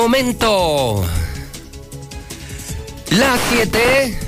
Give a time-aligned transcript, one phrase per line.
[0.00, 1.04] Momento.
[3.10, 4.18] Las 7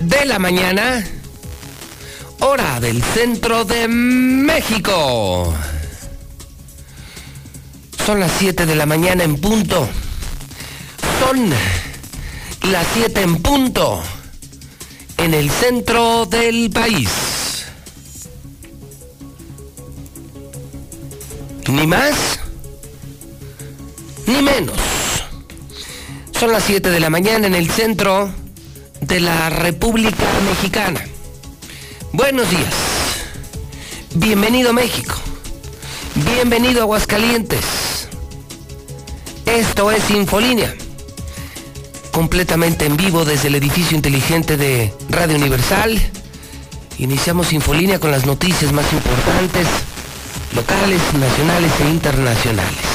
[0.00, 1.04] de la mañana,
[2.40, 5.54] hora del centro de México.
[8.06, 9.86] Son las 7 de la mañana en punto.
[11.20, 11.50] Son
[12.70, 14.02] las 7 en punto
[15.18, 17.10] en el centro del país.
[21.68, 22.35] Ni más
[24.36, 24.76] ni menos.
[26.38, 28.30] Son las 7 de la mañana en el centro
[29.00, 31.00] de la República Mexicana.
[32.12, 32.74] Buenos días.
[34.14, 35.14] Bienvenido México.
[36.14, 37.64] Bienvenido Aguascalientes.
[39.46, 40.74] Esto es Infolínea.
[42.10, 45.98] Completamente en vivo desde el edificio inteligente de Radio Universal.
[46.98, 49.66] Iniciamos Infolínea con las noticias más importantes,
[50.54, 52.85] locales, nacionales e internacionales.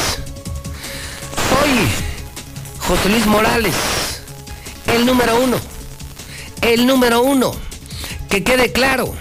[2.80, 3.74] José Luis Morales,
[4.88, 5.58] el número uno,
[6.62, 7.54] el número uno,
[8.30, 9.14] que quede claro,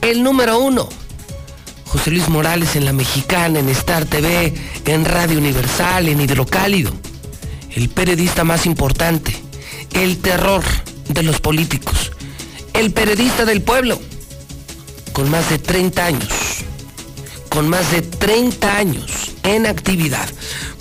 [0.00, 0.88] el número uno.
[1.86, 4.54] José Luis Morales en La Mexicana, en Star TV,
[4.86, 6.92] en Radio Universal, en Hidrocálido.
[7.70, 9.36] El periodista más importante,
[9.92, 10.64] el terror
[11.08, 12.12] de los políticos,
[12.72, 14.00] el periodista del pueblo,
[15.12, 16.28] con más de 30 años,
[17.50, 20.28] con más de 30 años en actividad.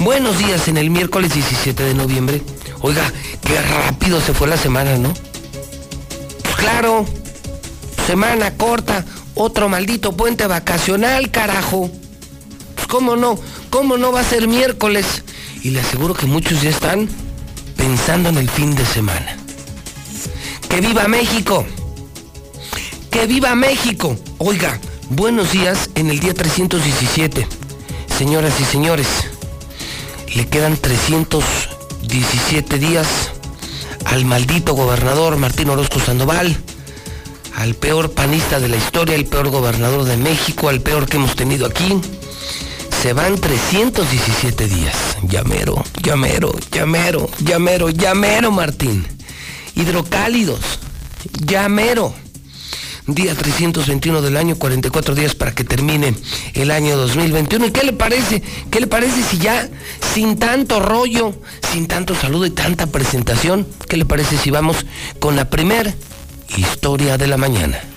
[0.03, 2.41] Buenos días en el miércoles 17 de noviembre.
[2.81, 3.09] Oiga,
[3.41, 5.13] qué rápido se fue la semana, ¿no?
[6.43, 7.05] Pues claro,
[8.05, 11.89] semana corta, otro maldito puente vacacional, carajo.
[12.75, 15.23] Pues cómo no, cómo no va a ser miércoles.
[15.61, 17.07] Y le aseguro que muchos ya están
[17.77, 19.37] pensando en el fin de semana.
[20.67, 21.65] ¡Que viva México!
[23.09, 24.17] ¡Que viva México!
[24.37, 24.81] Oiga,
[25.11, 27.47] buenos días en el día 317.
[28.17, 29.07] Señoras y señores,
[30.35, 33.07] le quedan 317 días
[34.05, 36.57] al maldito gobernador Martín Orozco Sandoval,
[37.55, 41.35] al peor panista de la historia, el peor gobernador de México, al peor que hemos
[41.35, 42.01] tenido aquí.
[43.01, 44.95] Se van 317 días.
[45.23, 49.05] Llamero, llamero, llamero, llamero, llamero, Martín.
[49.75, 50.79] Hidrocálidos,
[51.45, 52.13] llamero
[53.07, 56.15] día 321 del año, 44 días para que termine
[56.53, 57.67] el año 2021.
[57.67, 58.41] ¿Y qué le parece?
[58.71, 59.69] ¿Qué le parece si ya
[60.13, 61.33] sin tanto rollo,
[61.71, 64.85] sin tanto saludo y tanta presentación, qué le parece si vamos
[65.19, 65.93] con la primer
[66.57, 67.92] historia de la mañana?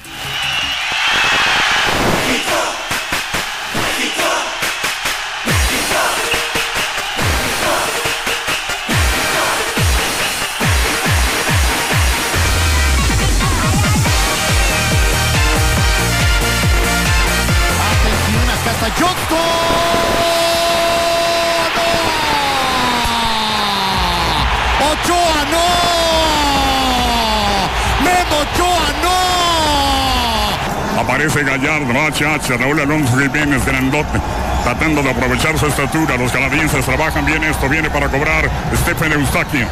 [31.06, 34.18] Aparece Gallardo, HH, Raúl Alonso Jiménez, grandote,
[34.64, 36.16] tratando de aprovechar su estatura.
[36.16, 39.68] Los canadienses trabajan bien esto, viene para cobrar Stephen Eustaquio.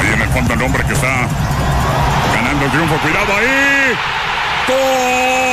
[0.00, 1.26] Ahí en el fondo el hombre que está
[2.36, 5.45] ganando el triunfo, cuidado ahí.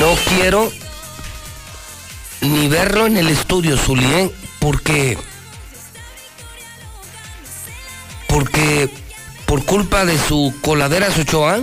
[0.00, 0.72] No quiero
[2.40, 5.18] ni verlo en el estudio, Zulien, porque.
[8.26, 8.88] Porque
[9.44, 11.60] por culpa de su coladera Ochoa,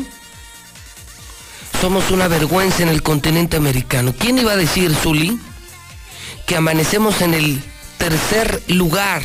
[1.82, 4.14] somos una vergüenza en el continente americano.
[4.16, 5.40] ¿Quién iba a decir, Zuli,
[6.46, 7.64] que amanecemos en el
[7.98, 9.24] tercer lugar,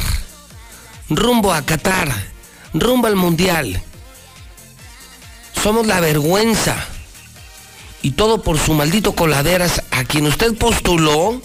[1.11, 2.11] rumbo a Qatar,
[2.73, 3.82] rumbo al Mundial.
[5.62, 6.88] Somos la vergüenza.
[8.02, 11.40] Y todo por su maldito coladeras a quien usted postuló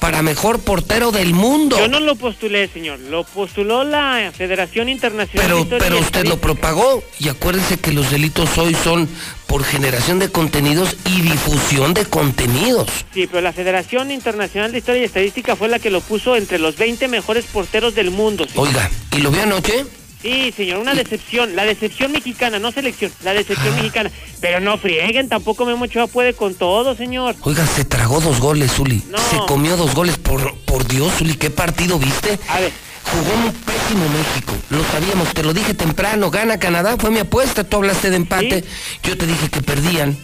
[0.00, 1.78] para mejor portero del mundo.
[1.78, 2.98] Yo no lo postulé, señor.
[2.98, 7.92] Lo postuló la Federación Internacional Pero, de Historia pero usted lo propagó y acuérdense que
[7.92, 9.08] los delitos hoy son
[9.46, 12.88] por generación de contenidos y difusión de contenidos.
[13.12, 16.58] Sí, pero la Federación Internacional de Historia y Estadística fue la que lo puso entre
[16.58, 18.46] los 20 mejores porteros del mundo.
[18.48, 18.68] señor.
[18.68, 19.84] Oiga, ¿y lo vio anoche?
[20.22, 21.56] Sí, señor, una decepción.
[21.56, 23.10] La decepción mexicana, no selección.
[23.24, 24.10] La decepción mexicana.
[24.40, 27.34] Pero no frieguen, tampoco Memo Ochoa puede con todo, señor.
[27.42, 29.02] Oiga, se tragó dos goles, Zuli.
[29.08, 29.18] No.
[29.18, 30.18] Se comió dos goles.
[30.18, 32.38] Por, por Dios, Zuli, ¿qué partido viste?
[32.48, 32.72] A ver.
[33.02, 34.52] Jugó un pésimo México.
[34.68, 36.30] Lo sabíamos, te lo dije temprano.
[36.30, 37.64] Gana Canadá, fue mi apuesta.
[37.64, 38.64] Tú hablaste de empate.
[39.02, 40.16] Yo te dije que perdían.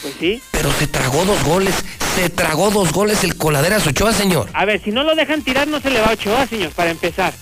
[0.00, 0.42] Pues sí.
[0.50, 1.74] Pero se tragó dos goles.
[2.16, 4.48] Se tragó dos goles el Coladeras Ochoa, señor.
[4.54, 6.90] A ver, si no lo dejan tirar, no se le va a Ochoa, señor, para
[6.90, 7.34] empezar.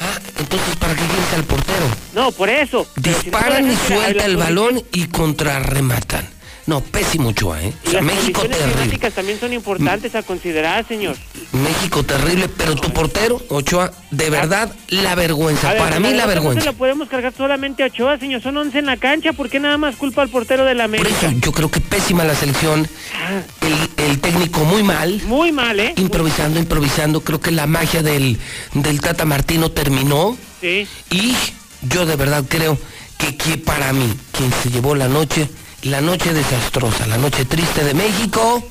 [0.00, 1.86] Ah, entonces, ¿para qué quieres al portero?
[2.14, 2.86] No, por eso.
[2.94, 6.37] Si no Disparan y suelta el balón y contrarrematan.
[6.68, 7.72] No, pésimo Ochoa, ¿eh?
[7.86, 9.10] O sea, las México terrible.
[9.10, 11.16] también son importantes a considerar, señor.
[11.52, 15.70] México terrible, pero tu portero, Ochoa, de verdad, la vergüenza.
[15.72, 16.60] Ver, Para mí, la derrota No vergüenza.
[16.60, 18.42] se la podemos cargar solamente a Ochoa, señor.
[18.42, 19.32] Son 11 en la cancha.
[19.32, 21.28] ¿Por qué nada más culpa al portero de la Por América?
[21.28, 22.86] eso yo creo que pésima la selección.
[23.14, 23.40] Ah.
[23.96, 25.22] El, el técnico muy mal.
[25.24, 25.94] Muy mal, ¿eh?
[25.96, 27.22] Improvisando, improvisando.
[27.22, 28.38] Creo que la magia del,
[28.74, 30.36] del Tata Martino terminó.
[30.60, 30.86] Sí.
[31.10, 31.34] Y
[31.80, 32.76] yo de verdad creo
[33.16, 35.48] que, que para mí, quien se llevó la noche,
[35.82, 38.62] la noche desastrosa, la noche triste de México,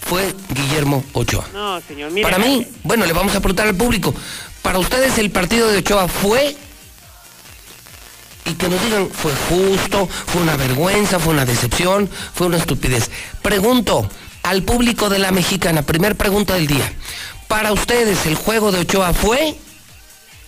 [0.00, 1.46] fue Guillermo Ochoa.
[1.52, 2.28] No, señor, mire.
[2.28, 4.14] Para mí, bueno, le vamos a preguntar al público,
[4.62, 6.56] para ustedes el partido de Ochoa fue
[8.44, 13.10] y que nos digan, fue justo, fue una vergüenza, fue una decepción, fue una estupidez.
[13.42, 14.08] Pregunto
[14.42, 16.92] al público de la mexicana, primer pregunta del día.
[17.46, 19.56] Para ustedes el juego de Ochoa fue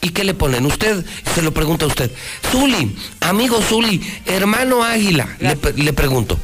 [0.03, 0.67] ¿Y qué le ponen?
[0.67, 1.05] Usted
[1.35, 2.11] se lo pregunta a usted.
[2.51, 6.39] Zuli, amigo Zuli, hermano Águila, le, pre- le pregunto.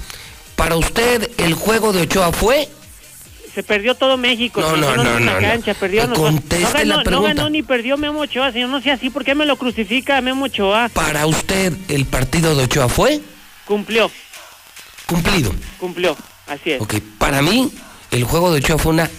[0.57, 2.69] ¿Para usted el juego de Ochoa fue?
[3.55, 4.61] Se perdió todo México.
[4.61, 5.41] No, no, Son 11 no, no, no.
[5.41, 6.07] cancha, perdió.
[6.07, 8.69] No- conteste no, ganó, la no ganó ni perdió Memo Ochoa, señor.
[8.71, 9.11] No sea así.
[9.11, 10.89] ¿Por qué me lo crucifica Memo Ochoa?
[10.91, 13.21] ¿Para usted el partido de Ochoa fue?
[13.65, 14.09] Cumplió,
[15.07, 15.53] Cumplido.
[15.79, 16.17] cumplió.
[16.47, 16.81] Así es.
[16.81, 17.71] Ok, para mí
[18.13, 19.11] el juego de Ochoa fue una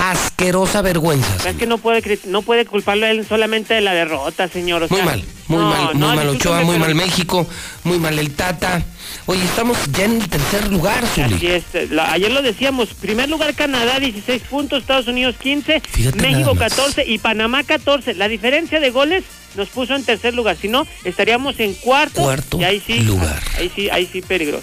[0.00, 1.48] asquerosa vergüenza.
[1.48, 4.82] Es que no puede, no puede culparlo él solamente de la derrota, señor.
[4.84, 7.46] O Muy mal, muy no, mal, muy no, mal Ochoa, muy mal México,
[7.84, 8.82] muy mal el Tata.
[9.26, 11.46] Oye, estamos ya en el tercer lugar, Así Zuli.
[11.46, 16.54] es, la- ayer lo decíamos, primer lugar Canadá 16 puntos, Estados Unidos 15, Fíjate México
[16.54, 16.74] nada más.
[16.76, 18.14] 14 y Panamá 14.
[18.14, 19.24] La diferencia de goles
[19.56, 23.40] nos puso en tercer lugar, si no estaríamos en cuarto, Cuarto y ahí sí, lugar.
[23.58, 24.60] ahí sí, ahí sí peligro.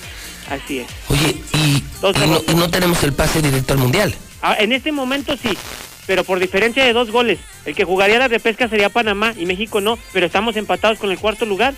[0.49, 0.87] Así es.
[1.09, 1.83] Oye, y,
[2.25, 4.15] no, y no tenemos el pase directo al Mundial.
[4.41, 5.57] Ah, en este momento sí,
[6.05, 7.39] pero por diferencia de dos goles.
[7.65, 11.19] El que jugaría la repesca sería Panamá y México no, pero estamos empatados con el
[11.19, 11.73] cuarto lugar.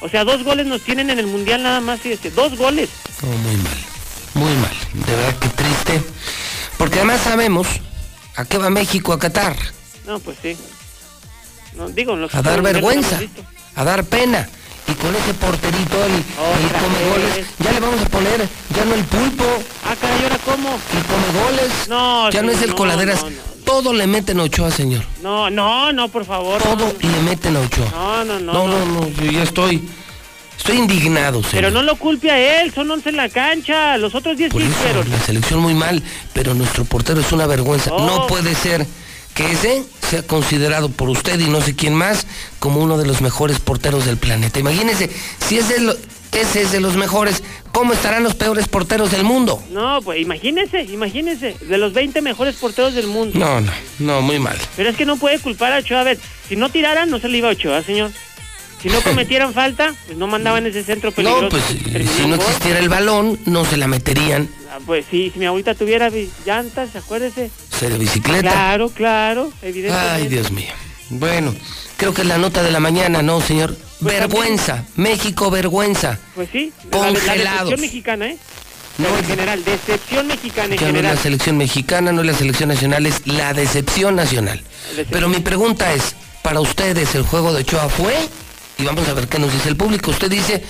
[0.00, 2.88] O sea, dos goles nos tienen en el mundial nada más, fíjese, dos goles.
[3.22, 3.76] No, muy mal,
[4.34, 4.76] muy mal.
[4.94, 6.02] De verdad que triste.
[6.78, 7.66] Porque además sabemos
[8.36, 9.54] a qué va México a Qatar.
[10.06, 10.56] No, pues sí.
[11.76, 13.20] No, digo, A dar vergüenza,
[13.76, 14.48] a dar pena.
[14.88, 18.84] Y con ese porterito, el, el Otra come goles, ya le vamos a poner, ya
[18.84, 19.44] no el pulpo,
[19.86, 20.68] Ah, caray, ¿ahora cómo?
[20.70, 23.22] el come goles, No, ya no es el coladeras.
[23.22, 23.50] no, no, no.
[23.64, 25.04] Todo le meten a Ochoa, señor.
[25.22, 26.60] No, no, no, por favor.
[26.60, 27.88] Todo le meten a Ochoa.
[27.92, 28.84] No, no, no, No, no.
[29.02, 29.80] no, yo ya estoy,
[30.58, 31.52] estoy indignado, señor.
[31.54, 33.96] Pero no lo culpe a él, son 11 en la cancha.
[33.96, 35.08] Los otros 10 Por que eso, hicieron.
[35.08, 37.92] la selección muy mal, pero nuestro portero es una vergüenza.
[37.92, 38.04] Oh.
[38.04, 38.84] No puede ser
[39.40, 42.26] que ese sea considerado por usted y no sé quién más
[42.58, 44.58] como uno de los mejores porteros del planeta.
[44.58, 45.10] Imagínese,
[45.46, 45.96] si ese es, lo-
[46.32, 47.42] ese es de los mejores,
[47.72, 49.62] ¿cómo estarán los peores porteros del mundo?
[49.70, 51.56] No, pues imagínese, imagínese.
[51.62, 53.38] De los 20 mejores porteros del mundo.
[53.38, 54.56] No, no, no, muy mal.
[54.76, 56.00] Pero es que no puede culpar a Ochoa.
[56.00, 56.18] A ver,
[56.48, 58.10] si no tiraran, no se le iba a Ochoa, señor.
[58.82, 61.42] Si no cometieran falta, pues no mandaban ese centro peligroso.
[61.42, 64.48] No, pues que terminó si no existiera el balón, no se la meterían.
[64.72, 67.50] Ah, Pues sí, si mi abuelita tuviera vi- llantas, acuérdese.
[67.78, 68.40] Se de bicicleta.
[68.50, 70.10] Claro, claro, evidentemente.
[70.14, 70.72] Ay, Dios mío.
[71.10, 71.54] Bueno,
[71.96, 73.76] creo que es la nota de la mañana, ¿no, señor?
[74.00, 76.18] Pues vergüenza, México, vergüenza.
[76.34, 77.70] Pues sí, la, la Congelados.
[77.70, 78.36] decepción mexicana, ¿eh?
[78.98, 82.34] No, No, en general, decepción mexicana en no es la selección mexicana, no es la
[82.34, 84.58] selección nacional, es la decepción nacional.
[84.90, 85.06] decepción.
[85.10, 88.14] Pero mi pregunta es, ¿para ustedes el juego de Ochoa fue?
[88.80, 90.10] Y vamos a ver qué nos dice el público.
[90.10, 90.62] Usted dice,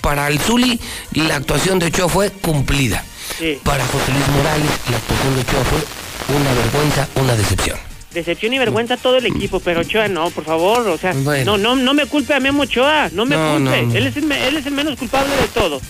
[0.00, 0.78] para el Zuli,
[1.12, 3.02] la actuación de Ochoa fue cumplida.
[3.38, 3.58] Sí.
[3.64, 7.78] Para José Luis Morales, la actuación de Ochoa fue una vergüenza, una decepción.
[8.12, 11.56] Decepción y vergüenza a todo el equipo, pero Ochoa no, por favor, o sea, Bueno.
[11.56, 13.94] no, no, no me culpe a Memo Ochoa, no me No, culpe, no, no.
[13.96, 15.80] Él, es el, me- él es el menos culpable de todo.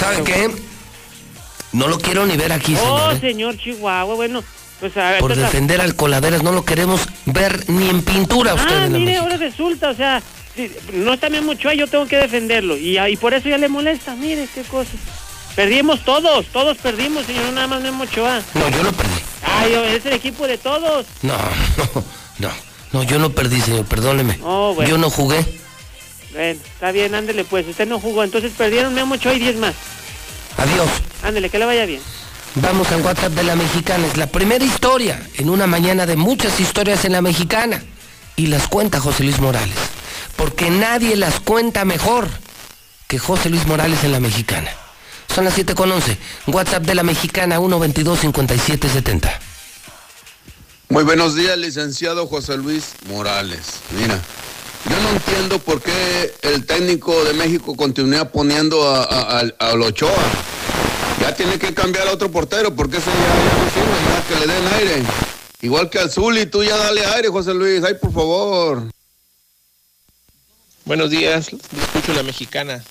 [0.00, 0.50] ¿Sabe qué?
[1.72, 3.14] No lo quiero ni ver aquí, Oh, señor.
[3.14, 3.20] ¿eh?
[3.20, 4.42] señor Chihuahua, bueno,
[4.80, 6.42] Pues, por defender al Coladeras.
[6.42, 9.94] No lo queremos ver ni en pintura usted Ah, en la mire, ahora resulta, o
[9.94, 10.22] sea,
[10.54, 12.76] si no está Memo Ochoa, yo tengo que defenderlo.
[12.76, 14.90] Y, y por eso ya le molesta, mire qué cosa.
[15.54, 18.42] Perdimos todos, todos perdimos, señor, no nada más Memo Ochoa.
[18.54, 19.14] No, yo no perdí.
[19.42, 21.06] Ay, es el equipo de todos.
[21.22, 21.34] No,
[21.78, 22.02] no,
[22.38, 22.50] no.
[22.92, 24.38] No, yo no perdí, señor, perdóneme.
[24.42, 24.88] Oh, bueno.
[24.90, 25.44] Yo no jugué.
[26.32, 29.74] Bueno, está bien, ándele pues, usted no jugó, entonces perdieron Memo Ochoa y 10 más.
[30.58, 30.88] Adiós.
[31.22, 32.00] Ándele, que le vaya bien.
[32.56, 34.06] Vamos al WhatsApp de la mexicana.
[34.06, 37.82] Es la primera historia en una mañana de muchas historias en la mexicana.
[38.36, 39.76] Y las cuenta José Luis Morales.
[40.36, 42.28] Porque nadie las cuenta mejor
[43.08, 44.70] que José Luis Morales en la mexicana.
[45.34, 46.16] Son las 7 con 11.
[46.48, 49.30] WhatsApp de la mexicana 122-5770.
[50.88, 53.60] Muy buenos días, licenciado José Luis Morales.
[53.98, 54.18] Mira,
[54.88, 60.12] yo no entiendo por qué el técnico de México continúa poniendo a, a, a- Ochoa.
[61.20, 64.52] Ya tiene que cambiar a otro portero porque ese ya, no sirve, ya que le
[64.52, 65.02] den aire.
[65.62, 68.90] Igual que al Zuli, tú ya dale aire, José Luis, ay por favor.
[70.84, 72.84] Buenos días, escucho la mexicana.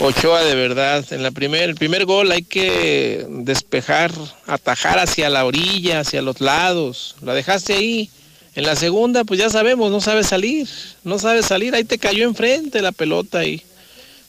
[0.00, 4.12] Ochoa de verdad, en la primer, el primer gol hay que despejar,
[4.46, 7.16] atajar hacia la orilla, hacia los lados.
[7.20, 8.10] La dejaste ahí.
[8.54, 10.68] En la segunda, pues ya sabemos, no sabe salir,
[11.04, 13.62] no sabe salir, ahí te cayó enfrente la pelota y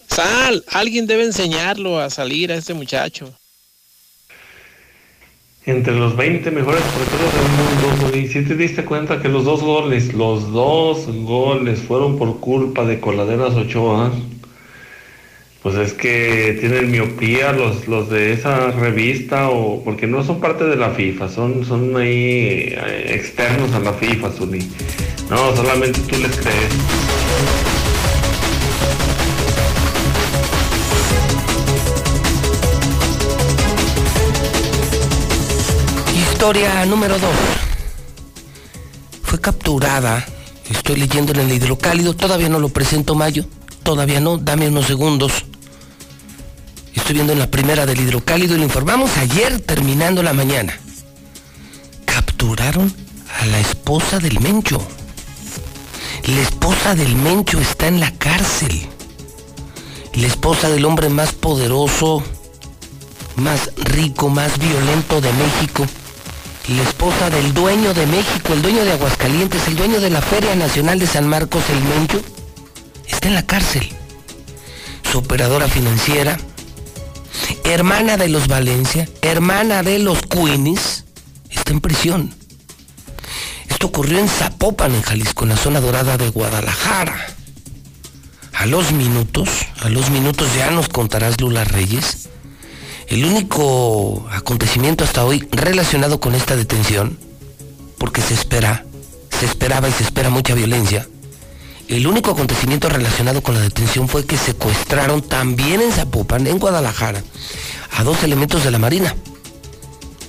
[0.10, 3.34] sal, alguien debe enseñarlo a salir a este muchacho.
[5.66, 9.62] Entre los 20 mejores porteros del mundo, y si te diste cuenta que los dos
[9.62, 14.12] goles, los dos goles fueron por culpa de Coladeras Ochoa,
[15.62, 20.64] pues es que tienen miopía los, los de esa revista, o porque no son parte
[20.64, 24.68] de la FIFA, son, son ahí eh, externos a la FIFA, Zuli.
[25.30, 27.09] No, solamente tú les crees.
[36.40, 37.30] Historia número 2.
[39.24, 40.26] Fue capturada.
[40.70, 42.14] Estoy leyendo en el hidrocálido.
[42.14, 43.44] Todavía no lo presento, Mayo.
[43.84, 44.38] Todavía no.
[44.38, 45.44] Dame unos segundos.
[46.96, 50.80] Estoy viendo en la primera del hidrocálido y lo informamos ayer terminando la mañana.
[52.06, 52.94] Capturaron
[53.38, 54.82] a la esposa del Mencho.
[56.24, 58.88] La esposa del Mencho está en la cárcel.
[60.14, 62.24] La esposa del hombre más poderoso,
[63.36, 65.86] más rico, más violento de México.
[66.68, 70.56] La esposa del dueño de México, el dueño de Aguascalientes, el dueño de la Feria
[70.56, 72.22] Nacional de San Marcos, el Mencho,
[73.08, 73.90] está en la cárcel.
[75.12, 76.38] Su operadora financiera,
[77.64, 81.06] hermana de los Valencia, hermana de los Queenies,
[81.50, 82.36] está en prisión.
[83.68, 87.18] Esto ocurrió en Zapopan, en Jalisco, en la zona dorada de Guadalajara.
[88.54, 89.50] A los minutos,
[89.82, 92.30] a los minutos ya nos contarás Lula Reyes,
[93.10, 97.18] el único acontecimiento hasta hoy relacionado con esta detención,
[97.98, 98.86] porque se espera,
[99.38, 101.08] se esperaba y se espera mucha violencia,
[101.90, 107.24] el único acontecimiento relacionado con la detención fue que secuestraron también en Zapopan, en Guadalajara,
[107.98, 109.16] a dos elementos de la Marina.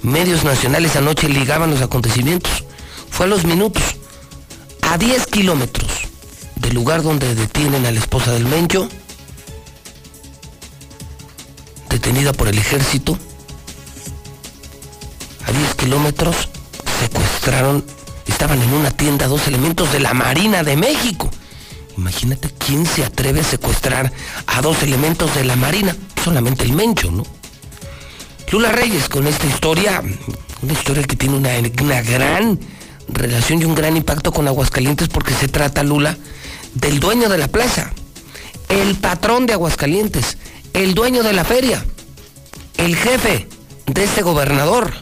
[0.03, 2.65] Medios nacionales anoche ligaban los acontecimientos.
[3.11, 3.83] Fue a los minutos,
[4.81, 5.91] a 10 kilómetros
[6.57, 8.89] del lugar donde detienen a la esposa del Mencho,
[11.91, 13.19] detenida por el ejército.
[15.47, 16.49] A 10 kilómetros
[17.01, 17.85] secuestraron,
[18.27, 21.31] estaban en una tienda dos elementos de la Marina de México.
[21.99, 24.13] Imagínate quién se atreve a secuestrar
[24.47, 25.95] a dos elementos de la Marina,
[26.25, 27.27] solamente el Mencho, ¿no?
[28.51, 30.03] Lula Reyes con esta historia,
[30.63, 31.51] una historia que tiene una,
[31.83, 32.59] una gran
[33.09, 36.17] relación y un gran impacto con Aguascalientes porque se trata, Lula,
[36.75, 37.93] del dueño de la plaza,
[38.69, 40.37] el patrón de Aguascalientes,
[40.75, 41.85] el dueño de la feria,
[42.77, 43.47] el jefe
[43.87, 44.93] de este gobernador.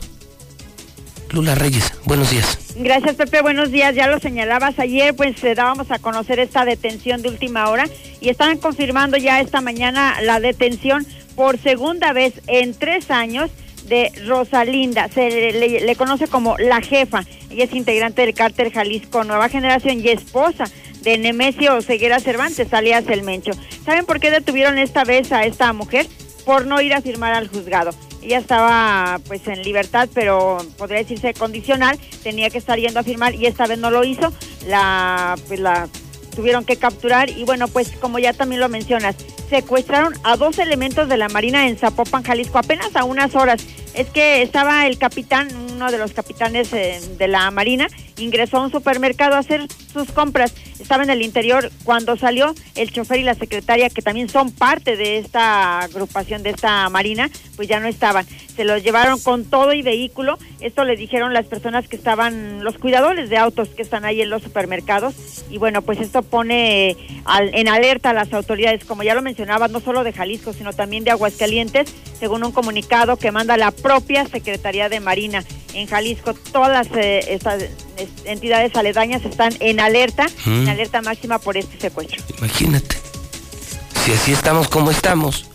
[1.30, 2.58] Lula Reyes, buenos días.
[2.76, 3.42] Gracias, Pepe.
[3.42, 3.94] Buenos días.
[3.94, 7.84] Ya lo señalabas ayer, pues eh, dábamos a conocer esta detención de última hora
[8.20, 11.06] y estaban confirmando ya esta mañana la detención
[11.36, 13.50] por segunda vez en tres años
[13.88, 15.08] de Rosalinda.
[15.08, 17.24] Se le conoce como la jefa.
[17.50, 20.64] Ella es integrante del cártel Jalisco Nueva Generación y esposa
[21.02, 23.52] de Nemesio Ceguera Cervantes, alias El Mencho.
[23.84, 26.06] ¿Saben por qué detuvieron esta vez a esta mujer?
[26.44, 27.90] Por no ir a firmar al juzgado.
[28.22, 33.34] Ella estaba pues en libertad, pero podría decirse condicional, tenía que estar yendo a firmar
[33.34, 34.32] y esta vez no lo hizo.
[34.66, 35.88] La pues la
[36.34, 39.16] tuvieron que capturar y bueno, pues como ya también lo mencionas,
[39.50, 43.60] secuestraron a dos elementos de la Marina en Zapopan, Jalisco, apenas a unas horas.
[43.98, 48.62] Es que estaba el capitán, uno de los capitanes eh, de la Marina, ingresó a
[48.62, 50.54] un supermercado a hacer sus compras.
[50.78, 54.96] Estaba en el interior cuando salió el chofer y la secretaria, que también son parte
[54.96, 58.24] de esta agrupación, de esta marina, pues ya no estaban.
[58.58, 60.36] Se los llevaron con todo y vehículo.
[60.58, 64.30] Esto le dijeron las personas que estaban, los cuidadores de autos que están ahí en
[64.30, 65.14] los supermercados.
[65.48, 66.96] Y bueno, pues esto pone
[67.28, 71.04] en alerta a las autoridades, como ya lo mencionaba, no solo de Jalisco, sino también
[71.04, 76.34] de Aguascalientes, según un comunicado que manda la propia Secretaría de Marina en Jalisco.
[76.34, 77.62] Todas las eh, estas
[78.24, 82.24] entidades aledañas están en alerta, en alerta máxima por este secuestro.
[82.38, 82.96] Imagínate,
[84.04, 85.48] si así estamos como estamos,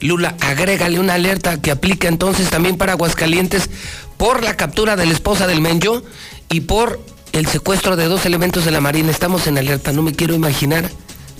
[0.00, 3.68] Lula, agrégale una alerta que aplica entonces también para Aguascalientes
[4.16, 6.02] por la captura de la esposa del Menyo
[6.48, 7.00] y por
[7.32, 9.10] el secuestro de dos elementos de la Marina.
[9.10, 10.90] Estamos en alerta, no me quiero imaginar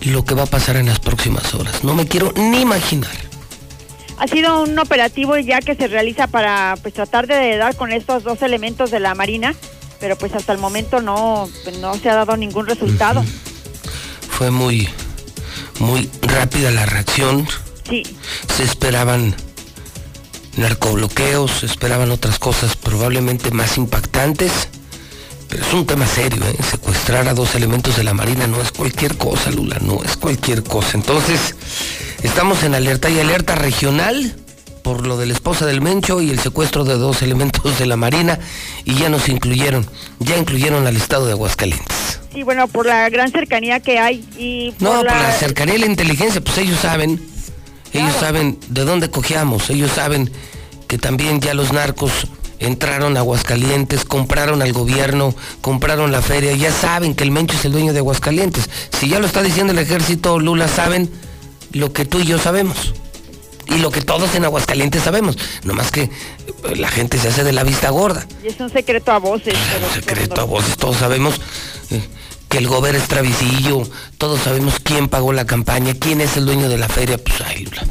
[0.03, 1.85] lo que va a pasar en las próximas horas.
[1.85, 3.11] No me quiero ni imaginar.
[4.19, 8.25] Ha sido un operativo ya que se realiza para pues, tratar de dar con estos
[8.25, 9.55] dos elementos de la Marina,
[10.01, 13.25] pero pues hasta el momento no, pues, no se ha dado ningún resultado.
[14.29, 14.89] Fue muy,
[15.79, 17.47] muy rápida la reacción.
[17.89, 18.03] Sí.
[18.57, 19.35] Se esperaban
[20.57, 24.69] narcobloqueos, se esperaban otras cosas probablemente más impactantes.
[25.49, 26.57] Pero es un tema serio, ¿eh?
[26.63, 30.63] Secuestrar a dos elementos de la Marina no es cualquier cosa, Lula, no es cualquier
[30.63, 30.91] cosa.
[30.95, 31.55] Entonces,
[32.23, 34.35] estamos en alerta y alerta regional
[34.83, 37.97] por lo de la esposa del Mencho y el secuestro de dos elementos de la
[37.97, 38.39] Marina
[38.85, 39.87] y ya nos incluyeron,
[40.19, 42.21] ya incluyeron al estado de Aguascalientes.
[42.33, 44.75] Sí, bueno, por la gran cercanía que hay y...
[44.81, 47.21] no, por la cercanía y la inteligencia, pues ellos saben,
[47.93, 50.31] ellos saben de dónde cojeamos, ellos saben
[50.87, 52.29] que también ya los narcos
[52.59, 57.65] entraron a Aguascalientes, compraron al gobierno, compraron la feria, ya saben que el Mencho es
[57.65, 58.69] el dueño de Aguascalientes.
[58.99, 61.11] Si ya lo está diciendo el ejército, Lula, saben
[61.73, 62.95] lo que tú y yo sabemos.
[63.69, 65.37] Y lo que todos en Aguascalientes sabemos.
[65.63, 66.11] Nomás que eh,
[66.77, 68.27] la gente se hace de la vista gorda.
[68.43, 69.55] Y es un secreto a voces.
[69.55, 70.77] un secreto a voces.
[70.79, 71.39] Todos sabemos
[71.91, 72.01] eh,
[72.49, 73.83] que el gobierno es travisillo.
[74.17, 77.19] Todos sabemos quién pagó la campaña, quién es el dueño de la feria.
[77.19, 77.83] Pues Lula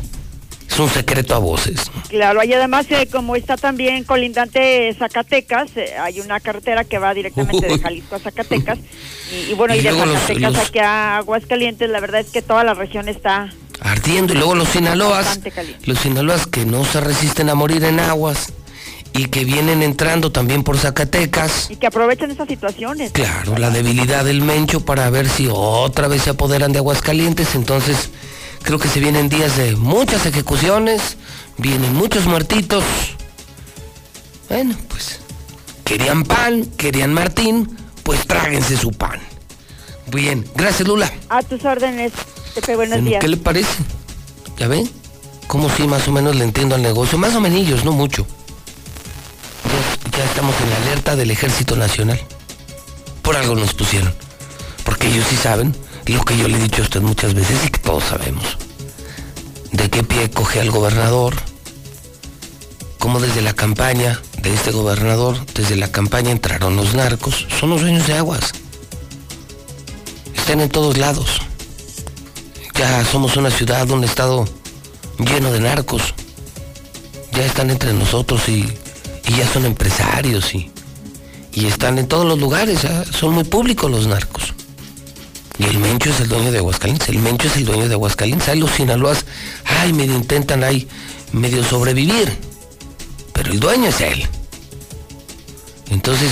[0.77, 1.89] es un secreto a voces.
[2.09, 7.13] Claro, y además eh, como está también colindante Zacatecas, eh, hay una carretera que va
[7.13, 8.77] directamente de Jalisco a Zacatecas,
[9.49, 13.09] y, bueno, y, de Zacatecas aquí a Aguascalientes, la verdad es que toda la región
[13.09, 13.49] está...
[13.79, 15.39] Ardiendo, y luego los Sinaloas,
[15.85, 18.51] los Sinaloas que no se resisten a morir en aguas,
[19.17, 21.69] y que vienen entrando también por Zacatecas.
[21.69, 23.11] Y que aprovechan esas situaciones.
[23.11, 28.09] Claro, la debilidad del Mencho para ver si otra vez se apoderan de Aguascalientes, entonces
[28.67, 31.15] Creo que se vienen días de muchas ejecuciones,
[31.57, 32.83] vienen muchos muertitos.
[34.49, 35.21] Bueno, pues
[35.85, 39.21] querían pan, querían Martín, pues tráguense su pan.
[40.07, 41.09] Bien, gracias Lula.
[41.29, 42.11] A tus órdenes,
[42.55, 43.21] Pepe, buenos días.
[43.21, 43.83] ¿Qué le parece?
[44.57, 44.89] ¿Ya ven?
[45.47, 48.27] Como si más o menos le entiendo al negocio, más o menos, no mucho.
[50.17, 52.19] Ya, estamos en la alerta del Ejército Nacional.
[53.21, 54.11] Por algo nos pusieron.
[54.83, 55.75] Porque ellos sí saben
[56.07, 58.57] lo que yo le he dicho a usted muchas veces y que todos sabemos.
[59.71, 61.35] De qué pie coge al gobernador,
[62.97, 67.81] cómo desde la campaña de este gobernador, desde la campaña entraron los narcos, son los
[67.81, 68.53] dueños de aguas.
[70.35, 71.41] Están en todos lados.
[72.73, 74.45] Ya somos una ciudad, un estado
[75.19, 76.15] lleno de narcos.
[77.33, 78.67] Ya están entre nosotros y,
[79.35, 80.71] ya son empresarios y,
[81.53, 84.53] y están en todos los lugares, son muy públicos los narcos.
[85.59, 87.09] Y el Mencho es el dueño de Aguascalientes.
[87.09, 88.47] El Mencho es el dueño de Aguascalientes.
[88.47, 89.25] Ahí los Sinaloas,
[89.65, 90.87] ay, medio intentan ahí,
[91.31, 92.31] medio sobrevivir.
[93.33, 94.27] Pero el dueño es él.
[95.89, 96.31] Entonces,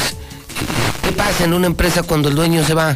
[1.01, 2.95] ¿qué pasa en una empresa cuando el dueño se va?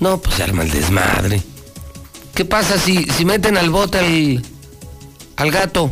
[0.00, 1.42] No, pues se arma el desmadre.
[2.34, 4.44] ¿Qué pasa si, si meten al bote al,
[5.36, 5.90] al gato?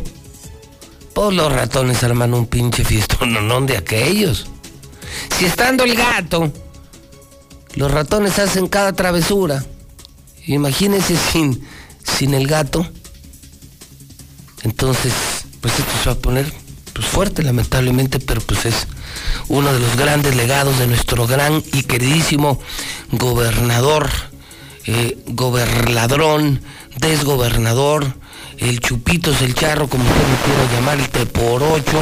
[1.17, 4.45] Pues los ratones arman un pinche fiestón, no de aquellos.
[5.35, 6.53] Si estando el gato
[7.73, 9.65] los ratones hacen cada travesura.
[10.45, 11.67] Imagínense sin,
[12.03, 12.85] sin el gato.
[14.61, 15.11] Entonces,
[15.59, 16.53] pues esto se va a poner
[16.93, 18.85] pues, fuerte, lamentablemente, pero pues es
[19.47, 22.59] uno de los grandes legados de nuestro gran y queridísimo
[23.11, 24.07] gobernador,
[24.85, 26.61] eh, gobernadrón,
[26.99, 28.13] desgobernador,
[28.57, 32.01] el chupitos, el charro, como usted me quiera llamar, el teporocho,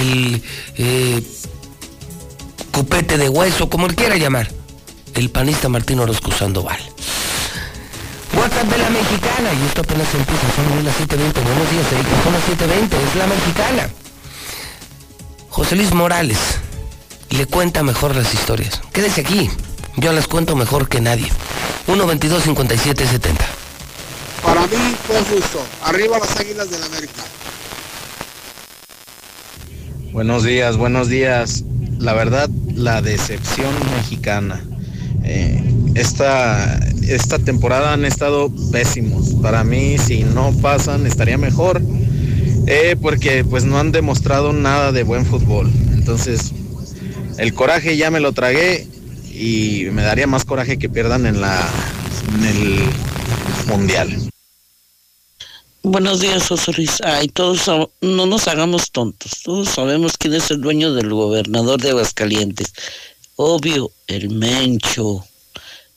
[0.00, 0.42] el
[0.76, 1.22] eh,
[2.72, 4.48] cupete de hueso, como él quiera llamar
[5.14, 6.78] el panista Martín Orozco Sandoval.
[8.36, 12.32] WhatsApp de la mexicana, y esto apenas empieza, son las 7.20, buenos días, Erika, son
[12.32, 13.90] las 7.20, es la mexicana.
[15.48, 16.38] José Luis Morales
[17.30, 18.80] le cuenta mejor las historias.
[18.92, 19.48] Quédese aquí,
[19.96, 21.30] yo las cuento mejor que nadie.
[21.86, 23.63] 122 57 70
[24.44, 24.76] Para mí
[25.06, 25.66] fue justo.
[25.82, 27.22] Arriba las águilas de la América.
[30.12, 31.64] Buenos días, buenos días.
[31.98, 34.62] La verdad, la decepción mexicana.
[35.24, 35.62] Eh,
[35.94, 36.78] esta,
[37.08, 39.34] esta temporada han estado pésimos.
[39.42, 41.80] Para mí, si no pasan, estaría mejor.
[42.66, 45.70] eh, porque pues no han demostrado nada de buen fútbol.
[45.92, 46.52] Entonces,
[47.38, 48.86] el coraje ya me lo tragué
[49.32, 51.60] y me daría más coraje que pierdan en la
[52.34, 52.80] en el
[53.66, 54.33] mundial.
[55.86, 57.02] Buenos días, José Luis.
[57.04, 57.66] Ay, todos
[58.00, 59.42] no nos hagamos tontos.
[59.44, 62.72] Todos sabemos quién es el dueño del gobernador de Aguascalientes.
[63.36, 65.26] Obvio, el Mencho.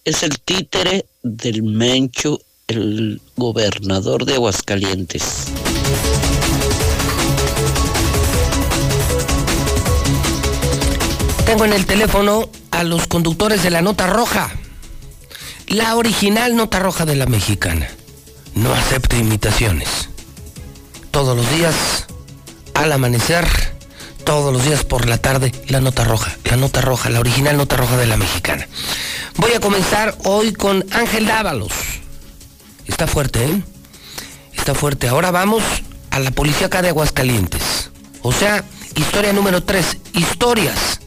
[0.04, 5.46] Es el títere del Mencho, el gobernador de Aguascalientes.
[11.46, 14.54] Tengo en el teléfono a los conductores de la nota roja.
[15.68, 17.88] La original nota roja de la mexicana.
[18.58, 20.10] No acepte imitaciones.
[21.12, 21.76] Todos los días,
[22.74, 23.48] al amanecer,
[24.24, 26.36] todos los días por la tarde, la nota roja.
[26.44, 28.68] La nota roja, la original nota roja de la mexicana.
[29.36, 31.72] Voy a comenzar hoy con Ángel Dávalos.
[32.88, 33.64] Está fuerte, ¿eh?
[34.54, 35.08] Está fuerte.
[35.08, 35.64] Ahora vamos
[36.10, 37.92] a la policía acá de Aguascalientes.
[38.24, 38.64] O sea,
[38.96, 39.98] historia número 3.
[40.14, 41.00] Historias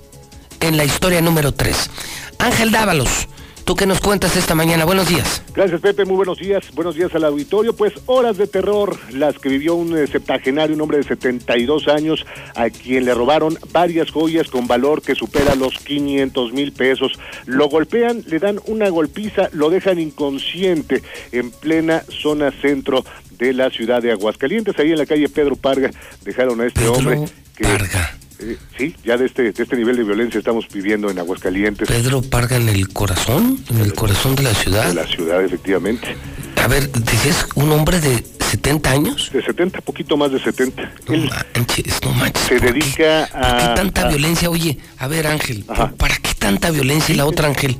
[0.60, 1.90] en la historia número 3.
[2.38, 3.28] Ángel Dávalos,
[3.70, 4.85] ¿tú qué nos cuentas esta mañana?
[4.85, 5.44] Buenos días.
[5.54, 6.04] Gracias, Pepe.
[6.04, 6.74] Muy buenos días.
[6.74, 7.72] Buenos días al auditorio.
[7.72, 12.26] Pues horas de terror las que vivió un eh, septagenario, un hombre de 72 años,
[12.56, 17.12] a quien le robaron varias joyas con valor que supera los 500 mil pesos.
[17.46, 23.04] Lo golpean, le dan una golpiza, lo dejan inconsciente en plena zona centro
[23.38, 24.76] de la ciudad de Aguascalientes.
[24.80, 25.92] Ahí en la calle Pedro Parga
[26.24, 27.62] dejaron a este Pedro hombre que...
[27.62, 28.19] Parga.
[28.40, 31.88] Eh, sí, ya de este, de este nivel de violencia estamos viviendo en Aguascalientes.
[31.88, 34.88] Pedro Parga en el corazón, en el corazón de la ciudad.
[34.88, 36.16] De la ciudad, efectivamente.
[36.57, 39.31] A ver, dices un hombre de 70 años.
[39.33, 40.92] De 70, poquito más de 70.
[41.09, 42.42] Él manches, no manches.
[42.48, 43.74] se dedica ¿Por qué a...
[43.74, 44.50] tanta a- violencia?
[44.50, 47.12] Oye, a ver, Ángel, ¿para qué tanta violencia?
[47.14, 47.76] Y la otra, Ángel,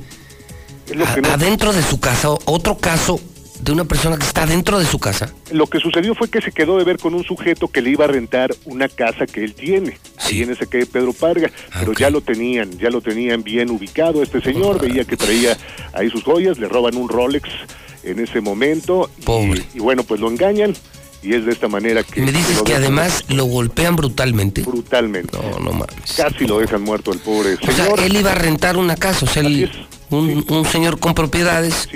[1.05, 3.19] a- no- adentro de su casa, otro caso
[3.61, 5.33] de una persona que está dentro de su casa.
[5.51, 8.05] Lo que sucedió fue que se quedó de ver con un sujeto que le iba
[8.05, 11.93] a rentar una casa que él tiene, ahí en esa calle Pedro Parga, Ah, pero
[11.93, 15.57] ya lo tenían, ya lo tenían bien ubicado este señor, veía que traía
[15.93, 17.47] ahí sus joyas, le roban un Rolex
[18.03, 19.09] en ese momento.
[19.27, 20.73] Y, y bueno, pues lo engañan.
[21.23, 22.19] Y es de esta manera que...
[22.19, 24.63] Me dices que además lo golpean brutalmente.
[24.63, 25.37] Brutalmente.
[25.37, 26.13] No, no mames.
[26.17, 29.27] Casi lo dejan muerto el pobre O sea, él iba a rentar una casa, o
[29.27, 29.69] sea, él-
[30.11, 31.89] un, un señor con propiedades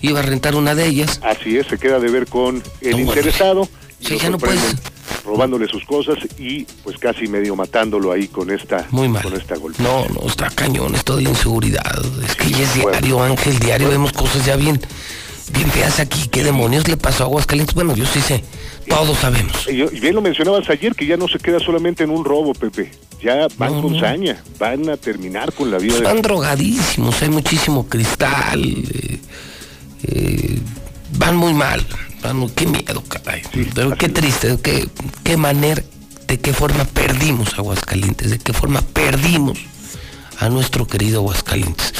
[0.00, 1.20] iba a rentar una de ellas.
[1.22, 3.10] Así es, se queda de ver con el No, bueno.
[3.12, 3.68] interesado.
[4.00, 4.38] y lo ya no
[5.24, 9.22] robándole sus cosas y pues casi medio matándolo ahí con esta Muy mal.
[9.22, 9.82] con esta golpe.
[9.82, 12.02] No, no, está cañón esto de inseguridad.
[12.24, 14.80] Es que ya es diario, Ángel, diario vemos cosas ya bien,
[15.52, 16.28] bien feas aquí.
[16.28, 17.74] ¿Qué demonios le pasó a Aguascalientes?
[17.74, 18.42] Bueno, yo sí sé,
[18.88, 19.66] todos sabemos.
[19.70, 22.52] Y, yo- bien lo mencionabas ayer que ya no se queda solamente en un robo,
[22.54, 22.90] Pepe.
[23.22, 24.00] Ya van No, con no.
[24.00, 28.62] saña, van a terminar con la vida de Están drogadísimos, hay muchísimo cristal.
[28.64, 29.18] eh,
[30.04, 30.58] eh,
[31.18, 31.84] van muy mal.
[32.22, 33.42] van qué miedo, caray.
[33.74, 34.88] Pero qué triste, qué,
[35.24, 35.82] qué manera,
[36.26, 39.58] de qué forma perdimos a Aguascalientes, de qué forma perdimos
[40.38, 41.92] a nuestro querido Aguascalientes.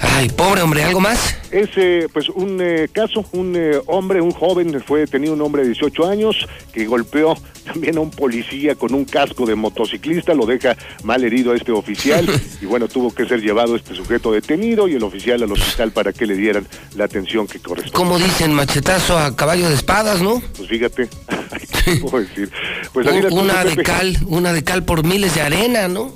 [0.00, 1.36] Ay, pobre hombre, ¿algo más?
[1.50, 5.62] Es eh, pues un eh, caso, un eh, hombre, un joven, fue detenido un hombre
[5.62, 7.34] de 18 años que golpeó
[7.64, 11.72] también a un policía con un casco de motociclista, lo deja mal herido a este
[11.72, 12.28] oficial
[12.60, 16.12] y bueno, tuvo que ser llevado este sujeto detenido y el oficial al hospital para
[16.12, 17.96] que le dieran la atención que corresponde.
[17.96, 20.42] Como dicen, machetazo a caballo de espadas, ¿no?
[20.56, 21.08] Pues fíjate,
[21.84, 22.50] ¿qué puedo decir?
[22.92, 26.14] Pues una cosas, de cal, una de cal por miles de arena, ¿no?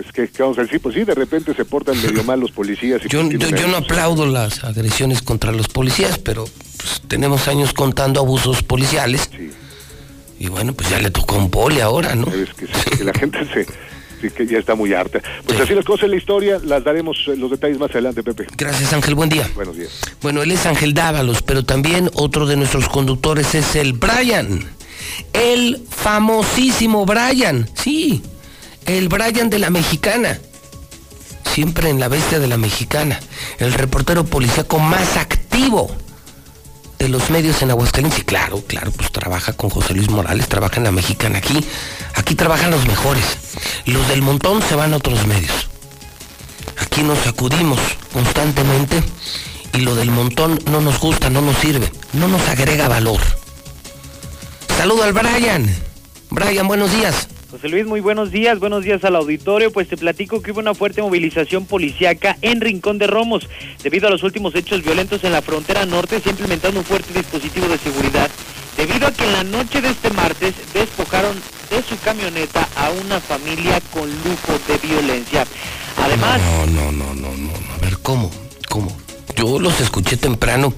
[0.00, 2.52] Pues ¿qué, qué vamos a decir, pues sí, de repente se portan medio mal los
[2.52, 3.02] policías.
[3.04, 6.46] Y Yo, pues, yo, no aplaudo las agresiones contra los policías, pero
[6.78, 9.28] pues, tenemos años contando abusos policiales.
[10.38, 12.28] Y bueno, pues ya le tocó un poli ahora, ¿no?
[12.28, 15.20] Es que, sí, que la gente se, sí, que ya está muy harta.
[15.44, 18.46] Pues así las cosas en la historia, las daremos eh, los detalles más adelante, Pepe.
[18.56, 19.14] Gracias, Ángel.
[19.14, 19.50] Buen día.
[19.54, 20.00] Buenos días.
[20.22, 24.64] Bueno, él es Ángel Dávalos, pero también otro de nuestros conductores es el Brian.
[25.34, 27.68] El famosísimo Brian.
[27.74, 28.22] Sí,
[28.98, 30.40] el Brian de la Mexicana.
[31.52, 33.20] Siempre en la bestia de la Mexicana.
[33.58, 35.94] El reportero policíaco más activo
[36.98, 38.24] de los medios en Aguascalientes.
[38.24, 41.38] Claro, claro, pues trabaja con José Luis Morales, trabaja en la Mexicana.
[41.38, 41.64] Aquí,
[42.14, 43.24] aquí trabajan los mejores.
[43.86, 45.68] Los del montón se van a otros medios.
[46.78, 47.78] Aquí nos sacudimos
[48.12, 49.02] constantemente
[49.72, 53.20] y lo del montón no nos gusta, no nos sirve, no nos agrega valor.
[54.76, 55.72] Saludo al Brian.
[56.30, 57.28] Brian, buenos días.
[57.50, 59.72] José Luis, muy buenos días, buenos días al auditorio.
[59.72, 63.48] Pues te platico que hubo una fuerte movilización policiaca en Rincón de Romos.
[63.82, 67.12] Debido a los últimos hechos violentos en la frontera norte, se ha implementado un fuerte
[67.12, 68.30] dispositivo de seguridad.
[68.76, 71.34] Debido a que en la noche de este martes despojaron
[71.70, 75.44] de su camioneta a una familia con lujo de violencia.
[75.96, 76.40] Además...
[76.40, 77.52] No, no, no, no, no.
[77.74, 78.30] A ver, ¿cómo?
[78.68, 78.96] ¿Cómo?
[79.34, 80.72] Yo los escuché temprano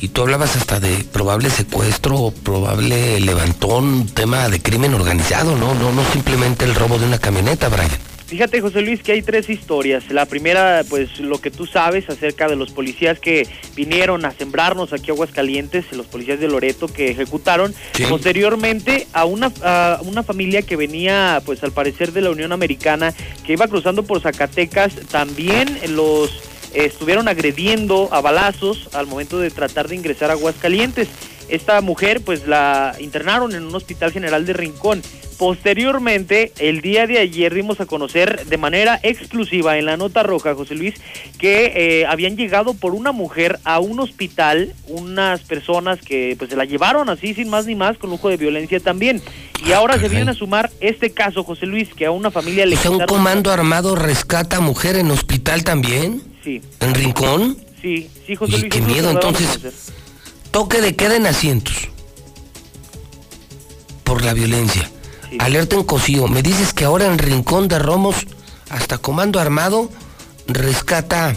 [0.00, 5.74] y tú hablabas hasta de probable secuestro, probable levantón, tema de crimen organizado, ¿no?
[5.74, 7.90] No, no simplemente el robo de una camioneta, Brian.
[8.30, 10.08] Fíjate, José Luis, que hay tres historias.
[10.08, 14.92] La primera, pues lo que tú sabes acerca de los policías que vinieron a sembrarnos
[14.92, 17.74] aquí a Aguascalientes, los policías de Loreto que ejecutaron.
[18.08, 23.12] Posteriormente, a una, a una familia que venía, pues al parecer de la Unión Americana,
[23.44, 26.30] que iba cruzando por Zacatecas, también los
[26.74, 31.08] estuvieron agrediendo a balazos al momento de tratar de ingresar a Aguascalientes.
[31.48, 35.02] Esta mujer pues la internaron en un hospital general de Rincón.
[35.40, 40.54] Posteriormente, el día de ayer dimos a conocer de manera exclusiva en la nota roja,
[40.54, 40.96] José Luis,
[41.38, 46.56] que eh, habían llegado por una mujer a un hospital, unas personas que pues se
[46.56, 49.22] la llevaron así sin más ni más, con lujo de violencia también.
[49.64, 52.76] Y ahora se viene a sumar este caso, José Luis, que a una familia le...
[52.76, 56.22] O sea, un comando armado rescata a mujer en hospital también.
[56.44, 56.60] Sí.
[56.80, 57.56] ¿En Rincón?
[57.80, 58.70] Sí, sí, José Luis.
[58.70, 59.90] qué miedo, entonces.
[60.50, 61.88] Toque de queda en asientos.
[64.04, 64.90] Por la violencia.
[65.38, 66.28] Alerta en Cocío.
[66.28, 68.26] Me dices que ahora en Rincón de Romos,
[68.68, 69.90] hasta comando armado,
[70.46, 71.34] rescata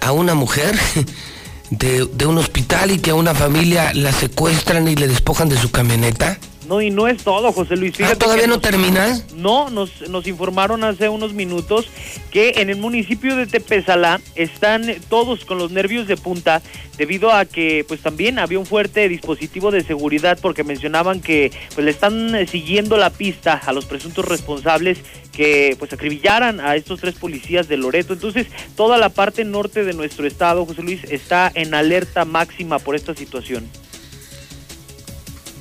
[0.00, 0.78] a una mujer
[1.70, 5.58] de, de un hospital y que a una familia la secuestran y le despojan de
[5.58, 6.38] su camioneta.
[6.72, 8.00] No, y no es todo, José Luis.
[8.00, 9.20] Ah, ¿Todavía no termina?
[9.36, 11.90] No, nos, nos informaron hace unos minutos
[12.30, 16.62] que en el municipio de Tepezalá están todos con los nervios de punta
[16.96, 21.84] debido a que pues también había un fuerte dispositivo de seguridad porque mencionaban que pues
[21.84, 24.96] le están siguiendo la pista a los presuntos responsables
[25.30, 28.14] que pues acribillaran a estos tres policías de Loreto.
[28.14, 32.96] Entonces, toda la parte norte de nuestro estado, José Luis, está en alerta máxima por
[32.96, 33.68] esta situación.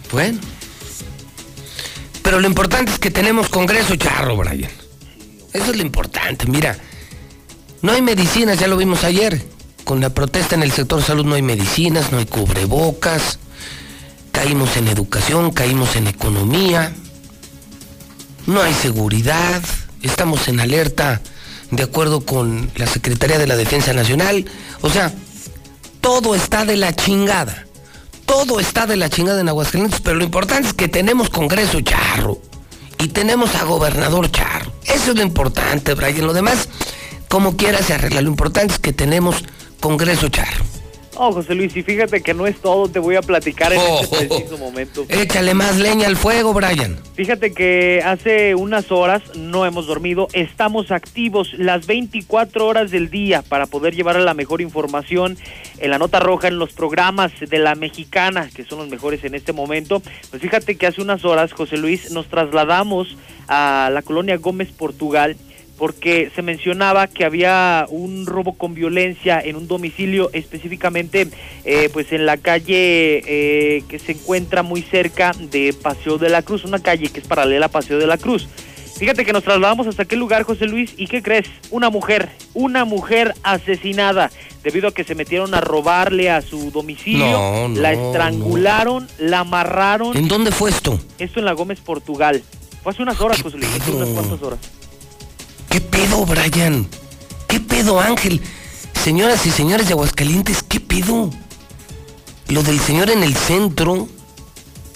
[0.09, 0.39] Bueno,
[2.21, 4.71] pero lo importante es que tenemos Congreso Charro, Brian.
[5.53, 6.47] Eso es lo importante.
[6.47, 6.77] Mira,
[7.81, 9.41] no hay medicinas, ya lo vimos ayer.
[9.83, 13.39] Con la protesta en el sector salud no hay medicinas, no hay cubrebocas.
[14.31, 16.93] Caímos en educación, caímos en economía.
[18.47, 19.61] No hay seguridad.
[20.01, 21.21] Estamos en alerta
[21.71, 24.45] de acuerdo con la Secretaría de la Defensa Nacional.
[24.81, 25.11] O sea,
[26.01, 27.65] todo está de la chingada
[28.31, 32.37] todo está de la chingada en Aguascalientes, pero lo importante es que tenemos Congreso charro
[32.97, 34.71] y tenemos a gobernador charro.
[34.85, 36.25] Eso es lo importante, Brian.
[36.25, 36.69] Lo demás,
[37.27, 38.21] como quiera se arregla.
[38.21, 39.43] Lo importante es que tenemos
[39.81, 40.63] Congreso charro.
[41.23, 44.25] Oh, José Luis, y fíjate que no es todo, te voy a platicar en este
[44.25, 45.05] preciso momento.
[45.07, 46.97] Échale más leña al fuego, Brian.
[47.13, 53.43] Fíjate que hace unas horas no hemos dormido, estamos activos las 24 horas del día
[53.43, 55.37] para poder llevar la mejor información
[55.77, 59.35] en la nota roja, en los programas de la mexicana, que son los mejores en
[59.35, 60.01] este momento.
[60.31, 63.15] Pues fíjate que hace unas horas, José Luis, nos trasladamos
[63.47, 65.37] a la colonia Gómez, Portugal
[65.81, 71.27] porque se mencionaba que había un robo con violencia en un domicilio específicamente
[71.65, 76.43] eh, pues en la calle eh, que se encuentra muy cerca de Paseo de la
[76.43, 78.47] Cruz, una calle que es paralela a Paseo de la Cruz.
[78.99, 81.47] Fíjate que nos trasladamos hasta aquel lugar, José Luis, y ¿qué crees?
[81.71, 84.29] Una mujer, una mujer asesinada,
[84.61, 90.15] debido a que se metieron a robarle a su domicilio, la estrangularon, la amarraron.
[90.15, 90.99] ¿En dónde fue esto?
[91.17, 92.43] Esto en la Gómez, Portugal.
[92.83, 94.59] Fue hace unas horas, José Luis, hace unas cuantas horas.
[95.71, 96.85] ¿Qué pedo, Brian?
[97.47, 98.41] ¿Qué pedo, Ángel?
[99.05, 101.29] Señoras y señores de Aguascalientes, ¿qué pedo?
[102.49, 104.09] Lo del señor en el centro,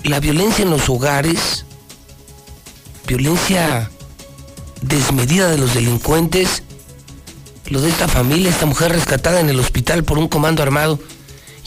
[0.04, 1.66] la violencia en los hogares,
[3.08, 3.90] violencia
[4.82, 6.64] desmedida de los delincuentes,
[7.68, 11.00] lo de esta familia, esta mujer rescatada en el hospital por un comando armado,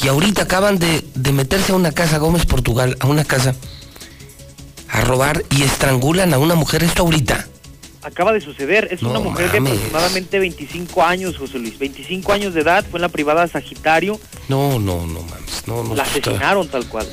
[0.02, 3.54] y ahorita acaban de, de meterse a una casa, Gómez, Portugal, a una casa,
[4.90, 7.48] a robar y estrangulan a una mujer, esto ahorita
[8.08, 8.88] acaba de suceder.
[8.90, 11.78] Es una mujer de aproximadamente 25 años, José Luis.
[11.78, 14.20] 25 años de edad, fue en la privada Sagitario.
[14.48, 15.62] No, no, no mames.
[15.66, 17.06] No, no, la asesinaron tal cual.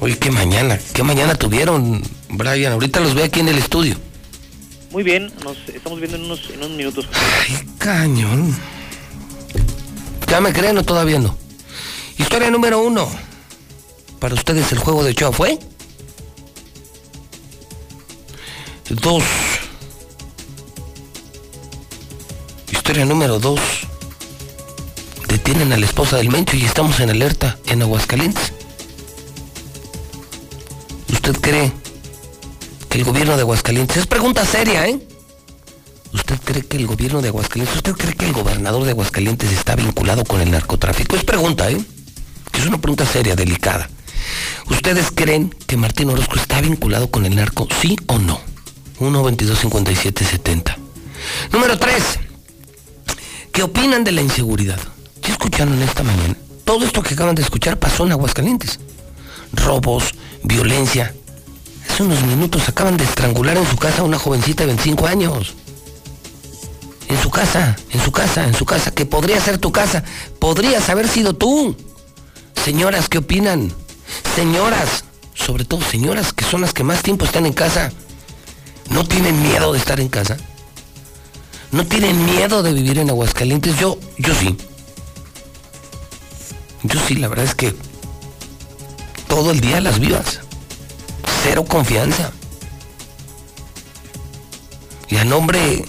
[0.00, 2.72] Oye, qué mañana, qué mañana tuvieron, Brian.
[2.72, 3.96] Ahorita los veo aquí en el estudio.
[4.90, 7.08] Muy bien, nos estamos viendo en unos, en unos minutos.
[7.12, 8.56] Ay, cañón.
[10.28, 11.36] ¿Ya me creen o todavía no?
[12.18, 13.08] Historia número uno.
[14.18, 15.58] Para ustedes el juego de Ochoa fue.
[18.88, 19.24] Dos.
[22.86, 23.58] Historia número dos.
[25.26, 28.52] Detienen a la esposa del Mencho y estamos en alerta en Aguascalientes.
[31.12, 31.72] ¿Usted cree
[32.88, 33.96] que el gobierno de Aguascalientes...
[33.96, 35.00] Es pregunta seria, ¿eh?
[36.12, 37.74] ¿Usted cree que el gobierno de Aguascalientes...
[37.74, 41.16] ¿Usted cree que el gobernador de Aguascalientes está vinculado con el narcotráfico?
[41.16, 41.84] Es pregunta, ¿eh?
[42.56, 43.90] Es una pregunta seria, delicada.
[44.70, 47.66] ¿Ustedes creen que Martín Orozco está vinculado con el narco?
[47.82, 48.40] ¿Sí o no?
[49.00, 50.78] 1 22 57 70.
[51.50, 52.25] Número 3.
[53.56, 54.78] ¿Qué opinan de la inseguridad?
[55.22, 56.36] ¿Qué escucharon esta mañana?
[56.66, 58.78] Todo esto que acaban de escuchar pasó en Aguascalientes.
[59.50, 61.14] Robos, violencia.
[61.88, 65.54] Hace unos minutos acaban de estrangular en su casa a una jovencita de 25 años.
[67.08, 70.04] En su casa, en su casa, en su casa, que podría ser tu casa.
[70.38, 71.74] Podrías haber sido tú.
[72.62, 73.72] Señoras, ¿qué opinan?
[74.34, 77.90] Señoras, sobre todo señoras que son las que más tiempo están en casa.
[78.90, 80.36] ¿No tienen miedo de estar en casa?
[81.72, 83.78] ¿No tienen miedo de vivir en Aguascalientes?
[83.78, 84.56] Yo, yo sí.
[86.82, 87.74] Yo sí, la verdad es que
[89.28, 90.40] todo el día las vivas.
[91.42, 92.32] Cero confianza.
[95.08, 95.84] Y a nombre,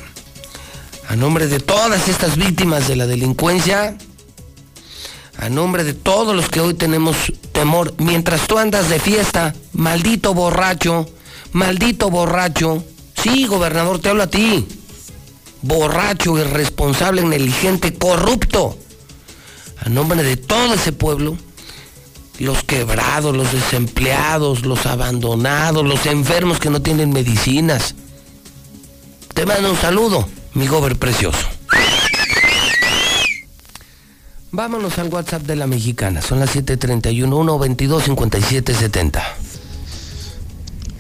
[1.08, 3.98] a nombre de todas estas víctimas de la delincuencia,
[5.40, 7.16] a nombre de todos los que hoy tenemos
[7.52, 11.08] temor, mientras tú andas de fiesta, maldito borracho,
[11.52, 12.84] maldito borracho,
[13.16, 14.68] sí, gobernador, te hablo a ti,
[15.68, 18.78] borracho, irresponsable, negligente, corrupto,
[19.80, 21.38] a nombre de todo ese pueblo,
[22.40, 27.96] los quebrados, los desempleados, los abandonados, los enfermos que no tienen medicinas.
[29.34, 31.48] Te mando un saludo, mi gober precioso.
[34.52, 36.22] Vámonos al WhatsApp de la mexicana.
[36.22, 39.36] Son las 7:31 122 5770.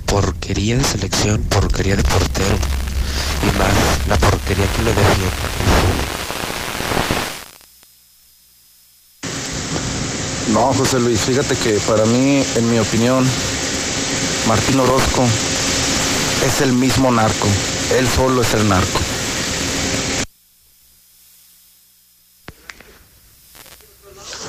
[0.06, 2.58] Porquería de selección, porquería de portero.
[3.44, 5.28] Y más, la porquería que lo defiende.
[10.54, 13.28] No, José Luis, fíjate que para mí, en mi opinión,
[14.48, 15.24] Martín Orozco
[16.46, 17.48] es el mismo narco.
[17.98, 19.00] Él solo es el narco.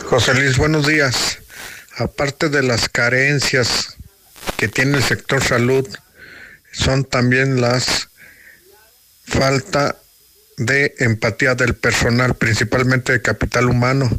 [0.08, 1.38] José Luis, buenos días.
[1.98, 3.96] Aparte de las carencias
[4.56, 5.86] que tiene el sector salud,
[6.72, 8.07] son también las
[9.28, 9.96] falta
[10.56, 14.10] de empatía del personal, principalmente de capital humano.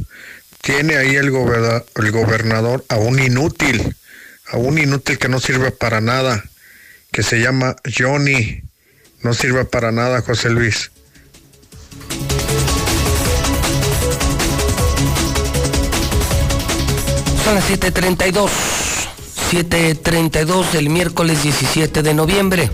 [0.62, 3.94] Tiene ahí el, el gobernador a un inútil,
[4.46, 6.44] a un inútil que no sirve para nada,
[7.12, 8.62] que se llama Johnny.
[9.22, 10.90] No sirve para nada, José Luis.
[17.44, 18.50] Son las 7.32.
[19.50, 22.70] 7.32 del miércoles 17 de noviembre.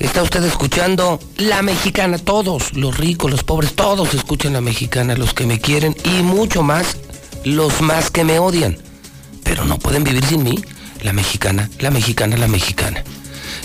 [0.00, 2.16] Está usted escuchando La Mexicana.
[2.16, 5.14] Todos, los ricos, los pobres, todos escuchan La Mexicana.
[5.14, 6.96] Los que me quieren y mucho más,
[7.44, 8.78] los más que me odian.
[9.44, 10.58] Pero no pueden vivir sin mí.
[11.02, 13.04] La Mexicana, La Mexicana, La Mexicana.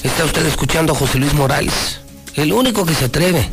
[0.04, 2.02] Está usted escuchando a José Luis Morales.
[2.36, 3.50] El único que se atreve.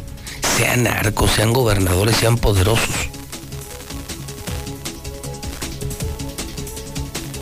[0.57, 2.95] Sean narcos, sean gobernadores, sean poderosos.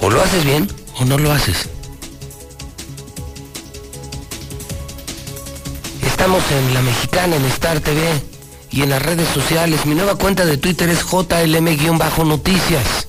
[0.03, 1.71] O lo haces bien o no lo haces.
[6.21, 7.99] Estamos en La Mexicana, en Star TV
[8.71, 9.87] y en las redes sociales.
[9.87, 13.09] Mi nueva cuenta de Twitter es JLM-noticias.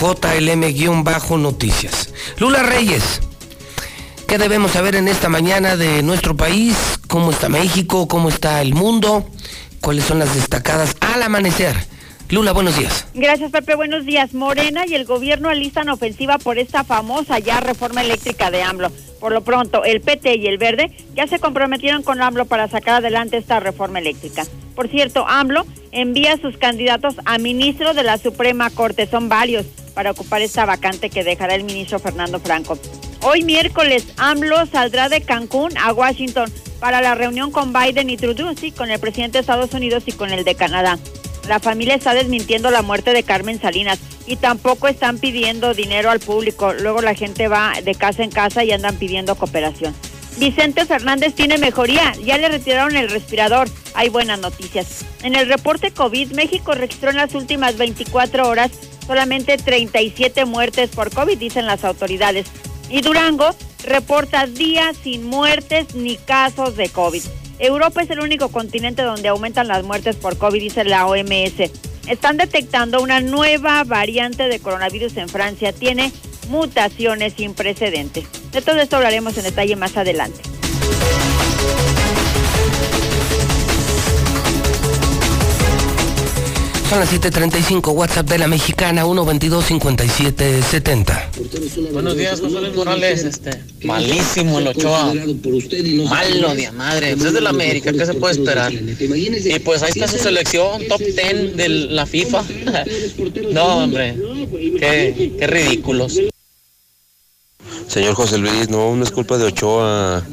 [0.00, 2.10] JLM-noticias.
[2.38, 3.20] Lula Reyes,
[4.28, 6.76] ¿qué debemos saber en esta mañana de nuestro país?
[7.08, 8.06] ¿Cómo está México?
[8.06, 9.28] ¿Cómo está el mundo?
[9.80, 11.84] ¿Cuáles son las destacadas al amanecer?
[12.30, 13.08] Lula, buenos días.
[13.12, 13.74] Gracias, Pepe.
[13.74, 14.34] Buenos días.
[14.34, 18.92] Morena y el gobierno alistan ofensiva por esta famosa ya reforma eléctrica de AMLO.
[19.18, 22.96] Por lo pronto, el PT y el Verde ya se comprometieron con AMLO para sacar
[22.96, 24.44] adelante esta reforma eléctrica.
[24.76, 29.08] Por cierto, AMLO envía a sus candidatos a ministro de la Suprema Corte.
[29.08, 32.78] Son varios para ocupar esta vacante que dejará el ministro Fernando Franco.
[33.22, 38.54] Hoy miércoles, AMLO saldrá de Cancún a Washington para la reunión con Biden y Trudeau,
[38.76, 40.96] con el presidente de Estados Unidos y con el de Canadá.
[41.50, 46.20] La familia está desmintiendo la muerte de Carmen Salinas y tampoco están pidiendo dinero al
[46.20, 46.72] público.
[46.74, 49.92] Luego la gente va de casa en casa y andan pidiendo cooperación.
[50.38, 53.68] Vicente Fernández tiene mejoría, ya le retiraron el respirador.
[53.94, 55.04] Hay buenas noticias.
[55.24, 58.70] En el reporte COVID, México registró en las últimas 24 horas
[59.04, 62.46] solamente 37 muertes por COVID, dicen las autoridades.
[62.90, 67.24] Y Durango reporta días sin muertes ni casos de COVID.
[67.60, 71.70] Europa es el único continente donde aumentan las muertes por COVID, dice la OMS.
[72.08, 75.72] Están detectando una nueva variante de coronavirus en Francia.
[75.72, 76.10] Tiene
[76.48, 78.24] mutaciones sin precedentes.
[78.50, 80.40] De todo esto hablaremos en detalle más adelante.
[86.90, 91.92] Son las 7.35, WhatsApp de la mexicana 122-5770.
[91.92, 93.22] Buenos días, José Luis Morales.
[93.22, 95.14] Este, malísimo el Ochoa.
[96.08, 97.14] Malo de madre.
[97.14, 98.72] Pues es de la América, ¿qué se puede esperar?
[98.72, 102.42] Y pues ahí está su selección, top 10 de la FIFA.
[103.52, 104.16] No, hombre,
[104.80, 106.18] qué, qué ridículos.
[107.86, 110.24] Señor José Luis, no, no es culpa de Ochoa.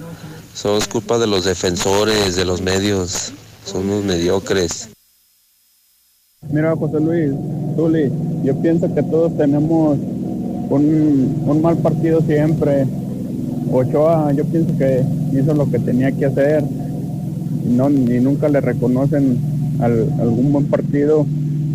[0.55, 3.31] Son es culpa de los defensores, de los medios.
[3.63, 4.89] Son unos mediocres.
[6.43, 7.31] Mira, José Luis,
[7.75, 8.11] Zuli,
[8.43, 9.97] yo pienso que todos tenemos
[10.69, 12.85] un, un mal partido siempre.
[13.71, 16.63] Ochoa, yo pienso que hizo lo que tenía que hacer
[17.65, 19.38] no, y nunca le reconocen
[19.81, 21.25] al- algún buen partido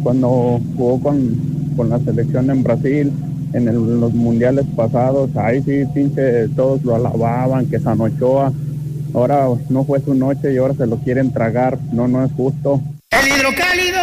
[0.03, 1.37] cuando jugó con,
[1.77, 3.13] con la selección en Brasil,
[3.53, 5.29] en los mundiales pasados.
[5.37, 8.53] Ahí sí, pinche, todos lo alababan, que San Ochoa.
[9.13, 11.79] Ahora no fue su noche y ahora se lo quieren tragar.
[11.93, 12.81] No, no es justo.
[13.11, 13.99] El hidrocálido.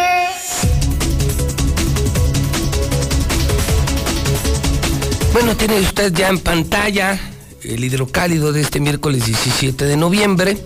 [5.42, 7.18] Bueno, tiene usted ya en pantalla
[7.62, 10.58] el hidrocálido de este miércoles 17 de noviembre.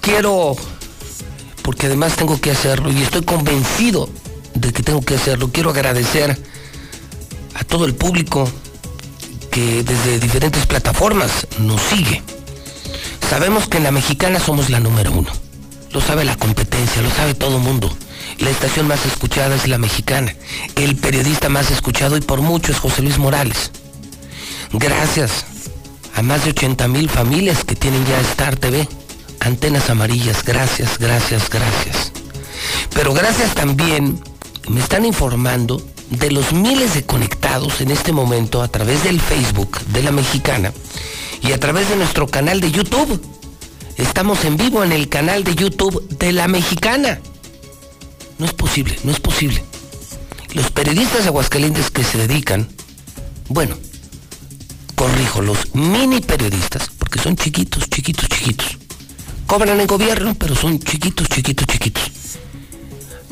[0.00, 0.54] Quiero,
[1.60, 4.08] porque además tengo que hacerlo y estoy convencido
[4.54, 6.38] de que tengo que hacerlo, quiero agradecer
[7.54, 8.48] a todo el público
[9.50, 12.22] que desde diferentes plataformas nos sigue.
[13.28, 15.32] Sabemos que en la mexicana somos la número uno.
[15.90, 17.92] Lo sabe la competencia, lo sabe todo el mundo.
[18.38, 20.34] La estación más escuchada es la mexicana.
[20.76, 23.70] El periodista más escuchado y por mucho es José Luis Morales.
[24.72, 25.46] Gracias
[26.14, 28.88] a más de 80 mil familias que tienen ya Star TV.
[29.40, 32.12] Antenas amarillas, gracias, gracias, gracias.
[32.94, 34.20] Pero gracias también,
[34.68, 39.80] me están informando de los miles de conectados en este momento a través del Facebook
[39.86, 40.72] de la mexicana
[41.42, 43.20] y a través de nuestro canal de YouTube.
[43.96, 47.20] Estamos en vivo en el canal de YouTube de la mexicana.
[48.38, 49.62] No es posible, no es posible.
[50.54, 52.68] Los periodistas Aguascalientes que se dedican,
[53.48, 53.76] bueno,
[54.94, 58.78] corrijo, los mini periodistas, porque son chiquitos, chiquitos, chiquitos.
[59.46, 62.04] Cobran en gobierno, pero son chiquitos, chiquitos, chiquitos.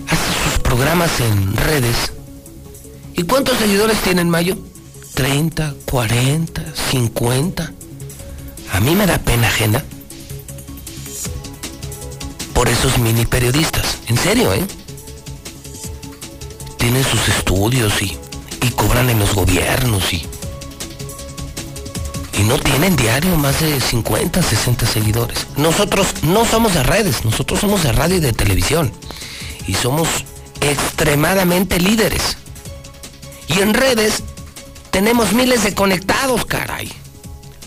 [0.09, 2.13] Hacen sus programas en redes.
[3.15, 4.57] ¿Y cuántos seguidores tienen Mayo?
[5.15, 7.73] 30, 40, 50.
[8.73, 9.85] A mí me da pena ajena
[12.55, 13.99] por esos mini periodistas.
[14.09, 14.67] En serio, ¿eh?
[16.83, 18.19] Tienen sus estudios y,
[18.61, 20.27] y cobran en los gobiernos y,
[22.37, 25.47] y no tienen diario más de 50, 60 seguidores.
[25.57, 28.91] Nosotros no somos de redes, nosotros somos de radio y de televisión.
[29.69, 30.09] Y somos
[30.61, 32.37] extremadamente líderes.
[33.47, 34.25] Y en redes
[34.91, 36.91] tenemos miles de conectados, caray.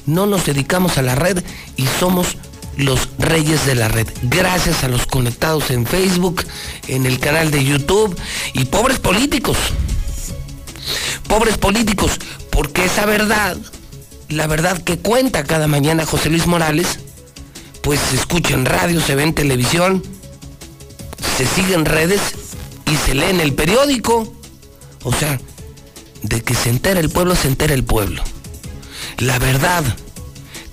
[0.05, 1.41] No nos dedicamos a la red
[1.77, 2.35] y somos
[2.77, 4.07] los reyes de la red.
[4.23, 6.43] Gracias a los conectados en Facebook,
[6.87, 8.15] en el canal de YouTube
[8.53, 9.57] y pobres políticos.
[11.27, 12.19] Pobres políticos,
[12.51, 13.57] porque esa verdad,
[14.29, 16.99] la verdad que cuenta cada mañana José Luis Morales,
[17.81, 20.03] pues se escucha en radio, se ve en televisión,
[21.37, 22.21] se sigue en redes
[22.91, 24.31] y se lee en el periódico.
[25.03, 25.39] O sea,
[26.23, 28.23] de que se entera el pueblo, se entera el pueblo.
[29.17, 29.83] La verdad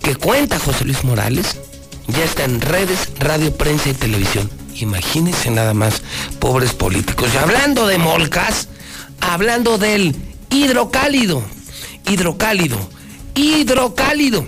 [0.02, 1.56] que cuenta José Luis Morales
[2.08, 4.50] ya está en redes, radio, prensa y televisión.
[4.74, 6.02] Imagínense nada más,
[6.38, 7.30] pobres políticos.
[7.36, 8.68] Hablando de molcas,
[9.20, 10.16] hablando del
[10.50, 11.42] hidrocálido,
[12.06, 12.78] hidrocálido,
[13.34, 14.44] hidrocálido.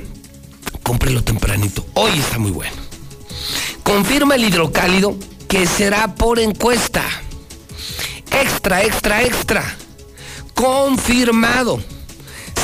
[0.82, 2.76] Cómprelo tempranito, hoy está muy bueno.
[3.82, 5.16] Confirma el hidrocálido
[5.48, 7.04] que será por encuesta.
[8.30, 9.76] Extra, extra, extra.
[10.54, 11.80] Confirmado.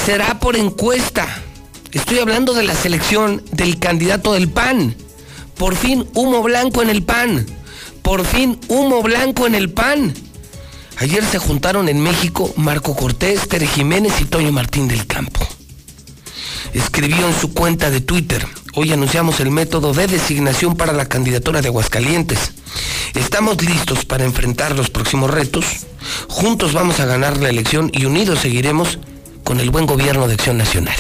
[0.05, 1.43] Será por encuesta.
[1.93, 4.95] Estoy hablando de la selección del candidato del PAN.
[5.57, 7.47] Por fin humo blanco en el PAN.
[8.03, 10.15] Por fin humo blanco en el PAN.
[10.99, 15.41] Ayer se juntaron en México Marco Cortés, Tere Jiménez y Toño Martín del Campo.
[16.73, 21.61] Escribió en su cuenta de Twitter, hoy anunciamos el método de designación para la candidatura
[21.61, 22.53] de Aguascalientes.
[23.15, 25.65] Estamos listos para enfrentar los próximos retos.
[26.29, 29.01] Juntos vamos a ganar la elección y unidos seguiremos
[29.43, 30.95] con el buen gobierno de acción nacional.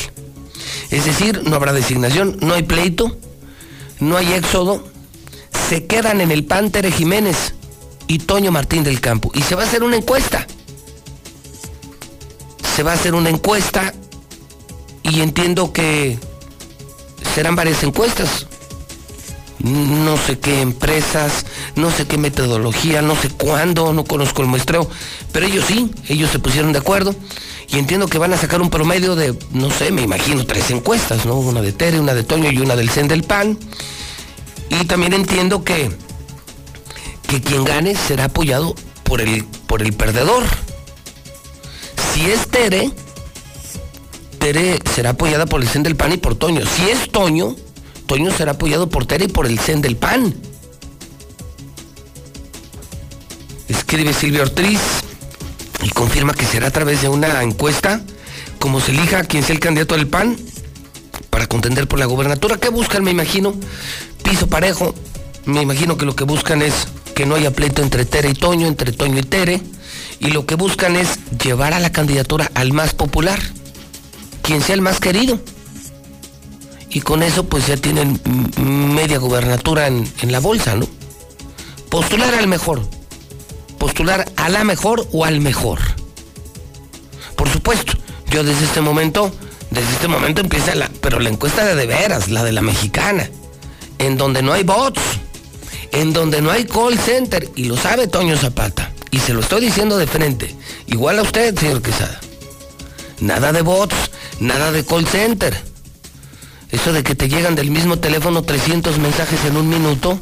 [0.91, 3.17] Es decir, no habrá designación, no hay pleito,
[4.01, 4.85] no hay éxodo,
[5.69, 7.55] se quedan en el PAN Tere Jiménez
[8.09, 9.31] y Toño Martín del Campo.
[9.35, 10.47] Y se va a hacer una encuesta.
[12.75, 13.95] Se va a hacer una encuesta
[15.05, 16.19] y entiendo que
[17.35, 18.47] serán varias encuestas.
[19.61, 21.45] No sé qué empresas,
[21.77, 24.89] no sé qué metodología, no sé cuándo, no conozco el muestreo,
[25.33, 27.15] pero ellos sí, ellos se pusieron de acuerdo
[27.73, 31.25] y entiendo que van a sacar un promedio de, no sé, me imagino tres encuestas,
[31.25, 31.37] ¿no?
[31.37, 33.59] Una de Tere, una de Toño y una del CEN del PAN.
[34.71, 35.91] Y también entiendo que,
[37.29, 40.43] que quien gane será apoyado por el, por el perdedor.
[42.13, 42.91] Si es Tere,
[44.41, 46.63] Tere será apoyada por el CEN del PAN y por Toño.
[46.67, 47.55] Si es Toño,
[48.07, 50.35] Toño será apoyado por Tere y por el CEN del PAN.
[53.69, 54.81] Escribe Silvia Ortiz
[55.83, 58.01] y confirma que será a través de una encuesta
[58.59, 60.37] como se elija quien sea el candidato del PAN
[61.31, 62.59] para contender por la gobernatura.
[62.59, 63.55] ¿Qué buscan, me imagino?
[64.23, 64.95] Piso parejo.
[65.47, 68.67] Me imagino que lo que buscan es que no haya pleito entre Tere y Toño,
[68.67, 69.63] entre Toño y Tere.
[70.19, 73.41] Y lo que buscan es llevar a la candidatura al más popular,
[74.43, 75.41] quien sea el más querido.
[76.91, 78.21] Y con eso pues ya tienen
[78.95, 80.87] media gobernatura en, en la bolsa, ¿no?
[81.89, 82.83] Postular al mejor.
[83.81, 85.81] Postular a la mejor o al mejor.
[87.35, 87.95] Por supuesto,
[88.29, 89.33] yo desde este momento,
[89.71, 93.31] desde este momento empieza la, pero la encuesta de de veras, la de la mexicana,
[93.99, 95.01] en donde no hay bots,
[95.93, 99.63] en donde no hay call center, y lo sabe Toño Zapata, y se lo estoy
[99.63, 100.55] diciendo de frente,
[100.87, 102.21] igual a usted, señor Quesada.
[103.21, 103.97] Nada de bots,
[104.41, 105.59] nada de call center.
[106.71, 110.21] Eso de que te llegan del mismo teléfono 300 mensajes en un minuto,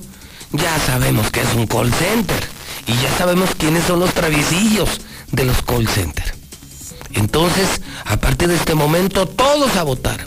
[0.52, 2.57] ya sabemos que es un call center.
[2.88, 4.88] Y ya sabemos quiénes son los traviesillos
[5.30, 6.32] de los call centers.
[7.12, 10.26] Entonces, a partir de este momento, todos a votar.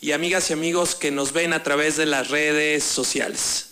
[0.00, 3.68] y amigas y amigos que nos ven a través de las redes sociales?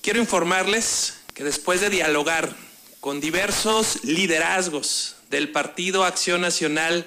[0.00, 2.54] Quiero informarles que después de dialogar
[3.00, 7.04] con diversos liderazgos del Partido Acción Nacional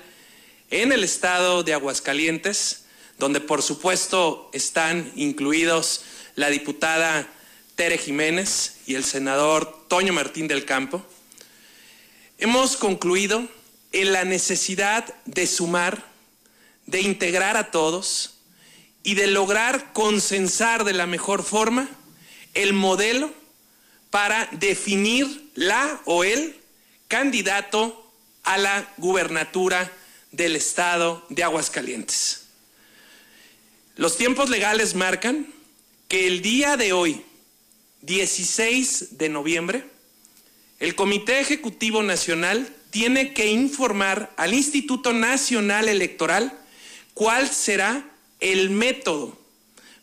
[0.69, 2.83] en el estado de Aguascalientes,
[3.17, 6.01] donde por supuesto están incluidos
[6.35, 7.31] la diputada
[7.77, 11.05] Tere Jiménez y el senador Toño Martín del Campo,
[12.39, 13.47] Hemos concluido
[13.91, 16.05] en la necesidad de sumar,
[16.85, 18.35] de integrar a todos
[19.01, 21.89] y de lograr consensar de la mejor forma
[22.53, 23.33] el modelo
[24.11, 26.55] para definir la o el
[27.07, 28.13] candidato
[28.43, 29.91] a la gubernatura
[30.31, 32.43] del estado de Aguascalientes.
[33.95, 35.51] Los tiempos legales marcan
[36.07, 37.25] que el día de hoy,
[38.01, 39.96] 16 de noviembre,
[40.79, 46.57] el Comité Ejecutivo Nacional tiene que informar al Instituto Nacional Electoral
[47.13, 48.05] cuál será
[48.39, 49.37] el método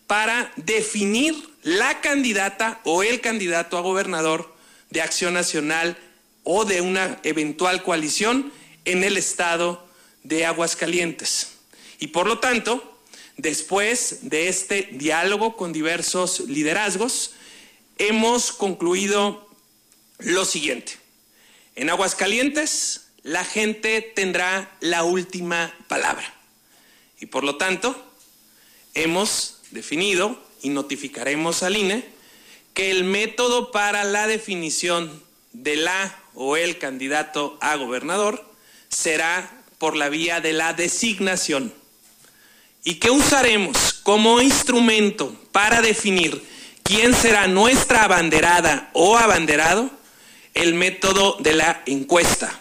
[0.07, 4.55] para definir la candidata o el candidato a gobernador
[4.91, 5.97] de Acción Nacional
[6.43, 8.53] o de una eventual coalición
[8.85, 9.87] en el estado
[10.25, 11.53] de Aguascalientes.
[12.01, 12.99] Y por lo tanto,
[13.37, 17.35] después de este diálogo con diversos liderazgos,
[17.99, 19.44] hemos concluido
[20.25, 20.99] lo siguiente.
[21.77, 26.33] En Aguascalientes la gente tendrá la última palabra.
[27.21, 27.97] Y por lo tanto,
[28.95, 32.05] hemos definido y notificaremos al INE
[32.75, 35.23] que el método para la definición
[35.53, 38.45] de la o el candidato a gobernador
[38.89, 41.73] será por la vía de la designación
[42.83, 46.43] y que usaremos como instrumento para definir
[46.83, 49.91] quién será nuestra abanderada o abanderado
[50.55, 52.61] el método de la encuesta.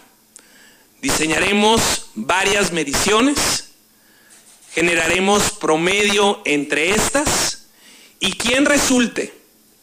[1.00, 3.70] Diseñaremos varias mediciones,
[4.72, 7.66] generaremos promedio entre estas
[8.20, 9.32] y quien resulte,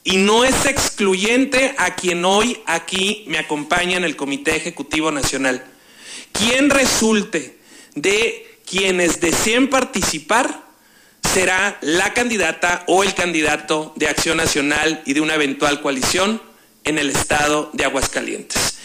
[0.04, 5.64] y no es excluyente a quien hoy aquí me acompaña en el Comité Ejecutivo Nacional,
[6.32, 7.60] quien resulte
[7.96, 10.64] de quienes deseen participar
[11.34, 16.42] será la candidata o el candidato de Acción Nacional y de una eventual coalición
[16.84, 18.78] en el estado de Aguascalientes.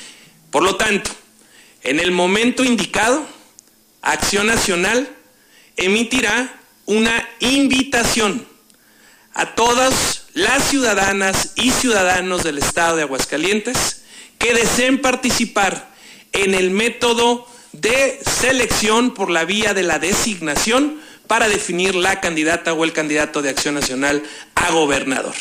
[0.51, 1.11] Por lo tanto,
[1.83, 3.27] en el momento indicado,
[4.03, 5.09] Acción Nacional
[5.77, 8.47] emitirá una invitación
[9.35, 14.03] a todas las ciudadanas y ciudadanos del estado de Aguascalientes
[14.39, 15.91] que deseen participar
[16.33, 22.73] en el método de selección por la vía de la designación para definir la candidata
[22.73, 24.23] o el candidato de Acción Nacional
[24.55, 25.35] a gobernador.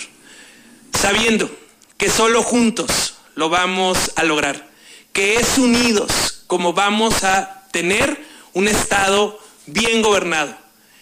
[0.93, 1.64] Sabiendo
[1.97, 4.69] que solo juntos lo vamos a lograr,
[5.13, 10.55] que es unidos como vamos a tener un Estado bien gobernado.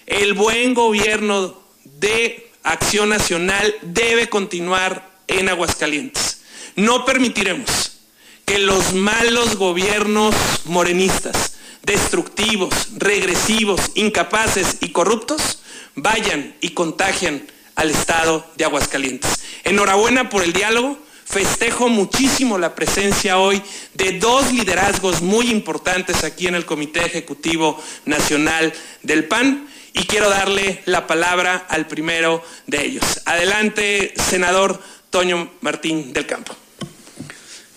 [0.05, 6.41] El buen gobierno de Acción Nacional debe continuar en Aguascalientes.
[6.75, 7.99] No permitiremos
[8.45, 10.35] que los malos gobiernos
[10.65, 15.59] morenistas, destructivos, regresivos, incapaces y corruptos
[15.95, 19.39] vayan y contagian al estado de Aguascalientes.
[19.63, 20.97] Enhorabuena por el diálogo.
[21.25, 23.61] Festejo muchísimo la presencia hoy
[23.93, 30.29] de dos liderazgos muy importantes aquí en el Comité Ejecutivo Nacional del PAN y quiero
[30.29, 33.21] darle la palabra al primero de ellos.
[33.25, 36.55] Adelante, senador Toño Martín del Campo.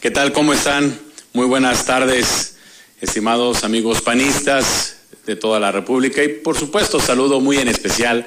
[0.01, 0.33] ¿Qué tal?
[0.33, 0.99] ¿Cómo están?
[1.33, 2.57] Muy buenas tardes,
[3.01, 8.27] estimados amigos panistas de toda la República y por supuesto saludo muy en especial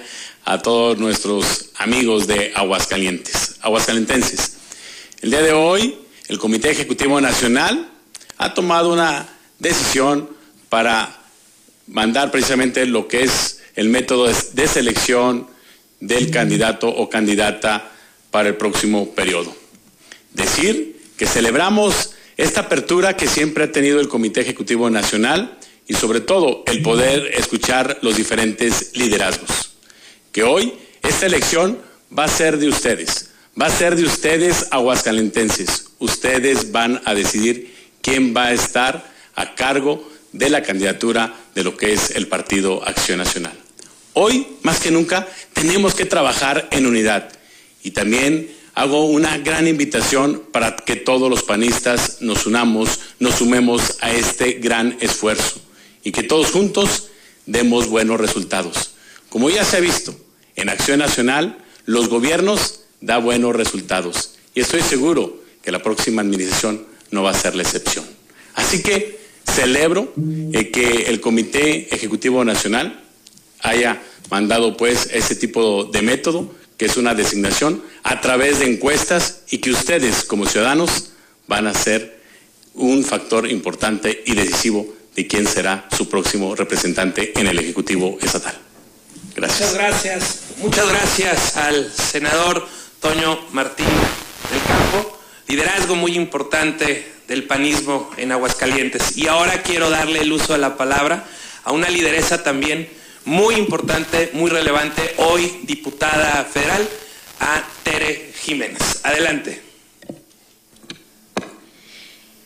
[0.49, 4.53] a todos nuestros amigos de Aguascalientes, aguascalentenses.
[5.21, 5.95] El día de hoy,
[6.27, 7.87] el Comité Ejecutivo Nacional
[8.39, 9.29] ha tomado una
[9.59, 10.27] decisión
[10.67, 11.21] para
[11.85, 15.45] mandar precisamente lo que es el método de selección
[15.99, 17.91] del candidato o candidata
[18.31, 19.55] para el próximo periodo.
[20.33, 26.21] Decir que celebramos esta apertura que siempre ha tenido el Comité Ejecutivo Nacional y sobre
[26.21, 29.68] todo el poder escuchar los diferentes liderazgos.
[30.31, 31.79] Que hoy esta elección
[32.17, 35.85] va a ser de ustedes, va a ser de ustedes aguascalentenses.
[35.99, 41.75] Ustedes van a decidir quién va a estar a cargo de la candidatura de lo
[41.75, 43.57] que es el Partido Acción Nacional.
[44.13, 47.31] Hoy, más que nunca, tenemos que trabajar en unidad
[47.83, 53.97] y también hago una gran invitación para que todos los panistas nos unamos, nos sumemos
[54.01, 55.61] a este gran esfuerzo
[56.03, 57.09] y que todos juntos
[57.45, 58.93] demos buenos resultados.
[59.29, 60.15] Como ya se ha visto,
[60.55, 66.85] en Acción Nacional los gobiernos da buenos resultados y estoy seguro que la próxima administración
[67.11, 68.05] no va a ser la excepción.
[68.55, 70.13] Así que celebro
[70.53, 73.03] eh, que el Comité Ejecutivo Nacional
[73.61, 79.41] haya mandado pues ese tipo de método, que es una designación, a través de encuestas
[79.49, 81.11] y que ustedes como ciudadanos
[81.47, 82.19] van a ser
[82.73, 88.68] un factor importante y decisivo de quién será su próximo representante en el Ejecutivo Estatal.
[89.35, 89.71] Gracias.
[89.71, 92.67] Muchas gracias, muchas gracias al senador
[92.99, 99.17] Toño Martín del Campo, liderazgo muy importante del panismo en Aguascalientes.
[99.17, 101.25] Y ahora quiero darle el uso de la palabra
[101.63, 102.89] a una lideresa también
[103.25, 106.87] muy importante, muy relevante, hoy diputada federal,
[107.39, 108.99] a Tere Jiménez.
[109.03, 109.61] Adelante.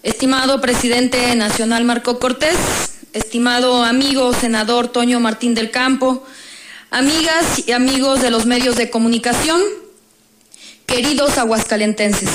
[0.03, 2.57] Estimado presidente nacional Marco Cortés,
[3.13, 6.25] estimado amigo senador Toño Martín del Campo,
[6.93, 9.59] amigas y amigos de los medios de comunicación,
[10.85, 12.29] queridos aguascalentenses.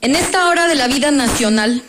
[0.00, 1.84] En esta hora de la vida nacional,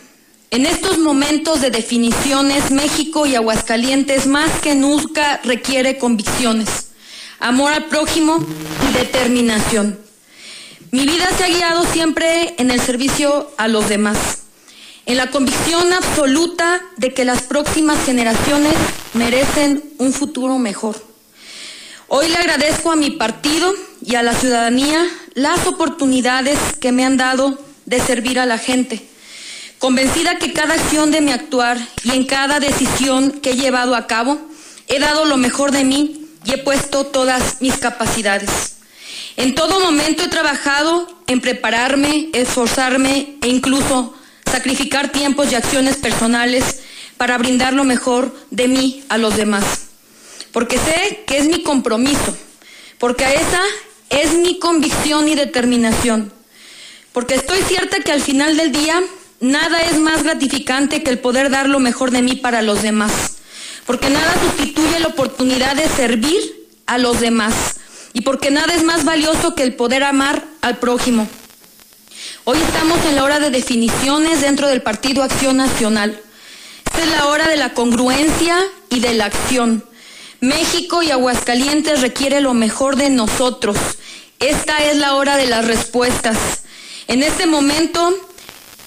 [0.52, 6.90] en estos momentos de definiciones, México y Aguascalientes más que nunca requiere convicciones,
[7.40, 8.38] amor al prójimo
[8.88, 9.98] y determinación.
[10.92, 14.42] Mi vida se ha guiado siempre en el servicio a los demás,
[15.06, 18.74] en la convicción absoluta de que las próximas generaciones
[19.12, 21.15] merecen un futuro mejor.
[22.08, 23.72] Hoy le agradezco a mi partido
[24.04, 29.06] y a la ciudadanía las oportunidades que me han dado de servir a la gente
[29.78, 34.06] Convencida que cada acción de mi actuar y en cada decisión que he llevado a
[34.06, 34.40] cabo,
[34.88, 38.76] he dado lo mejor de mí y he puesto todas mis capacidades.
[39.36, 44.14] En todo momento he trabajado en prepararme, esforzarme e incluso
[44.50, 46.80] sacrificar tiempos y acciones personales
[47.18, 49.85] para brindar lo mejor de mí a los demás.
[50.56, 52.34] Porque sé que es mi compromiso,
[52.96, 53.60] porque esa
[54.08, 56.32] es mi convicción y determinación.
[57.12, 59.02] Porque estoy cierta que al final del día
[59.40, 63.12] Nada es más gratificante que el poder dar lo mejor de mí para los demás,
[63.84, 66.40] porque nada sustituye la oportunidad de servir
[66.86, 67.52] a los demás
[68.14, 71.28] y porque nada es más valioso que el poder amar al prójimo.
[72.44, 76.18] Hoy estamos en la hora de definiciones dentro del Partido Acción Nacional.
[76.98, 79.84] Es la hora de la congruencia y de la acción.
[80.46, 83.76] México y Aguascalientes requiere lo mejor de nosotros.
[84.38, 86.36] Esta es la hora de las respuestas.
[87.08, 88.14] En este momento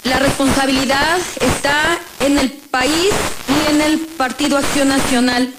[0.04, 3.10] la responsabilidad está en el país
[3.48, 5.52] y en el Partido Acción Nacional.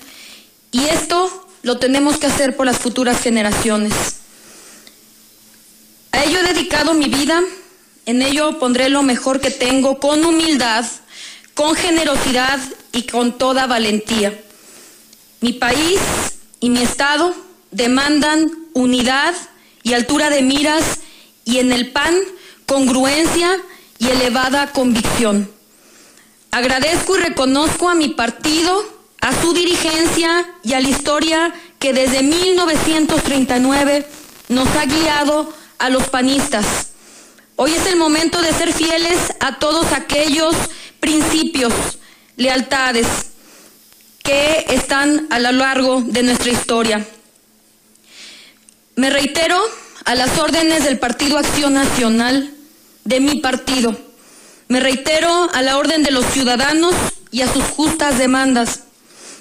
[0.72, 3.94] Y esto lo tenemos que hacer por las futuras generaciones.
[6.14, 7.42] A ello he dedicado mi vida,
[8.08, 10.84] en ello pondré lo mejor que tengo con humildad,
[11.54, 12.60] con generosidad
[12.92, 14.34] y con toda valentía.
[15.42, 16.00] Mi país
[16.60, 17.34] y mi Estado
[17.72, 19.34] demandan unidad
[19.82, 21.00] y altura de miras
[21.46, 22.16] y en el PAN
[22.68, 23.60] congruencia
[23.98, 25.50] y elevada convicción.
[26.52, 28.86] Agradezco y reconozco a mi partido,
[29.20, 34.06] a su dirigencia y a la historia que desde 1939
[34.50, 36.92] nos ha guiado a los panistas.
[37.56, 40.56] Hoy es el momento de ser fieles a todos aquellos
[41.00, 41.74] principios,
[42.38, 43.31] lealtades
[44.24, 47.06] que están a lo largo de nuestra historia.
[48.96, 49.60] Me reitero
[50.06, 52.54] a las órdenes del Partido Acción Nacional,
[53.04, 53.98] de mi partido.
[54.68, 56.94] Me reitero a la orden de los ciudadanos
[57.32, 58.82] y a sus justas demandas.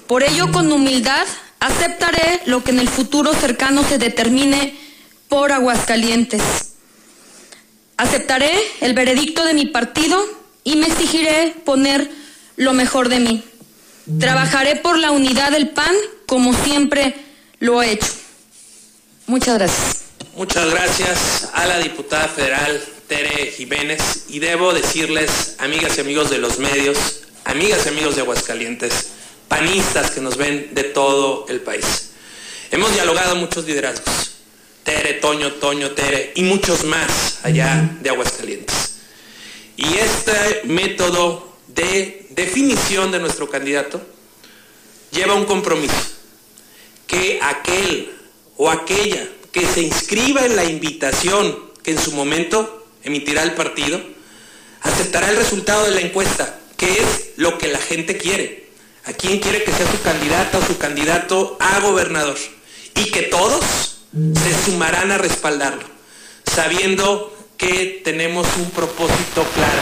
[0.07, 1.25] Por ello, con humildad,
[1.59, 4.77] aceptaré lo que en el futuro cercano se determine
[5.29, 6.41] por Aguascalientes.
[7.97, 8.51] Aceptaré
[8.81, 10.21] el veredicto de mi partido
[10.63, 12.09] y me exigiré poner
[12.55, 13.43] lo mejor de mí.
[14.19, 15.95] Trabajaré por la unidad del PAN
[16.25, 17.13] como siempre
[17.59, 18.07] lo he hecho.
[19.27, 20.01] Muchas gracias.
[20.35, 26.37] Muchas gracias a la diputada federal Tere Jiménez y debo decirles, amigas y amigos de
[26.37, 26.97] los medios,
[27.43, 29.07] amigas y amigos de Aguascalientes,
[29.49, 32.11] panistas que nos ven de todo el país.
[32.71, 34.31] Hemos dialogado muchos liderazgos,
[34.83, 38.93] Tere, Toño, Toño, Tere y muchos más allá de Aguascalientes.
[39.75, 44.01] Y este método de definición de nuestro candidato
[45.11, 45.95] lleva un compromiso,
[47.07, 48.11] que aquel
[48.57, 54.01] o aquella que se inscriba en la invitación que en su momento emitirá el partido,
[54.81, 58.69] aceptará el resultado de la encuesta, que es lo que la gente quiere.
[59.05, 62.37] ¿A quién quiere que sea su candidata o su candidato a gobernador?
[62.95, 65.83] Y que todos se sumarán a respaldarlo,
[66.45, 69.81] sabiendo que tenemos un propósito claro,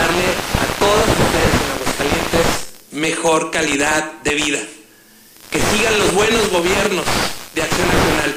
[0.00, 0.28] darle
[0.62, 2.46] a todos ustedes en Aguascalientes
[2.92, 4.58] mejor calidad de vida,
[5.50, 7.04] que sigan los buenos gobiernos
[7.54, 8.36] de Acción Nacional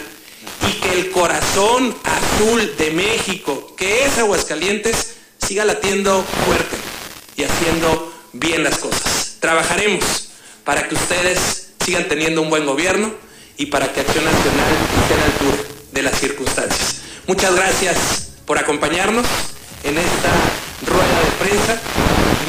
[0.68, 6.76] y que el corazón azul de México, que es Aguascalientes, siga latiendo fuerte
[7.38, 9.38] y haciendo bien las cosas.
[9.40, 10.30] Trabajaremos
[10.66, 13.14] para que ustedes sigan teniendo un buen gobierno
[13.58, 15.58] y para que Acción Nacional esté a la altura
[15.94, 16.96] de las circunstancias.
[17.28, 17.98] Muchas gracias
[18.46, 19.26] por acompañarnos
[19.84, 20.32] en esta
[20.86, 21.82] rueda de prensa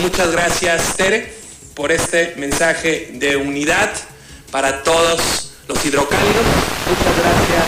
[0.00, 1.32] muchas gracias Tere
[1.74, 3.90] por este mensaje de unidad
[4.50, 6.44] para todos los hidrocálidos.
[6.88, 7.64] Muchas gracias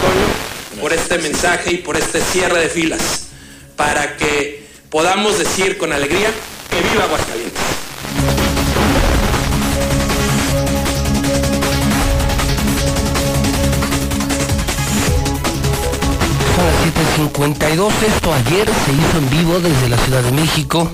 [0.00, 3.28] Toño por este mensaje y por este cierre de filas
[3.76, 6.30] para que podamos decir con alegría
[6.70, 8.49] que viva Aguascalientes.
[16.80, 20.90] 7.52, esto ayer se hizo en vivo desde la Ciudad de México.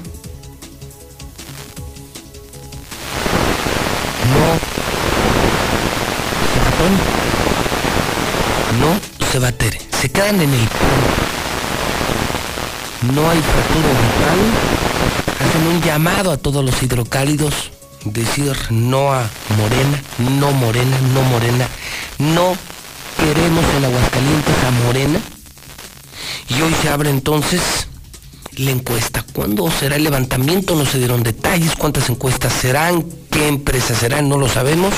[4.33, 4.47] No
[6.53, 6.59] se
[8.81, 8.99] No
[9.31, 10.69] se va Tere, se quedan en el.
[13.15, 14.41] No hay fractura vital.
[15.39, 17.71] Hacen un llamado a todos los hidrocálidos,
[18.05, 19.23] decir no a
[19.57, 21.69] Morena, no Morena, no Morena,
[22.19, 22.57] no
[23.19, 25.21] queremos en Aguascalientes a Morena.
[26.49, 27.61] Y hoy se abre entonces
[28.57, 29.25] la encuesta.
[29.33, 30.75] ¿Cuándo será el levantamiento?
[30.75, 31.77] No se dieron detalles.
[31.77, 33.05] ¿Cuántas encuestas serán?
[33.31, 34.29] ¿Qué empresas serán?
[34.29, 34.95] No lo sabemos.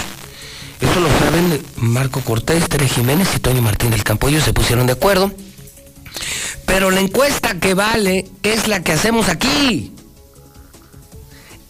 [0.81, 4.29] Eso lo saben Marco Cortés, Tere Jiménez y Toño Martín del Campo.
[4.29, 5.33] Ellos se pusieron de acuerdo.
[6.67, 9.93] Pero la encuesta que vale es la que hacemos aquí.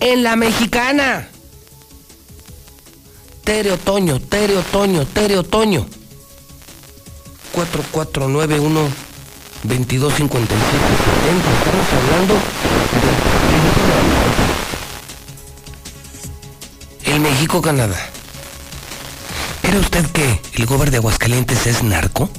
[0.01, 1.29] En la mexicana.
[3.45, 5.87] Tere Otoño, Tere Otoño, Tere Otoño.
[9.63, 10.49] 4491 2257
[11.19, 11.51] 70.
[11.59, 12.35] Estamos hablando
[17.05, 17.99] de el México-Canadá.
[19.63, 22.31] ¿Cree usted que el gobierno de Aguascalientes es narco?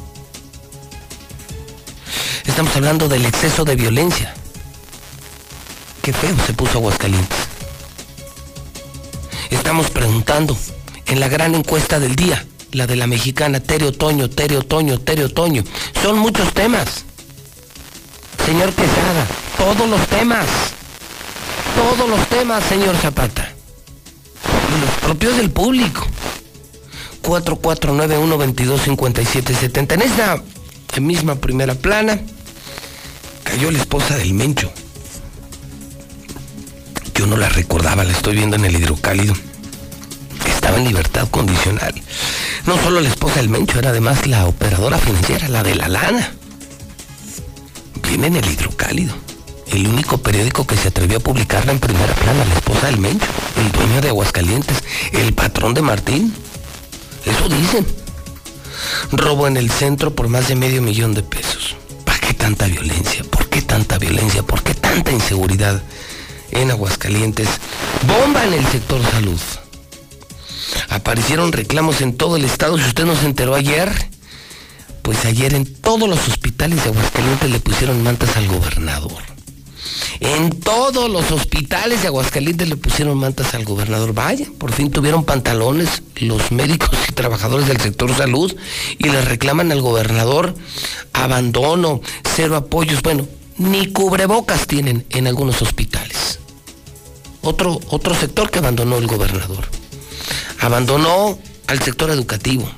[2.45, 4.33] Estamos hablando del exceso de violencia.
[6.01, 7.37] Qué feo se puso Aguascalientes.
[9.49, 10.57] Estamos preguntando
[11.07, 15.25] en la gran encuesta del día, la de la mexicana Tere Otoño, Tere Otoño, Tere
[15.25, 15.63] Otoño.
[16.01, 17.05] Son muchos temas.
[18.49, 19.25] Señor Quesada,
[19.59, 20.47] todos los temas.
[21.75, 23.53] Todos los temas, señor Zapata.
[24.81, 26.07] Los propios del público.
[27.21, 29.93] 4491-225770.
[29.93, 30.41] En esta
[30.99, 32.19] misma primera plana
[33.43, 34.73] cayó la esposa del Mencho.
[37.13, 39.35] Yo no la recordaba, la estoy viendo en el hidrocálido.
[40.47, 41.93] Estaba en libertad condicional.
[42.65, 46.33] No solo la esposa del Mencho, era además la operadora financiera, la de la lana.
[48.09, 49.13] Viene en el hidrocálido.
[49.67, 53.27] El único periódico que se atrevió a publicarla en primera plana, la esposa del Mencho,
[53.55, 54.83] el dueño de Aguascalientes,
[55.13, 56.33] el patrón de Martín.
[57.23, 57.85] Eso dicen.
[59.11, 61.75] Robo en el centro por más de medio millón de pesos.
[62.03, 63.23] ¿Para qué tanta violencia?
[63.25, 64.41] ¿Por qué tanta violencia?
[64.41, 65.79] ¿Por qué tanta inseguridad
[66.49, 67.47] en Aguascalientes?
[68.07, 69.39] Bomba en el sector salud.
[70.89, 72.79] Aparecieron reclamos en todo el estado.
[72.79, 74.09] Si usted no se enteró ayer,
[75.09, 79.23] pues ayer en todos los hospitales de Aguascalientes le pusieron mantas al gobernador.
[80.19, 84.13] En todos los hospitales de Aguascalientes le pusieron mantas al gobernador.
[84.13, 88.55] Vaya, por fin tuvieron pantalones los médicos y trabajadores del sector salud
[88.99, 90.53] y le reclaman al gobernador
[91.13, 92.01] abandono,
[92.35, 93.01] cero apoyos.
[93.01, 96.37] Bueno, ni cubrebocas tienen en algunos hospitales.
[97.41, 99.65] Otro, otro sector que abandonó el gobernador.
[100.59, 102.69] Abandonó al sector educativo.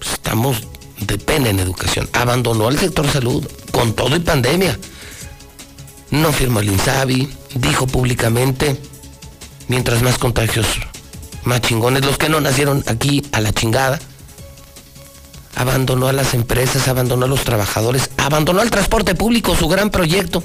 [0.00, 0.66] Pues estamos
[1.00, 2.08] de en educación.
[2.12, 4.78] Abandonó al sector salud con todo y pandemia
[6.10, 8.80] no firmó el INSABI, dijo públicamente,
[9.68, 10.66] mientras más contagios,
[11.44, 13.98] más chingones, los que no nacieron aquí a la chingada.
[15.54, 20.42] Abandonó a las empresas, abandonó a los trabajadores, abandonó al transporte público, su gran proyecto.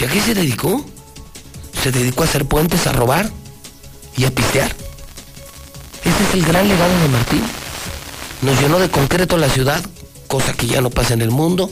[0.00, 0.84] ¿Y a qué se dedicó?
[1.82, 3.30] Se dedicó a hacer puentes, a robar
[4.16, 4.74] y a pistear.
[6.04, 7.42] Ese es el gran legado de Martín.
[8.42, 9.84] Nos llenó de concreto la ciudad,
[10.26, 11.70] cosa que ya no pasa en el mundo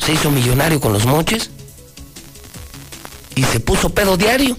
[0.00, 1.50] se hizo millonario con los moches
[3.34, 4.56] y se puso pedo diario.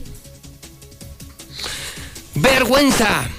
[2.35, 3.29] Vergüenza.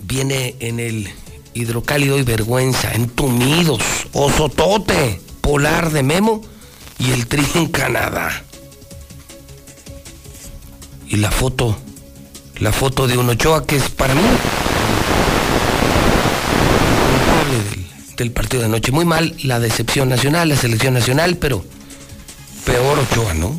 [0.00, 1.10] Viene en el
[1.52, 3.82] hidrocálido y vergüenza, entumidos,
[4.12, 6.42] osotote, polar de Memo
[6.98, 8.44] y el tri en Canadá.
[11.08, 11.76] Y la foto,
[12.58, 14.22] la foto de un Ochoa que es para mí
[18.18, 18.92] del partido de anoche.
[18.92, 21.64] Muy mal la decepción nacional, la selección nacional, pero
[22.64, 23.58] peor Ochoa, ¿no?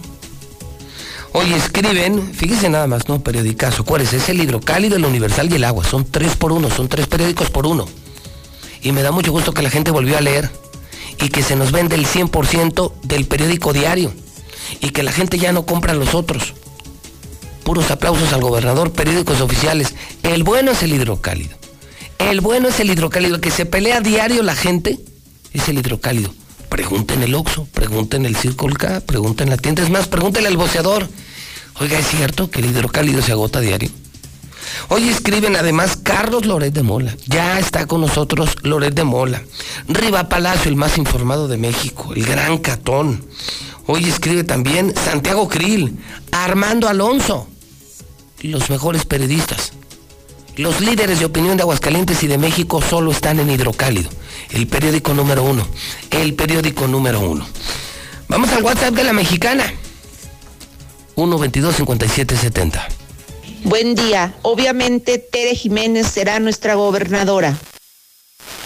[1.32, 3.22] Hoy escriben, fíjese nada más, ¿no?
[3.22, 3.86] Periodicazo.
[3.86, 4.14] ¿Cuál es?
[4.14, 5.84] Es el hidrocálido, el universal y el agua.
[5.84, 7.88] Son tres por uno, son tres periódicos por uno.
[8.82, 10.50] Y me da mucho gusto que la gente volvió a leer
[11.22, 14.12] y que se nos vende el 100% del periódico diario
[14.82, 16.54] y que la gente ya no compra los otros.
[17.64, 19.94] Puros aplausos al gobernador, periódicos oficiales.
[20.24, 21.59] El bueno es el hidrocálido.
[22.20, 25.00] El bueno es el hidrocálido, que se pelea a diario la gente,
[25.54, 26.32] es el hidrocálido.
[26.70, 29.82] Pregunten el Oxxo, pregunten el Circle K, pregunten la tienda.
[29.82, 31.08] Es más, pregúntenle al boceador.
[31.80, 33.90] Oiga, ¿es cierto que el hidrocálido se agota a diario?
[34.90, 37.16] Hoy escriben además Carlos Loret de Mola.
[37.26, 39.42] Ya está con nosotros Loret de Mola.
[39.88, 43.26] Riva Palacio, el más informado de México, el gran catón.
[43.88, 45.98] Hoy escribe también Santiago Krill,
[46.32, 47.48] Armando Alonso,
[48.42, 49.74] los mejores periodistas.
[50.56, 54.10] Los líderes de opinión de Aguascalientes y de México solo están en Hidrocálido,
[54.52, 55.66] el periódico número uno,
[56.12, 57.48] el periódico número uno.
[58.28, 59.74] Vamos al WhatsApp de la mexicana.
[61.16, 62.88] 122-5770.
[63.64, 64.36] Buen día.
[64.42, 67.58] Obviamente Tere Jiménez será nuestra gobernadora.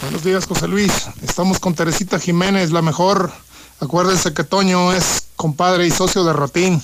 [0.01, 0.91] Buenos días, José Luis.
[1.23, 3.31] Estamos con Teresita Jiménez, la mejor.
[3.79, 6.81] Acuérdense que Toño es compadre y socio de Rotín.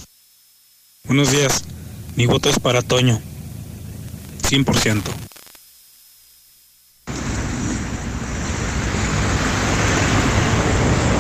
[1.04, 1.64] Buenos días.
[2.16, 3.22] Mi voto es para Toño.
[4.50, 5.04] 100%.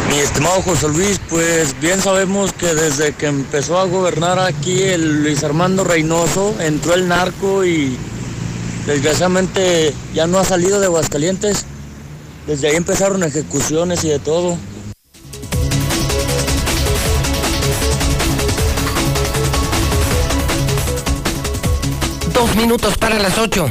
[0.09, 5.21] Mi estimado José Luis, pues bien sabemos que desde que empezó a gobernar aquí el
[5.21, 7.95] Luis Armando Reynoso, entró el narco y
[8.87, 11.65] desgraciadamente ya no ha salido de Aguascalientes.
[12.47, 14.57] Desde ahí empezaron ejecuciones y de todo.
[22.39, 23.69] Dos minutos para las ocho.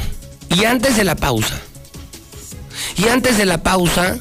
[0.50, 1.58] Y antes de la pausa.
[2.98, 4.18] Y antes de la pausa,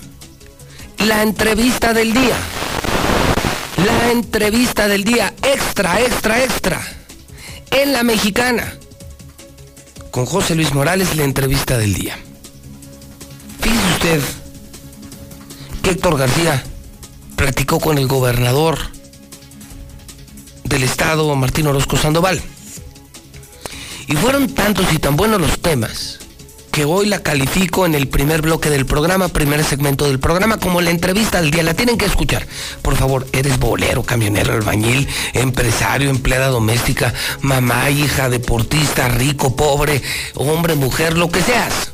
[0.99, 2.37] la entrevista del día.
[3.85, 5.33] La entrevista del día.
[5.43, 6.81] Extra, extra, extra.
[7.71, 8.73] En la mexicana.
[10.11, 12.17] Con José Luis Morales, la entrevista del día.
[13.59, 14.21] Fíjese usted
[15.83, 16.63] que Héctor García
[17.35, 18.77] platicó con el gobernador
[20.63, 22.41] del estado, Martín Orozco Sandoval.
[24.07, 26.19] Y fueron tantos y tan buenos los temas
[26.71, 30.79] que hoy la califico en el primer bloque del programa, primer segmento del programa, como
[30.79, 31.63] la entrevista del día.
[31.63, 32.47] La tienen que escuchar.
[32.83, 40.03] Por favor, eres bolero, camionero, albañil, empresario, empleada doméstica, mamá, hija, deportista, rico, pobre,
[40.35, 41.91] hombre, mujer, lo que seas.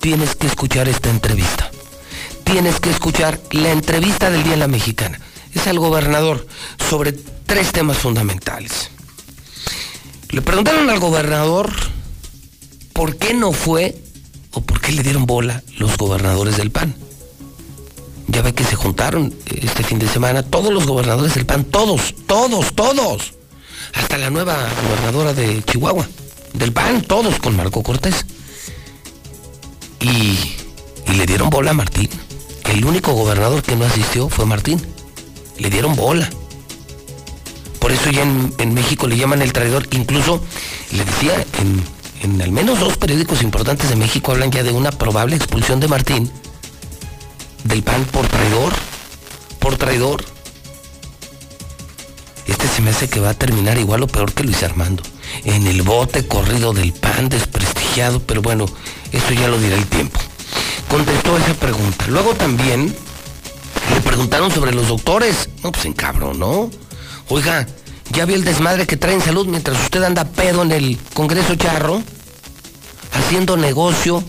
[0.00, 1.70] Tienes que escuchar esta entrevista.
[2.44, 5.20] Tienes que escuchar la entrevista del día en la mexicana.
[5.54, 6.46] Es al gobernador
[6.88, 8.95] sobre tres temas fundamentales.
[10.36, 11.72] Le preguntaron al gobernador
[12.92, 13.96] por qué no fue
[14.52, 16.94] o por qué le dieron bola los gobernadores del PAN.
[18.28, 22.14] Ya ve que se juntaron este fin de semana todos los gobernadores del PAN, todos,
[22.26, 23.32] todos, todos.
[23.94, 26.06] Hasta la nueva gobernadora de Chihuahua,
[26.52, 28.26] del PAN, todos con Marco Cortés.
[30.00, 30.36] Y,
[31.06, 32.10] y le dieron bola a Martín.
[32.66, 34.82] El único gobernador que no asistió fue Martín.
[35.56, 36.28] Le dieron bola.
[37.78, 39.86] Por eso ya en, México le llaman el traidor.
[39.92, 40.42] Incluso,
[40.92, 41.82] le decía, en,
[42.22, 45.88] en al menos dos periódicos importantes de México hablan ya de una probable expulsión de
[45.88, 46.30] Martín
[47.64, 48.72] del PAN por traidor.
[49.58, 50.24] Por traidor.
[52.46, 55.02] Este se me hace que va a terminar igual o peor que Luis Armando.
[55.44, 58.66] En el bote corrido del pan, desprestigiado, pero bueno,
[59.12, 60.20] eso ya lo dirá el tiempo.
[60.88, 62.06] Contestó esa pregunta.
[62.08, 62.94] Luego también
[63.94, 65.48] le preguntaron sobre los doctores.
[65.64, 66.70] No, pues en cabrón, ¿no?
[67.28, 67.66] Oiga,
[68.12, 72.00] ¿ya vio el desmadre que traen salud mientras usted anda pedo en el Congreso Charro?
[73.12, 74.22] Haciendo negocio,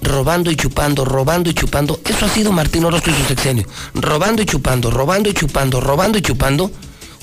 [0.00, 2.00] robando y chupando, robando y chupando.
[2.04, 3.66] Eso ha sido Martín Orozco y su sexenio.
[3.94, 6.70] Robando y chupando, robando y chupando, robando y chupando.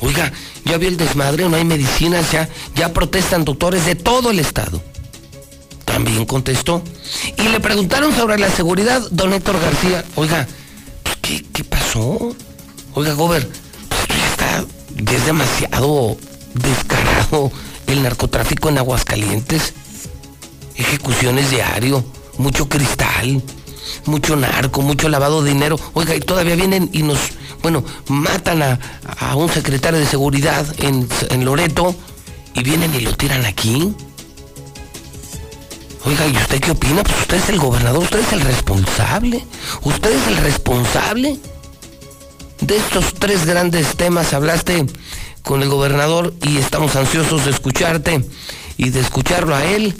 [0.01, 0.34] Oiga,
[0.65, 4.82] ya vio el desmadre, no hay medicinas, ya, ya protestan doctores de todo el estado.
[5.86, 6.84] También contestó.
[7.38, 10.03] Y le preguntaron sobre la seguridad, don Héctor García.
[10.15, 10.45] Oiga,
[11.21, 12.36] ¿qué, qué pasó?
[12.95, 13.47] Oiga, Gober,
[14.97, 16.17] es demasiado
[16.53, 17.51] descarado
[17.87, 19.73] el narcotráfico en Aguascalientes.
[20.75, 22.03] Ejecuciones diario,
[22.37, 23.41] mucho cristal,
[24.05, 25.79] mucho narco, mucho lavado de dinero.
[25.93, 27.19] Oiga, y todavía vienen y nos,
[27.61, 28.79] bueno, matan a,
[29.19, 31.95] a un secretario de seguridad en, en Loreto
[32.55, 33.93] y vienen y lo tiran aquí.
[36.05, 37.01] Oiga, ¿y usted qué opina?
[37.03, 39.45] Pues usted es el gobernador, usted es el responsable.
[39.83, 41.39] Usted es el responsable.
[42.66, 44.86] De estos tres grandes temas hablaste
[45.41, 48.26] con el gobernador y estamos ansiosos de escucharte
[48.78, 49.93] y de escucharlo a él.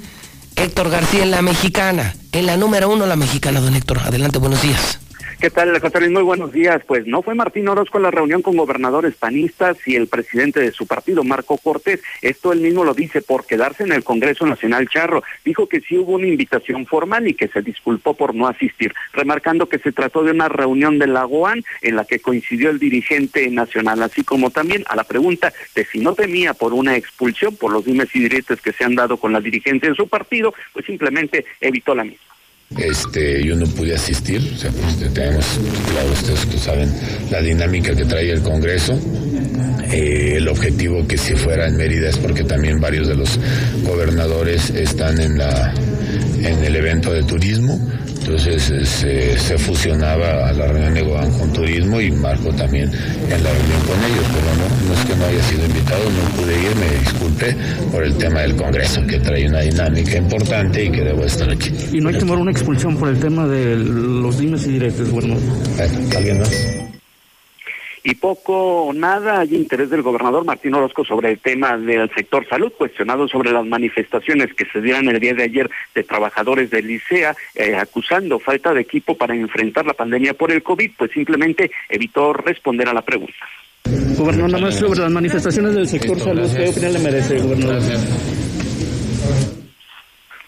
[0.55, 3.99] Héctor García en la mexicana, en la número uno la mexicana, don Héctor.
[3.99, 5.02] Adelante, buenos días.
[5.43, 6.11] ¿Qué tal, José Luis?
[6.13, 6.81] Muy buenos días.
[6.87, 10.71] Pues no fue Martín Orozco a la reunión con gobernadores panistas y el presidente de
[10.71, 11.99] su partido, Marco Cortés.
[12.21, 15.21] Esto él mismo lo dice por quedarse en el Congreso Nacional Charro.
[15.43, 19.67] Dijo que sí hubo una invitación formal y que se disculpó por no asistir, remarcando
[19.67, 23.49] que se trató de una reunión de la OAN en la que coincidió el dirigente
[23.49, 27.73] nacional, así como también a la pregunta de si no temía por una expulsión por
[27.73, 30.85] los dimes y diretes que se han dado con la dirigencia de su partido, pues
[30.85, 32.32] simplemente evitó la misma.
[32.78, 35.45] Este, yo no pude asistir, o sea, pues, tenemos,
[35.91, 36.91] claro, ustedes que saben
[37.30, 38.99] la dinámica que trae el Congreso.
[39.91, 43.39] Eh, el objetivo que si fuera en Mérida es porque también varios de los
[43.84, 45.71] gobernadores están en la
[46.43, 47.79] en el evento de turismo.
[48.19, 52.89] Entonces eh, se, se, fusionaba a la reunión de Goan con turismo y Marco también
[52.89, 56.41] en la reunión con ellos, pero no, no es que no haya sido invitado, no
[56.41, 57.55] pude ir, me disculpe
[57.91, 61.71] por el tema del Congreso, que trae una dinámica importante y que debo estar aquí.
[61.91, 65.11] ¿Y no hay temor a una expulsión por el tema de los dimes y diretes?
[65.11, 65.35] Bueno,
[66.15, 66.51] ¿alguien más?
[68.03, 72.47] Y poco o nada hay interés del gobernador Martín Orozco sobre el tema del sector
[72.47, 76.87] salud, cuestionado sobre las manifestaciones que se dieron el día de ayer de trabajadores del
[76.87, 81.71] licea eh, acusando falta de equipo para enfrentar la pandemia por el COVID, pues simplemente
[81.89, 83.33] evitó responder a la pregunta.
[84.17, 87.81] Gobernador, nada más sobre las manifestaciones del sector salud, ¿qué opinión le merece, gobernador?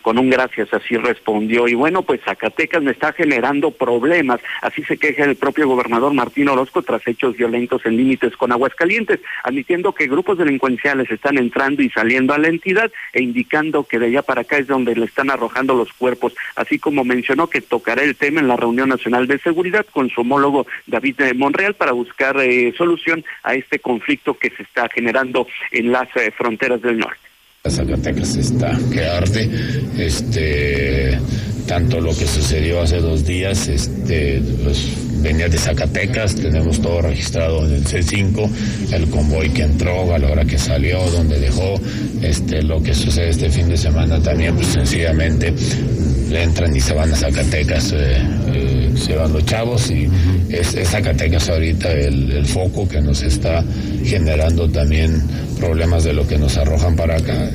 [0.06, 1.68] Con un gracias, así respondió.
[1.68, 6.48] Y bueno, pues Zacatecas me está generando problemas, así se queja el propio gobernador Martín
[6.48, 11.90] Orozco tras hechos violentos en límites con Aguascalientes, admitiendo que grupos delincuenciales están entrando y
[11.90, 15.32] saliendo a la entidad e indicando que de allá para acá es donde le están
[15.32, 19.40] arrojando los cuerpos, así como mencionó que tocará el tema en la reunión nacional de
[19.40, 24.52] seguridad con su homólogo David de Monreal para buscar eh, solución a este conflicto que
[24.52, 27.26] se está generando en las eh, fronteras del norte.
[27.70, 29.50] Zacatecas está que arde,
[29.98, 31.20] este,
[31.68, 34.88] tanto lo que sucedió hace dos días, este, pues,
[35.22, 38.50] venía de Zacatecas, tenemos todo registrado en el C5,
[38.94, 41.80] el convoy que entró, a la hora que salió, donde dejó,
[42.22, 45.54] este, lo que sucede este fin de semana también, pues sencillamente
[46.32, 48.18] entran y se van a Zacatecas, eh,
[48.54, 50.10] eh, se los chavos y
[50.50, 53.64] es, es Zacatecas ahorita el, el foco que nos está
[54.04, 55.22] generando también
[55.60, 57.50] problemas de lo que nos arrojan para acá.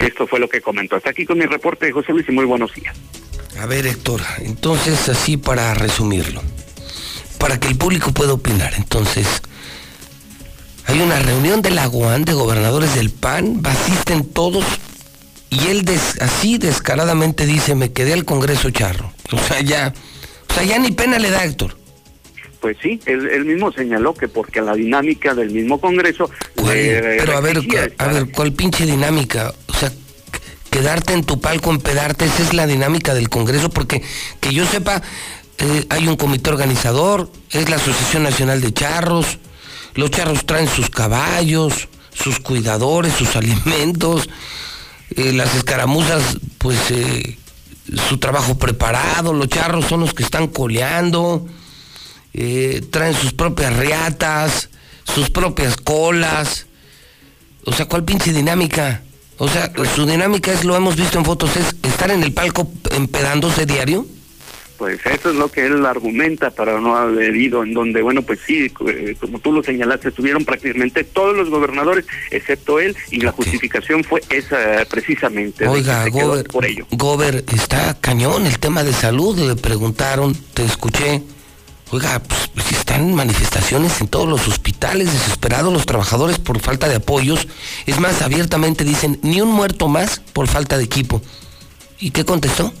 [0.00, 0.96] Esto fue lo que comentó.
[0.96, 2.96] Hasta aquí con mi reporte, José Luis, y muy buenos días.
[3.60, 6.42] A ver, Héctor, entonces así para resumirlo,
[7.38, 9.42] para que el público pueda opinar, entonces,
[10.86, 14.64] hay una reunión de la UAN de gobernadores del PAN, asisten todos,
[15.50, 19.12] y él des, así descaradamente dice, me quedé al Congreso Charro.
[19.32, 19.92] O sea, ya,
[20.48, 21.76] o sea, ya ni pena le da, Héctor.
[22.60, 26.30] Pues sí, él, él mismo señaló que porque la dinámica del mismo Congreso...
[26.54, 27.58] Pero a ver,
[27.98, 29.52] a ver, ¿cuál pinche dinámica?
[30.70, 34.02] Quedarte en tu palco, empedarte, esa es la dinámica del Congreso, porque
[34.40, 35.02] que yo sepa,
[35.58, 39.38] eh, hay un comité organizador, es la Asociación Nacional de Charros,
[39.94, 44.28] los charros traen sus caballos, sus cuidadores, sus alimentos,
[45.16, 47.36] eh, las escaramuzas, pues eh,
[48.08, 51.46] su trabajo preparado, los charros son los que están coleando,
[52.90, 54.70] traen sus propias riatas,
[55.04, 56.66] sus propias colas,
[57.64, 59.02] o sea, ¿cuál pinche dinámica?
[59.42, 62.70] O sea, su dinámica es, lo hemos visto en fotos, es estar en el palco
[62.90, 64.04] empedándose diario.
[64.76, 68.40] Pues eso es lo que él argumenta para no haber ido, en donde, bueno, pues
[68.46, 73.32] sí, eh, como tú lo señalaste, estuvieron prácticamente todos los gobernadores, excepto él, y la
[73.32, 75.66] justificación fue esa precisamente.
[75.66, 76.86] Oiga, que Gober, por ello.
[76.90, 81.22] Gober, está cañón el tema de salud, le preguntaron, te escuché.
[81.92, 87.48] Oiga, pues, están manifestaciones en todos los hospitales, desesperados los trabajadores por falta de apoyos.
[87.86, 91.20] Es más, abiertamente dicen, ni un muerto más por falta de equipo.
[91.98, 92.72] ¿Y qué contestó?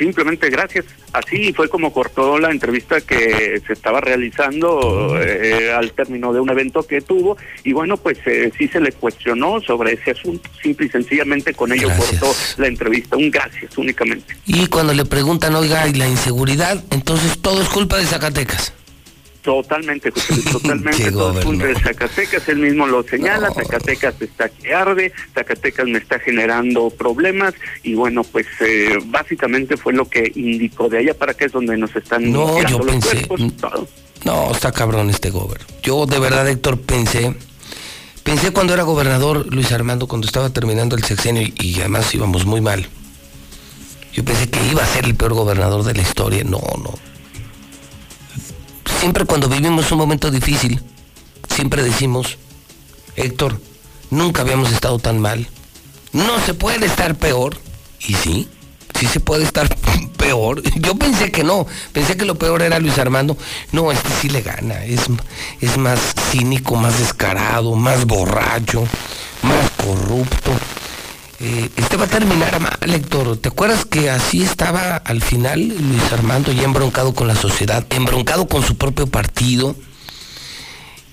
[0.00, 0.86] Simplemente gracias.
[1.12, 6.48] Así fue como cortó la entrevista que se estaba realizando eh, al término de un
[6.48, 10.48] evento que tuvo y bueno, pues eh, sí se le cuestionó sobre ese asunto.
[10.62, 13.18] Simple y sencillamente con ello cortó la entrevista.
[13.18, 14.34] Un gracias únicamente.
[14.46, 16.82] Y cuando le preguntan, oiga, ¿y la inseguridad?
[16.88, 18.72] Entonces todo es culpa de Zacatecas.
[19.42, 21.10] Totalmente, José Luis, totalmente.
[21.12, 21.74] Todo es culpa de.
[21.80, 27.94] Zacatecas, él mismo lo señala, Zacatecas está que arde, Zacatecas me está generando problemas y
[27.94, 31.94] bueno, pues eh, básicamente fue lo que indicó de allá para acá es donde nos
[31.96, 33.88] están No, yo los pensé- cuerpos, todo.
[34.24, 35.62] No, está cabrón este gober.
[35.82, 37.34] Yo de verdad, Héctor, pensé,
[38.22, 42.44] pensé cuando era gobernador Luis Armando, cuando estaba terminando el sexenio y, y además íbamos
[42.44, 42.86] muy mal.
[44.12, 46.44] Yo pensé que iba a ser el peor gobernador de la historia.
[46.44, 46.92] No, no.
[48.98, 50.82] Siempre cuando vivimos un momento difícil,
[51.48, 52.38] siempre decimos,
[53.16, 53.60] Héctor,
[54.10, 55.46] nunca habíamos estado tan mal.
[56.12, 57.56] No se puede estar peor.
[58.00, 58.48] Y sí,
[58.98, 59.74] sí se puede estar
[60.16, 60.62] peor.
[60.76, 63.36] Yo pensé que no, pensé que lo peor era Luis Armando.
[63.72, 64.84] No, este sí le gana.
[64.84, 65.02] Es,
[65.60, 68.82] es más cínico, más descarado, más borracho,
[69.42, 70.52] más corrupto.
[71.42, 73.38] Eh, este va a terminar mal, Héctor.
[73.38, 78.46] ¿Te acuerdas que así estaba al final Luis Armando ya embroncado con la sociedad, embroncado
[78.46, 79.74] con su propio partido?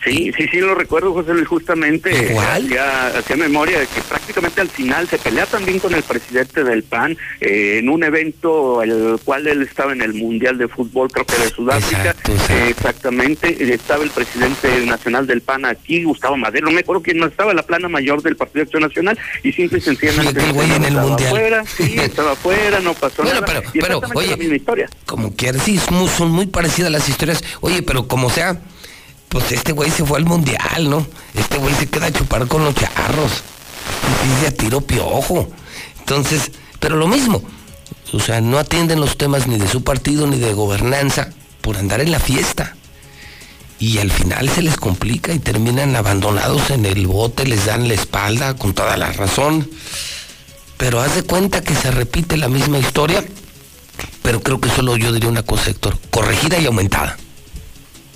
[0.08, 2.66] Sí, sí, sí, lo recuerdo, José Luis, justamente Igual.
[2.66, 6.84] hacía, hacía memoria de que prácticamente al final se pelea también con el presidente del
[6.84, 11.26] PAN eh, en un evento el cual él estaba en el Mundial de Fútbol, creo
[11.26, 12.16] que de Sudáfrica,
[12.50, 17.18] Eh, exactamente, estaba el presidente nacional del PAN aquí, Gustavo Madero, no me acuerdo quién
[17.18, 20.84] no estaba, la plana mayor del Partido Acción Nacional, y simple y sencillamente en el
[20.86, 21.28] estaba Mundial.
[21.30, 24.90] afuera, sí, estaba afuera, no pasó Bueno, nada, pero- y pero, oye, la misma historia.
[25.06, 27.44] Como quieras, sí, son muy parecidas las historias.
[27.62, 28.60] Oye, pero como sea,
[29.30, 31.06] pues este güey se fue al mundial, ¿no?
[31.34, 33.44] Este güey se queda a chupar con los charros.
[34.26, 35.50] Y se tiró piojo.
[36.00, 37.44] Entonces, pero lo mismo.
[38.14, 41.30] O sea, no atienden los temas ni de su partido ni de gobernanza
[41.62, 42.76] por andar en la fiesta.
[43.80, 47.94] Y al final se les complica y terminan abandonados en el bote, les dan la
[47.94, 49.70] espalda con toda la razón.
[50.78, 53.24] Pero haz de cuenta que se repite la misma historia,
[54.24, 57.18] pero creo que solo yo diría una cosa, Héctor, corregida y aumentada.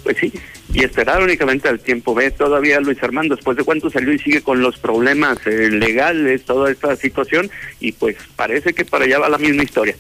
[0.04, 0.32] Pues sí,
[0.74, 2.14] y esperar únicamente al tiempo.
[2.14, 6.46] Ve todavía Luis Armando, después de cuánto salió y sigue con los problemas eh, legales,
[6.46, 7.50] toda esta situación,
[7.80, 9.96] y pues parece que para allá va la misma historia.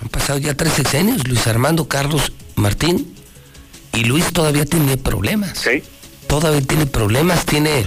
[0.00, 3.14] Han pasado ya tres sexenios, Luis Armando, Carlos, Martín,
[3.92, 5.58] y Luis todavía tiene problemas.
[5.58, 5.82] Sí.
[6.26, 7.86] Todavía tiene problemas, tiene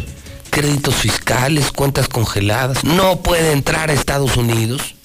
[0.49, 4.95] créditos fiscales, cuentas congeladas, no puede entrar a Estados Unidos,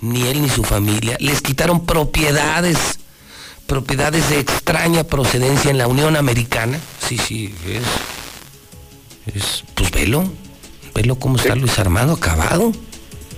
[0.00, 1.16] ni él ni su familia.
[1.20, 2.98] Les quitaron propiedades,
[3.70, 6.80] propiedades de extraña procedencia en la Unión Americana.
[7.06, 9.32] Sí, sí, es.
[9.36, 10.24] es pues velo,
[10.92, 12.72] velo cómo está Luis Armando acabado.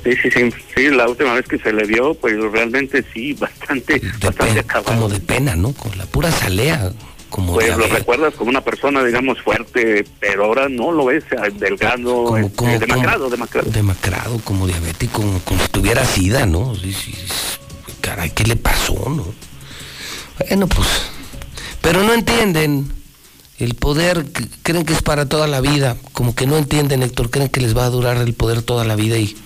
[0.03, 4.01] Sí, sí, sí, sí, la última vez que se le vio, pues realmente sí, bastante,
[4.23, 4.85] bastante acabado.
[4.97, 5.73] Como de pena, ¿no?
[5.75, 6.91] Con la pura salea,
[7.29, 11.25] como Pues de lo recuerdas como una persona, digamos, fuerte, pero ahora no lo ves
[11.31, 13.71] eh, delgado, este, como- demacrado, demacrado.
[13.71, 16.75] demacrado, como diabético, como, como si tuviera sida, ¿no?
[16.75, 17.15] Sí, sí.
[18.01, 19.52] Caray, ¿qué le pasó, no?
[20.39, 20.89] Bueno, pues,
[21.81, 22.93] pero no entienden
[23.59, 24.27] el poder,
[24.63, 27.77] creen que es para toda la vida, como que no entienden, Héctor, creen que les
[27.77, 29.37] va a durar el poder toda la vida y,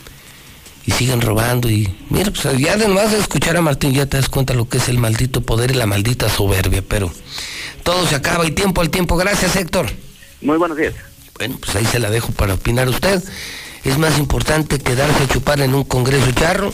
[0.87, 4.29] y siguen robando y, mira, pues ya además de escuchar a Martín ya te das
[4.29, 7.13] cuenta lo que es el maldito poder y la maldita soberbia, pero
[7.83, 9.17] todo se acaba y tiempo al tiempo.
[9.17, 9.87] Gracias, Héctor.
[10.41, 10.95] Muy buenos días.
[11.37, 13.23] Bueno, pues ahí se la dejo para opinar usted.
[13.85, 16.73] Es más importante quedarse a chupar en un congreso charro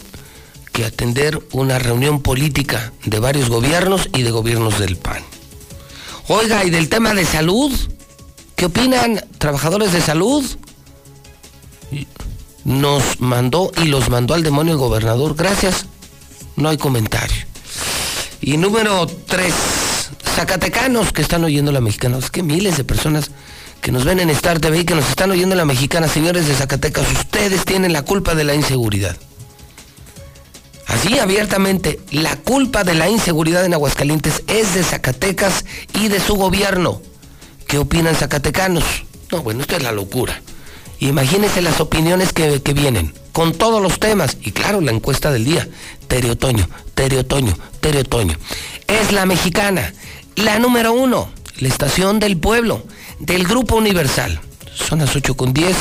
[0.73, 5.23] que atender una reunión política de varios gobiernos y de gobiernos del PAN.
[6.29, 7.73] Oiga, ¿y del tema de salud?
[8.57, 10.45] ¿Qué opinan trabajadores de salud?
[12.65, 15.35] Nos mandó y los mandó al demonio el gobernador.
[15.35, 15.87] Gracias.
[16.57, 17.45] No hay comentario.
[18.41, 19.55] Y número tres,
[20.35, 22.19] Zacatecanos que están oyendo la mexicana.
[22.19, 23.31] Es que miles de personas
[23.81, 26.55] que nos ven en Star TV y que nos están oyendo la mexicana, señores de
[26.55, 29.17] Zacatecas, ustedes tienen la culpa de la inseguridad.
[30.93, 35.65] Así abiertamente, la culpa de la inseguridad en Aguascalientes es de Zacatecas
[35.95, 37.01] y de su gobierno.
[37.67, 38.85] ¿Qué opinan zacatecanos?
[39.31, 40.43] No, bueno, esto es la locura.
[41.01, 45.47] Imagínense las opiniones que, que vienen, con todos los temas, y claro, la encuesta del
[45.47, 45.67] día.
[46.09, 48.37] Tere Otoño, Tere Otoño, Tere Otoño.
[48.87, 49.95] Es la mexicana,
[50.37, 52.85] la número uno, la estación del pueblo,
[53.19, 54.41] del Grupo Universal.
[54.75, 55.75] Son las 8 con 10,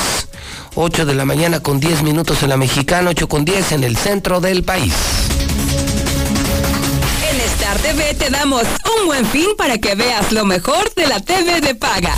[0.76, 3.98] 8 de la mañana con 10 minutos en la mexicana, 8 con 10 en el
[3.98, 4.94] centro del país.
[7.30, 8.64] En Star TV te damos
[9.00, 12.16] un buen fin para que veas lo mejor de la TV de paga.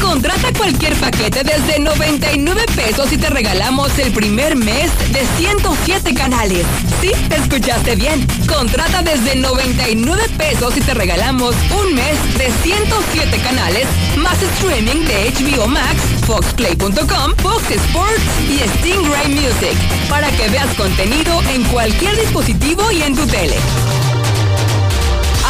[0.00, 6.64] Contrata cualquier paquete desde 99 pesos y te regalamos el primer mes de 107 canales.
[7.00, 8.26] Sí, escuchaste bien.
[8.46, 13.86] Contrata desde 99 pesos y te regalamos un mes de 107 canales
[14.16, 15.96] más streaming de HBO Max,
[16.26, 19.76] foxplay.com, Fox Sports y Stingray Music
[20.08, 23.56] para que veas contenido en cualquier dispositivo y en tu tele.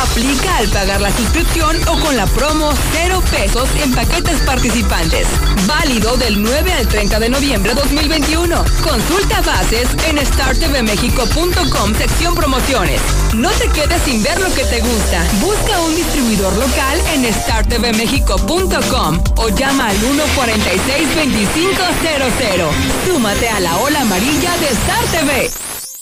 [0.01, 5.29] Aplica al pagar la suscripción o con la promo 0 pesos en paquetes participantes.
[5.67, 8.65] Válido del 9 al 30 de noviembre 2021.
[8.83, 13.03] Consulta bases en startvmexico.com sección promociones.
[13.35, 15.23] No te quedes sin ver lo que te gusta.
[15.41, 22.71] Busca un distribuidor local en startvmexico.com o llama al 146-2500.
[23.07, 25.51] Súmate a la ola amarilla de Star TV.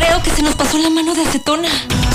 [0.00, 1.68] creo que se nos pasó la mano de acetona.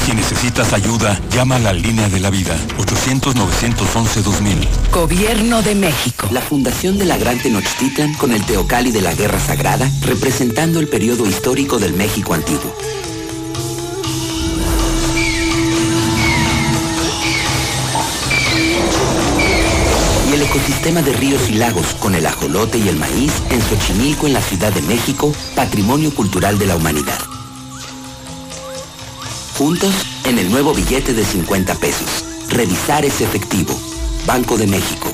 [0.05, 2.55] Si necesitas ayuda, llama a la línea de la vida.
[2.77, 4.91] 800-911-2000.
[4.91, 6.27] Gobierno de México.
[6.31, 10.87] La fundación de la Gran Tenochtitlan con el Teocali de la Guerra Sagrada, representando el
[10.87, 12.75] periodo histórico del México antiguo.
[20.29, 24.27] Y el ecosistema de ríos y lagos con el ajolote y el maíz en Xochimilco
[24.27, 27.34] en la Ciudad de México, patrimonio cultural de la humanidad.
[29.57, 29.93] Juntos
[30.25, 32.25] en el nuevo billete de 50 pesos.
[32.49, 33.73] Revisar ese efectivo.
[34.25, 35.13] Banco de México.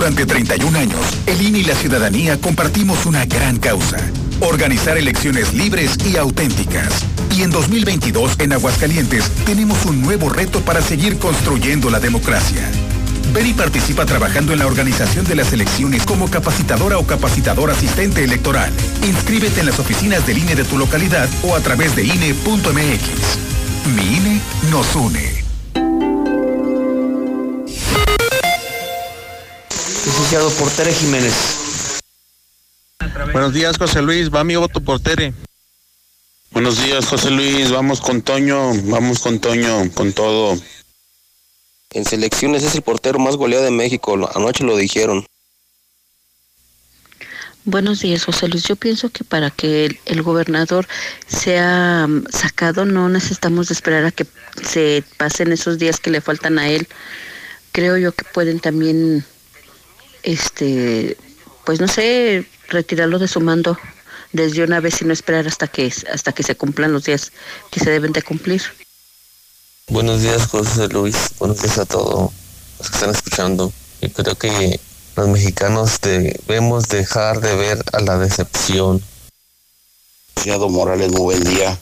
[0.00, 3.98] Durante 31 años, el INE y la ciudadanía compartimos una gran causa,
[4.40, 7.04] organizar elecciones libres y auténticas.
[7.36, 12.66] Y en 2022, en Aguascalientes, tenemos un nuevo reto para seguir construyendo la democracia.
[13.34, 18.24] Ven y participa trabajando en la organización de las elecciones como capacitadora o capacitador asistente
[18.24, 18.72] electoral.
[19.06, 23.02] Inscríbete en las oficinas del INE de tu localidad o a través de INE.mx.
[23.94, 24.40] Mi INE
[24.70, 25.49] nos une.
[30.10, 31.32] Licenciado Portere Jiménez.
[33.32, 34.28] Buenos días, José Luis.
[34.28, 35.32] Va mi voto por Tere.
[36.50, 37.70] Buenos días, José Luis.
[37.70, 40.58] Vamos con Toño, vamos con Toño, con todo.
[41.92, 44.18] En selecciones es el portero más goleado de México.
[44.34, 45.24] Anoche lo dijeron.
[47.64, 48.64] Buenos días, José Luis.
[48.64, 50.88] Yo pienso que para que el, el gobernador
[51.28, 54.26] sea mm, sacado no necesitamos de esperar a que
[54.60, 56.88] se pasen esos días que le faltan a él.
[57.70, 59.24] Creo yo que pueden también,
[60.22, 61.16] este,
[61.64, 63.78] pues no sé, retirarlo de su mando
[64.32, 67.32] desde una vez y no esperar hasta que hasta que se cumplan los días
[67.70, 68.62] que se deben de cumplir.
[69.88, 71.16] Buenos días, José Luis.
[71.38, 72.32] Buenos días a todos
[72.78, 73.72] los que están escuchando.
[74.00, 74.80] Yo creo que
[75.16, 79.02] los mexicanos debemos dejar de ver a la decepción.
[80.36, 81.76] Licenciado Morales, muy buen día.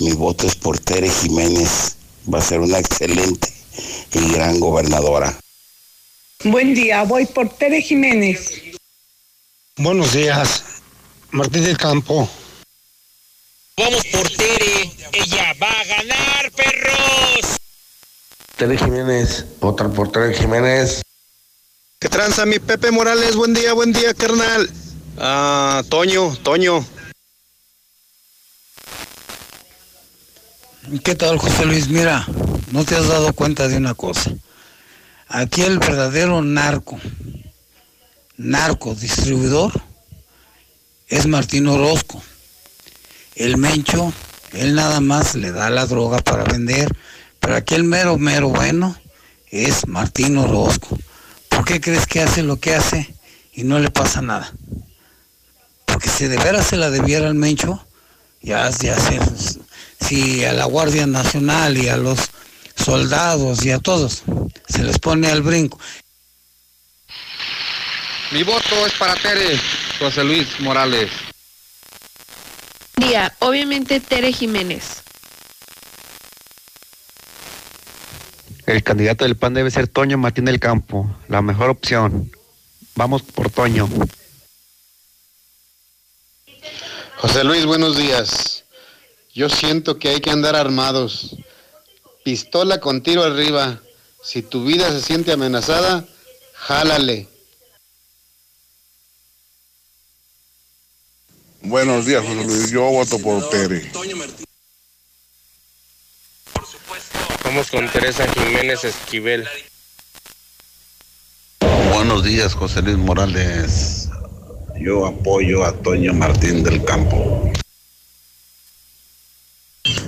[0.00, 1.96] Mi voto es por Tere Jiménez.
[2.32, 3.52] Va a ser una excelente
[4.12, 5.38] y gran gobernadora.
[6.44, 8.50] Buen día, voy por Tere Jiménez.
[9.76, 10.62] Buenos días,
[11.30, 12.28] Martín del Campo.
[13.78, 17.56] Vamos por Tere, ella va a ganar, perros.
[18.56, 21.00] Tere Jiménez, otra por Tere Jiménez.
[21.98, 23.36] ¿Qué tranza mi Pepe Morales?
[23.36, 24.70] Buen día, buen día, carnal.
[25.16, 26.86] Ah, Toño, Toño.
[31.02, 31.88] ¿Qué tal, José Luis?
[31.88, 32.26] Mira,
[32.70, 34.30] no te has dado cuenta de una cosa.
[35.28, 37.00] Aquí el verdadero narco,
[38.36, 39.72] narco distribuidor,
[41.08, 42.22] es Martín Orozco.
[43.34, 44.12] El Mencho,
[44.52, 46.88] él nada más le da la droga para vender,
[47.40, 48.96] pero aquí el mero, mero bueno
[49.50, 50.98] es Martín Orozco.
[51.48, 53.14] ¿Por qué crees que hace lo que hace
[53.52, 54.52] y no le pasa nada?
[55.86, 57.84] Porque si de veras se la debiera al Mencho,
[58.42, 59.18] ya, ya se,
[60.00, 62.18] si a la Guardia Nacional y a los
[62.76, 64.22] soldados y a todos
[64.68, 65.78] se les pone al brinco.
[68.32, 69.58] Mi voto es para Tere,
[69.98, 71.10] José Luis Morales.
[72.96, 75.02] Día, obviamente Tere Jiménez.
[78.66, 82.30] El candidato del PAN debe ser Toño Martín del Campo, la mejor opción.
[82.94, 83.88] Vamos por Toño.
[87.18, 88.64] José Luis, buenos días.
[89.34, 91.36] Yo siento que hay que andar armados.
[92.24, 93.82] Pistola con tiro arriba.
[94.22, 96.06] Si tu vida se siente amenazada,
[96.54, 97.28] jálale.
[101.60, 102.70] Buenos días, José Luis.
[102.70, 103.92] Yo voto por Tere.
[107.44, 109.46] Vamos con Teresa Jiménez Esquivel.
[111.92, 114.08] Buenos días, José Luis Morales.
[114.80, 117.52] Yo apoyo a Toño Martín del Campo.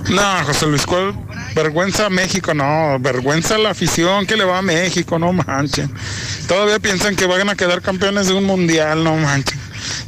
[0.09, 1.13] No, José Luis, ¿cuál?
[1.53, 2.97] Vergüenza a México, no.
[2.99, 5.91] Vergüenza a la afición que le va a México, no manchen.
[6.47, 9.59] Todavía piensan que van a quedar campeones de un mundial, no manchen.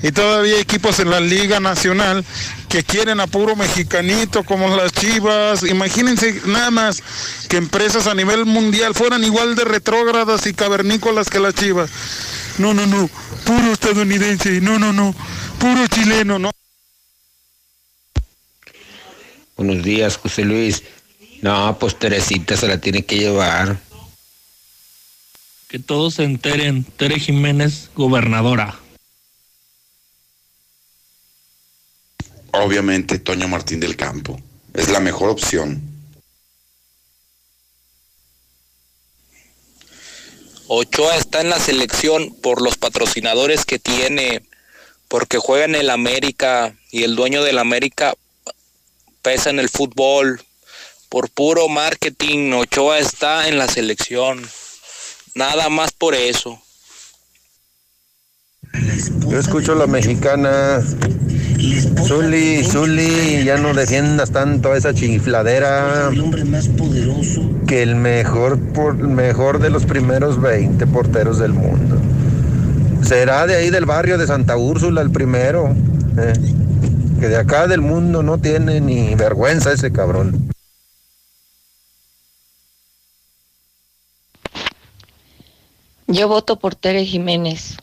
[0.02, 2.24] Y todavía hay equipos en la Liga Nacional
[2.70, 5.64] que quieren a puro mexicanito, como las Chivas.
[5.64, 7.04] Imagínense nada más
[7.50, 11.90] que empresas a nivel mundial fueran igual de retrógradas y cavernícolas que las Chivas.
[12.58, 13.10] No, no, no.
[13.46, 14.62] Puro estadounidense.
[14.62, 15.14] No, no, no.
[15.60, 16.52] Puro chileno, no.
[19.60, 20.84] Buenos días, José Luis.
[21.42, 23.78] No, pues Teresita se la tiene que llevar.
[25.68, 26.86] Que todos se enteren.
[26.86, 28.80] Tere Jiménez, gobernadora.
[32.54, 34.40] Obviamente Toño Martín del Campo.
[34.74, 35.82] Es la mejor opción.
[40.68, 44.42] Ochoa está en la selección por los patrocinadores que tiene,
[45.10, 48.14] porque juega en el América y el dueño del América
[49.22, 50.42] pesa en el fútbol.
[51.10, 54.42] Por puro marketing, Ochoa está en la selección.
[55.36, 56.62] Nada más por eso.
[59.28, 60.82] Yo escucho la mexicana.
[62.06, 66.12] Zuli, Zuli, ya no defiendas tanto a esa chifladera.
[67.68, 72.00] Que el mejor, por, mejor de los primeros 20 porteros del mundo.
[73.04, 75.76] Será de ahí del barrio de Santa Úrsula el primero.
[76.18, 76.34] eh.
[77.20, 80.50] Que de acá del mundo no tiene ni vergüenza ese cabrón.
[86.08, 87.76] Yo voto por Tere Jiménez.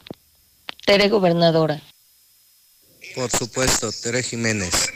[0.86, 1.82] Tere gobernadora.
[3.14, 4.90] Por supuesto, Tere Jiménez.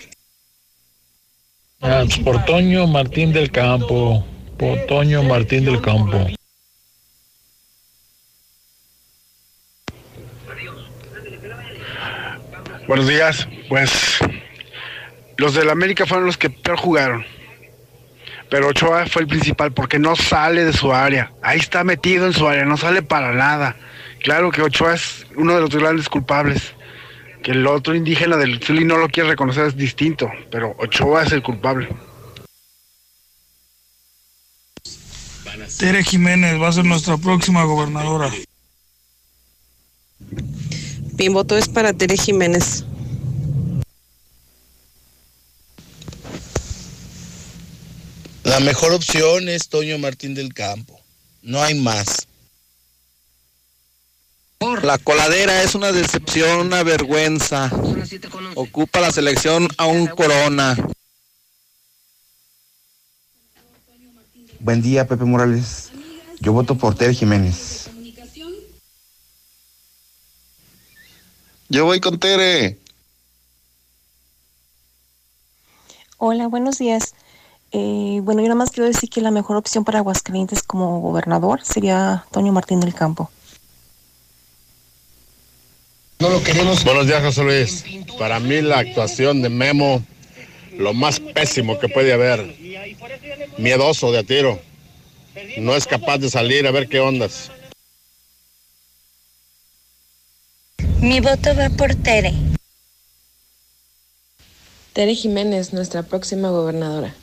[1.83, 4.25] Ah, por Toño Martín del Campo.
[4.59, 6.27] Por Toño Martín del Campo.
[12.91, 13.47] Buenos días.
[13.69, 14.19] Pues
[15.37, 17.25] los del América fueron los que peor jugaron.
[18.51, 21.31] Pero Ochoa fue el principal porque no sale de su área.
[21.41, 23.77] Ahí está metido en su área, no sale para nada.
[24.25, 26.75] Claro que Ochoa es uno de los grandes culpables.
[27.45, 31.31] Que el otro indígena del Zuli no lo quiere reconocer es distinto, pero Ochoa es
[31.31, 31.89] el culpable.
[35.79, 38.33] Tere Jiménez va a ser nuestra próxima gobernadora.
[41.21, 42.83] Mi voto es para Tere Jiménez.
[48.43, 50.99] La mejor opción es Toño Martín del Campo.
[51.43, 52.27] No hay más.
[54.83, 57.71] La coladera es una decepción, una vergüenza.
[58.55, 60.75] Ocupa la selección a un corona.
[64.59, 65.91] Buen día, Pepe Morales.
[66.41, 67.80] Yo voto por Tere Jiménez.
[71.71, 72.79] Yo voy con Tere.
[76.19, 77.15] Hola, buenos días.
[77.71, 81.61] Eh, bueno, yo nada más quiero decir que la mejor opción para Aguascalientes como gobernador
[81.63, 83.31] sería Toño Martín del Campo.
[86.19, 86.83] No lo queremos.
[86.83, 87.85] Buenos días, José Luis.
[88.19, 90.03] Para mí la actuación de Memo,
[90.77, 92.53] lo más pésimo que puede haber.
[93.59, 94.59] Miedoso de a tiro.
[95.59, 97.53] No es capaz de salir a ver qué ondas.
[101.03, 102.35] Mi voto va por Tere.
[104.93, 107.15] Tere Jiménez, nuestra próxima gobernadora.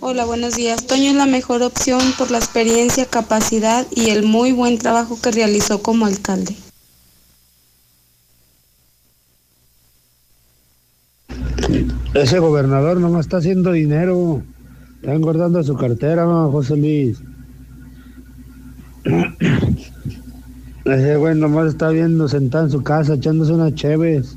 [0.00, 0.86] Hola, buenos días.
[0.86, 5.30] Toño es la mejor opción por la experiencia, capacidad y el muy buen trabajo que
[5.30, 6.54] realizó como alcalde.
[12.12, 14.42] Ese gobernador nomás está haciendo dinero.
[14.96, 17.18] Está engordando su cartera, José Luis.
[20.84, 24.36] Ese güey nomás está viendo sentado en su casa, echándose unas cheves.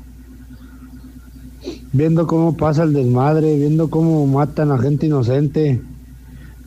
[1.92, 5.82] Viendo cómo pasa el desmadre, viendo cómo matan a gente inocente.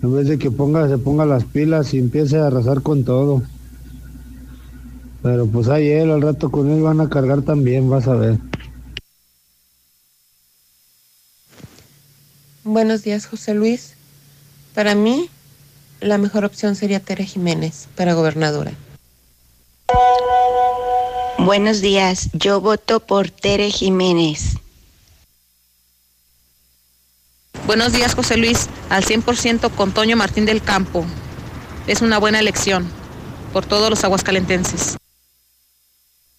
[0.03, 3.41] En vez de que ponga, se ponga las pilas y empiece a arrasar con todo.
[5.23, 8.37] Pero pues ahí él, al rato con él van a cargar también, vas a ver.
[12.63, 13.95] Buenos días, José Luis.
[14.75, 15.29] Para mí,
[16.01, 18.73] la mejor opción sería Tere Jiménez para gobernadora.
[21.39, 24.57] Buenos días, yo voto por Tere Jiménez.
[27.65, 28.69] Buenos días, José Luis.
[28.89, 31.05] Al 100% con Toño Martín del Campo.
[31.87, 32.85] Es una buena elección
[33.53, 34.97] por todos los aguascalentenses.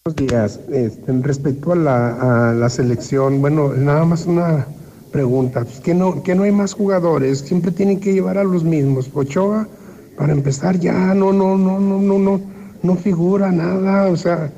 [0.05, 0.61] Buenos días.
[0.73, 4.67] Este, respecto a la, a la selección, bueno, nada más una
[5.11, 5.65] pregunta.
[5.65, 7.41] Pues, ¿que, no, ¿Que no hay más jugadores?
[7.41, 9.11] Siempre tienen que llevar a los mismos.
[9.15, 9.69] Ochoa,
[10.17, 12.41] para empezar, ya no, no, no, no, no, no,
[12.83, 14.09] no figura nada.
[14.11, 14.51] O sea,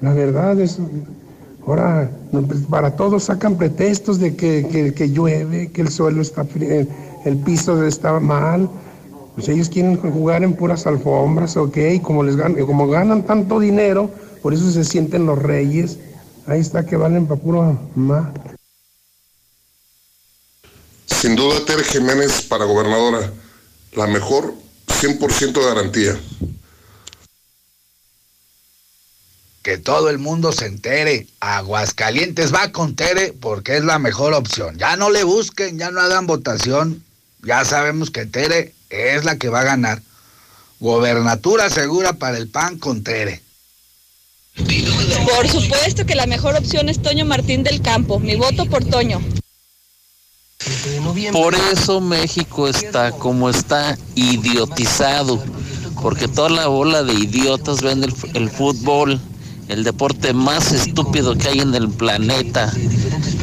[0.00, 0.78] la verdad es
[1.66, 6.86] Ahora, pues, para todos sacan pretextos de que, que, llueve, que el suelo está frío,
[7.24, 8.68] el piso está mal.
[9.34, 14.08] Pues ellos quieren jugar en puras alfombras, ok, como, les ganan, como ganan tanto dinero,
[14.42, 15.98] por eso se sienten los reyes.
[16.46, 18.28] Ahí está que valen para puro más.
[21.06, 23.32] Sin duda, Tere Jiménez para gobernadora,
[23.94, 24.54] la mejor
[24.86, 26.16] 100% garantía.
[29.64, 31.26] Que todo el mundo se entere.
[31.40, 34.76] Aguascalientes va con Tere porque es la mejor opción.
[34.76, 37.02] Ya no le busquen, ya no hagan votación.
[37.42, 40.02] Ya sabemos que Tere es la que va a ganar.
[40.80, 43.40] Gobernatura segura para el PAN con Tere.
[44.54, 48.20] Por supuesto que la mejor opción es Toño Martín del Campo.
[48.20, 49.22] Mi voto por Toño.
[51.32, 55.42] Por eso México está como está, idiotizado.
[56.02, 59.18] Porque toda la bola de idiotas ven el, el fútbol
[59.68, 62.72] el deporte más estúpido que hay en el planeta.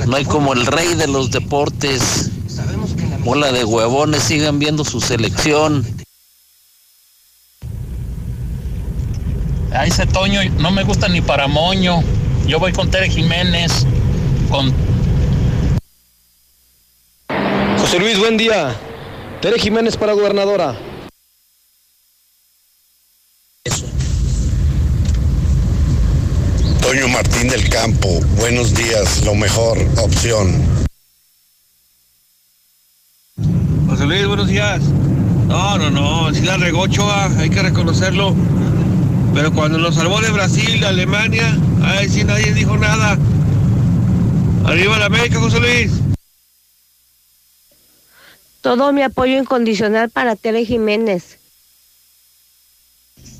[0.08, 2.30] No hay como el rey de los deportes.
[3.24, 5.86] Bola de huevones, sigan viendo su selección.
[9.74, 12.04] A ese Toño no me gusta ni para moño.
[12.46, 13.86] Yo voy con Tere Jiménez.
[14.50, 14.74] Con...
[17.80, 18.76] José Luis, buen día.
[19.42, 20.91] Tere Jiménez para gobernadora.
[26.92, 30.62] Toño Martín del Campo, buenos días, lo mejor opción.
[33.88, 34.82] José Luis, buenos días.
[35.48, 38.36] No, no, no, si la regochoa, hay que reconocerlo.
[39.34, 43.18] Pero cuando lo salvó de Brasil, de Alemania, ahí sí nadie dijo nada.
[44.66, 45.94] Arriba la América, José Luis.
[48.60, 51.38] Todo mi apoyo incondicional para Tere Jiménez.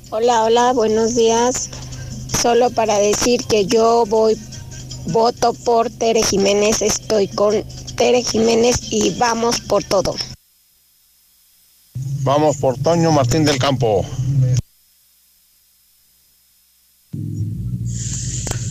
[0.08, 1.68] Hola, hola, buenos días
[2.40, 4.38] solo para decir que yo voy,
[5.06, 7.64] voto por Tere Jiménez, estoy con
[7.96, 10.14] Tere Jiménez y vamos por todo.
[12.22, 14.04] Vamos por Toño Martín del Campo.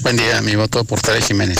[0.01, 1.59] Buen día, mi voto por Tere Jiménez.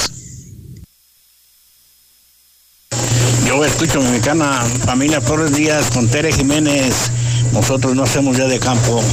[3.46, 7.12] Yo escucho mexicana familia Flores Díaz con Tere Jiménez.
[7.52, 9.04] Nosotros no hacemos ya de campo.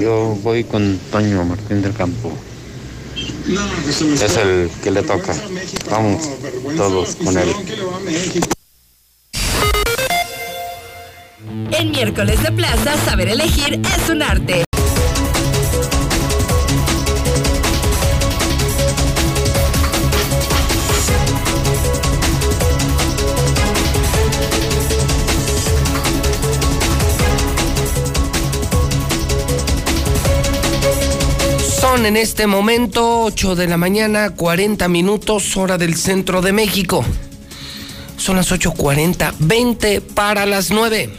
[0.00, 2.32] Yo voy con Toño Martín del Campo.
[3.86, 5.34] Es el que le toca.
[5.90, 6.28] Vamos
[6.76, 7.48] todos con él.
[11.70, 14.64] En miércoles de plaza, saber elegir es un arte.
[32.06, 37.04] En este momento 8 de la mañana, 40 minutos, hora del centro de México.
[38.16, 41.10] Son las 8.40, 20 para las 9.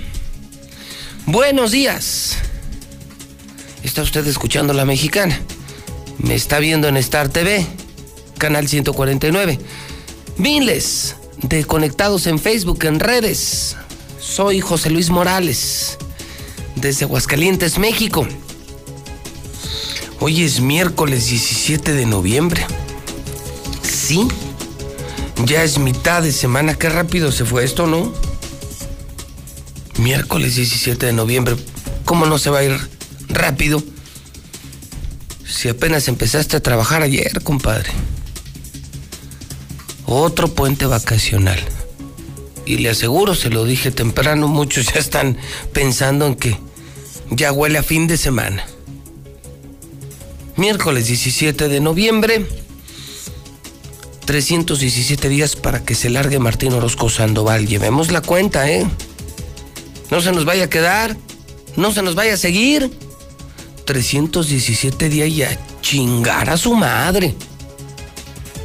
[1.26, 2.38] Buenos días.
[3.84, 5.40] Está usted escuchando La Mexicana.
[6.18, 7.66] Me está viendo en Star TV,
[8.38, 9.60] canal 149.
[10.38, 13.78] Miles de conectados en Facebook, en redes.
[14.20, 15.98] Soy José Luis Morales.
[16.76, 18.28] desde Aguascalientes, México.
[20.26, 22.66] Hoy es miércoles 17 de noviembre.
[23.82, 24.26] Sí,
[25.44, 26.76] ya es mitad de semana.
[26.76, 28.14] Qué rápido se fue esto, ¿no?
[29.98, 31.58] Miércoles 17 de noviembre.
[32.06, 32.80] ¿Cómo no se va a ir
[33.28, 33.84] rápido?
[35.46, 37.90] Si apenas empezaste a trabajar ayer, compadre.
[40.06, 41.60] Otro puente vacacional.
[42.66, 45.38] Y le aseguro, se lo dije temprano, muchos ya están
[45.74, 46.58] pensando en que
[47.30, 48.64] ya huele a fin de semana.
[50.64, 52.48] Miércoles 17 de noviembre.
[54.24, 57.68] 317 días para que se largue Martín Orozco Sandoval.
[57.68, 58.88] Llevemos la cuenta, ¿eh?
[60.10, 61.18] No se nos vaya a quedar.
[61.76, 62.98] No se nos vaya a seguir.
[63.84, 67.36] 317 días y a chingar a su madre.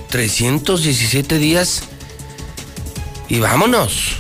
[0.09, 1.83] 317 días
[3.29, 4.19] y vámonos.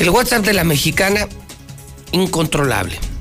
[0.00, 1.28] El WhatsApp de la mexicana,
[2.10, 3.11] incontrolable.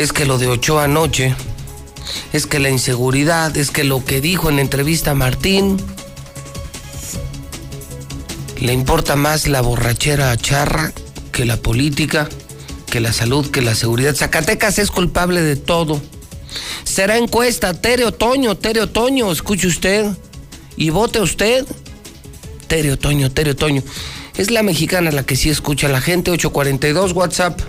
[0.00, 1.34] Es que lo de Ochoa anoche,
[2.32, 5.76] es que la inseguridad, es que lo que dijo en la entrevista a Martín,
[8.58, 10.94] le importa más la borrachera charra
[11.32, 12.30] que la política,
[12.90, 14.16] que la salud, que la seguridad.
[14.16, 16.00] Zacatecas es culpable de todo.
[16.84, 20.06] Será encuesta, Tere Otoño, Tere Otoño, escuche usted
[20.78, 21.66] y vote usted.
[22.68, 23.82] Tere Otoño, Tere Otoño.
[24.38, 27.60] Es la mexicana la que sí escucha a la gente, 842 WhatsApp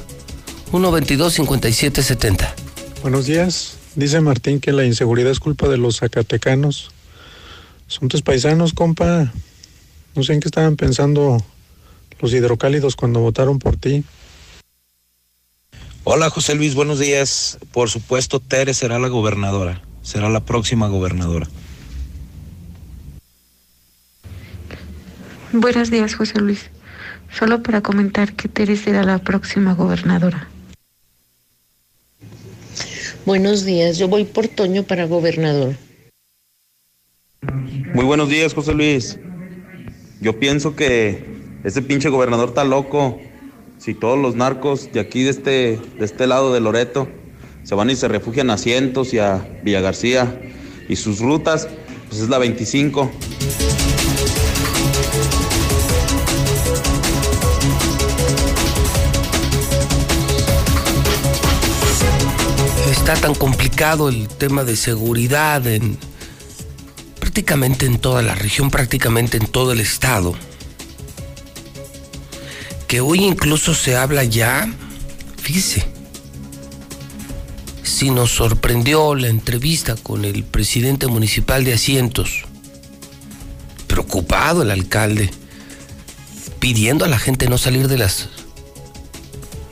[0.71, 2.55] 122 5770.
[3.01, 3.77] Buenos días.
[3.95, 6.91] Dice Martín que la inseguridad es culpa de los zacatecanos.
[7.87, 9.33] Son tus paisanos, compa.
[10.15, 11.43] No sé en qué estaban pensando
[12.21, 14.05] los hidrocálidos cuando votaron por ti.
[16.05, 17.57] Hola José Luis, buenos días.
[17.73, 21.49] Por supuesto, Tere será la gobernadora, será la próxima gobernadora.
[25.51, 26.69] Buenos días, José Luis.
[27.37, 30.47] Solo para comentar que Tere será la próxima gobernadora.
[33.23, 35.75] Buenos días, yo voy por Toño para gobernador.
[37.93, 39.19] Muy buenos días, José Luis.
[40.21, 41.23] Yo pienso que
[41.63, 43.19] ese pinche gobernador está loco.
[43.77, 47.07] Si todos los narcos de aquí, de este, de este lado de Loreto,
[47.63, 50.41] se van y se refugian a Cientos y a Villa García,
[50.89, 51.67] y sus rutas,
[52.09, 53.11] pues es la 25.
[63.19, 65.97] Tan complicado el tema de seguridad en
[67.19, 70.33] prácticamente en toda la región, prácticamente en todo el estado,
[72.87, 74.73] que hoy incluso se habla ya,
[75.37, 75.85] fíjese,
[77.83, 82.45] si nos sorprendió la entrevista con el presidente municipal de Asientos,
[83.85, 85.29] preocupado el alcalde,
[86.59, 88.29] pidiendo a la gente no salir de las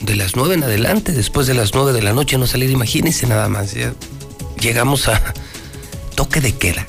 [0.00, 3.26] de las nueve en adelante, después de las nueve de la noche no salir, imagínense
[3.26, 3.74] nada más,
[4.60, 5.34] llegamos a
[6.14, 6.86] toque de queda.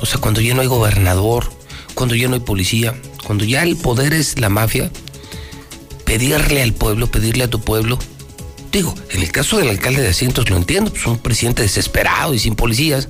[0.00, 1.50] O sea, cuando ya no hay gobernador,
[1.94, 2.94] cuando ya no hay policía,
[3.24, 4.90] cuando ya el poder es la mafia,
[6.04, 7.98] pedirle al pueblo, pedirle a tu pueblo.
[8.72, 12.38] Digo, en el caso del alcalde de Asientos lo entiendo, pues un presidente desesperado y
[12.38, 13.08] sin policías.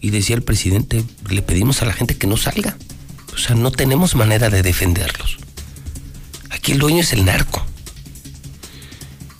[0.00, 2.76] Y decía el presidente, le pedimos a la gente que no salga.
[3.32, 5.38] O sea, no tenemos manera de defenderlos.
[6.60, 7.64] Aquí el dueño es el narco.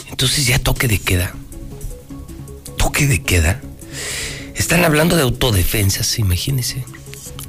[0.08, 1.34] Entonces ya toque de queda.
[2.78, 3.60] Toque de queda.
[4.54, 6.82] Están hablando de autodefensas, imagínense.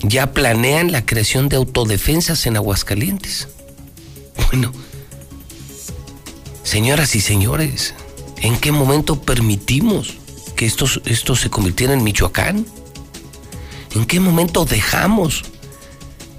[0.02, 3.48] Ya planean la creación de autodefensas en Aguascalientes.
[4.48, 4.74] Bueno,
[6.64, 7.94] señoras y señores,
[8.42, 10.16] ¿en qué momento permitimos
[10.58, 12.66] que esto, se convirtiera en Michoacán?
[13.96, 15.44] ¿En qué momento dejamos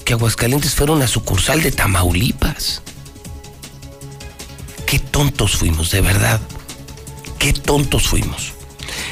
[0.05, 2.83] que Aguascalientes fuera una sucursal de Tamaulipas?
[4.93, 6.39] Qué tontos fuimos, de verdad.
[7.39, 8.53] Qué tontos fuimos.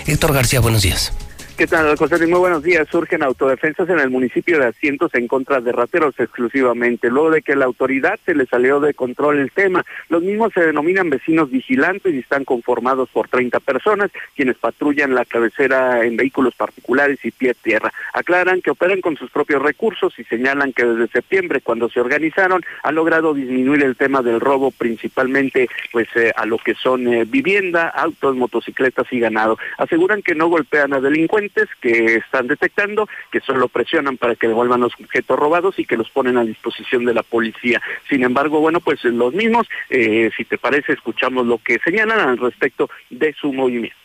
[0.04, 1.14] Héctor García, buenos días.
[1.60, 2.26] ¿Qué tal, José?
[2.26, 2.88] Muy buenos días.
[2.90, 7.54] Surgen autodefensas en el municipio de Asientos en contra de rateros exclusivamente, luego de que
[7.54, 9.84] la autoridad se le salió de control el tema.
[10.08, 15.26] Los mismos se denominan vecinos vigilantes y están conformados por 30 personas, quienes patrullan la
[15.26, 17.92] cabecera en vehículos particulares y pie tierra.
[18.14, 22.62] Aclaran que operan con sus propios recursos y señalan que desde septiembre, cuando se organizaron,
[22.82, 27.26] han logrado disminuir el tema del robo, principalmente pues eh, a lo que son eh,
[27.26, 29.58] vivienda, autos, motocicletas y ganado.
[29.76, 31.49] Aseguran que no golpean a delincuentes
[31.80, 36.10] que están detectando, que solo presionan para que devuelvan los objetos robados y que los
[36.10, 37.80] ponen a disposición de la policía.
[38.08, 42.38] Sin embargo, bueno, pues los mismos, eh, si te parece, escuchamos lo que señalan al
[42.38, 43.96] respecto de su movimiento.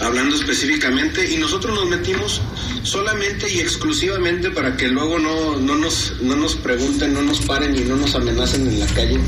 [0.00, 2.42] hablando específicamente, y nosotros nos metimos
[2.82, 7.74] solamente y exclusivamente para que luego no, no, nos, no nos pregunten, no nos paren
[7.76, 9.20] y no nos amenacen en la calle,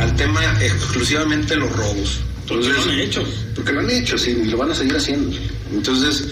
[0.00, 2.22] al tema exclusivamente los robos.
[2.48, 3.24] Entonces, lo han hecho.
[3.54, 5.36] Porque lo han hecho, sí, y lo van a seguir haciendo.
[5.72, 6.28] Entonces,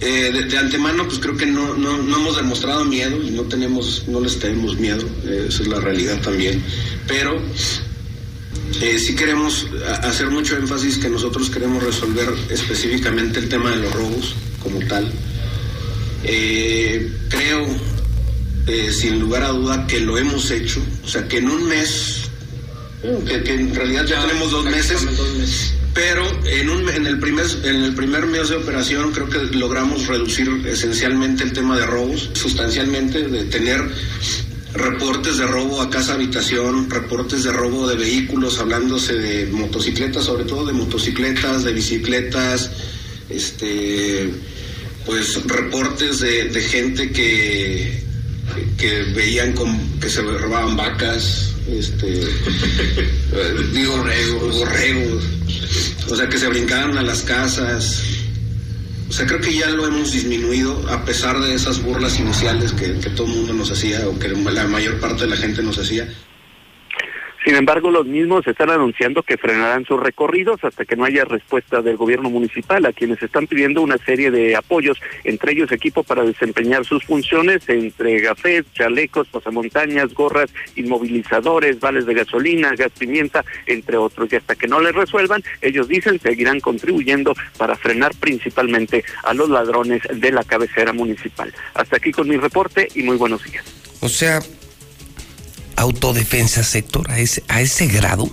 [0.00, 3.42] eh, de, de, antemano, pues creo que no, no, no, hemos demostrado miedo y no
[3.42, 6.62] tenemos, no les tenemos miedo, eh, esa es la realidad también.
[7.06, 7.40] Pero
[8.80, 9.66] eh, sí queremos
[10.02, 15.10] hacer mucho énfasis que nosotros queremos resolver específicamente el tema de los robos como tal.
[16.24, 17.66] Eh, creo,
[18.66, 20.82] eh, sin lugar a duda, que lo hemos hecho.
[21.04, 22.30] O sea, que en un mes,
[23.26, 25.06] que, que en realidad ya, tenemos dos meses,
[25.92, 30.06] pero en, un, en, el primer, en el primer mes de operación creo que logramos
[30.06, 33.80] reducir esencialmente el tema de robos, sustancialmente, de tener
[34.72, 40.44] reportes de robo a casa habitación, reportes de robo de vehículos, hablándose de motocicletas, sobre
[40.44, 42.70] todo de motocicletas, de bicicletas,
[43.28, 44.30] este
[45.06, 48.02] pues reportes de, de gente que,
[48.78, 52.20] que veían con, que se robaban vacas, este
[53.72, 55.24] digo borregos, borregos,
[56.10, 58.02] o sea que se brincaban a las casas,
[59.08, 62.98] o sea, creo que ya lo hemos disminuido a pesar de esas burlas iniciales que,
[62.98, 65.78] que todo el mundo nos hacía o que la mayor parte de la gente nos
[65.78, 66.08] hacía.
[67.44, 71.82] Sin embargo, los mismos están anunciando que frenarán sus recorridos hasta que no haya respuesta
[71.82, 76.24] del gobierno municipal, a quienes están pidiendo una serie de apoyos, entre ellos equipo para
[76.24, 83.98] desempeñar sus funciones, entre gafés, chalecos, pasamontañas, gorras, inmovilizadores, vales de gasolina, gas pimienta, entre
[83.98, 84.32] otros.
[84.32, 89.50] Y hasta que no les resuelvan, ellos dicen seguirán contribuyendo para frenar principalmente a los
[89.50, 91.52] ladrones de la cabecera municipal.
[91.74, 93.64] Hasta aquí con mi reporte y muy buenos días.
[94.00, 94.40] O sea,
[95.76, 98.30] autodefensa sector a ese, a ese grado?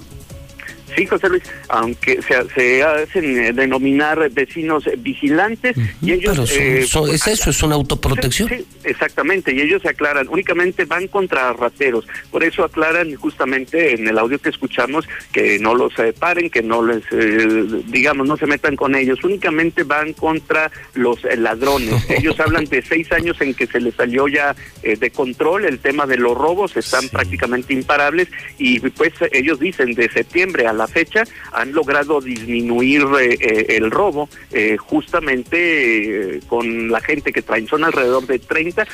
[0.96, 6.34] Sí, José Luis, aunque se, se hacen denominar vecinos vigilantes uh -huh, y ellos...
[6.34, 8.50] Pero son, eh, son, es eso, es una autoprotección.
[8.50, 13.94] Sí, sí, exactamente, y ellos se aclaran, únicamente van contra rateros, por eso aclaran justamente
[13.94, 18.28] en el audio que escuchamos que no los eh, paren, que no les, eh, digamos,
[18.28, 21.94] no se metan con ellos, únicamente van contra los ladrones.
[22.10, 26.06] ellos hablan de seis años en que se les salió ya de control el tema
[26.06, 27.10] de los robos, están sí.
[27.10, 28.28] prácticamente imparables
[28.58, 34.30] y pues ellos dicen de septiembre a la fecha han logrado disminuir eh, el robo
[34.52, 38.86] eh, justamente eh, con la gente que traen son alrededor de 30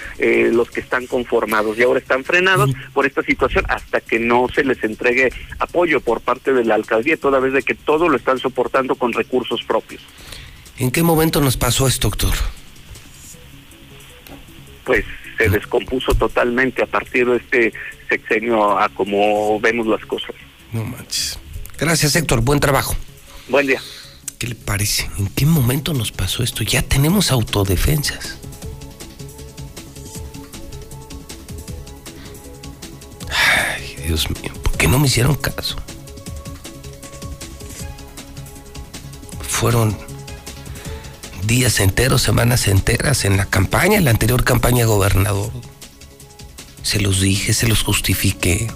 [0.52, 4.64] los que están conformados y ahora están frenados por esta situación hasta que no se
[4.64, 8.40] les entregue apoyo por parte de la alcaldía toda vez de que todo lo están
[8.40, 10.02] soportando con recursos propios.
[10.78, 12.34] ¿En qué momento nos pasó esto, doctor?
[14.86, 15.06] Pues
[15.38, 17.74] se descompuso totalmente a partir de este
[18.10, 20.36] sexenio a como vemos las cosas.
[20.72, 21.40] No manches.
[21.78, 22.42] Gracias, Héctor.
[22.42, 22.96] Buen trabajo.
[23.48, 23.82] Buen día.
[24.38, 25.10] ¿Qué le parece?
[25.18, 26.64] ¿En qué momento nos pasó esto?
[26.64, 28.38] Ya tenemos autodefensas.
[33.30, 35.76] Ay, Dios mío, ¿por qué no me hicieron caso?
[39.42, 39.98] Fueron
[41.46, 45.52] días enteros, semanas enteras en la campaña, en la anterior campaña de gobernador.
[46.84, 48.68] Se los dije, se los justifiqué.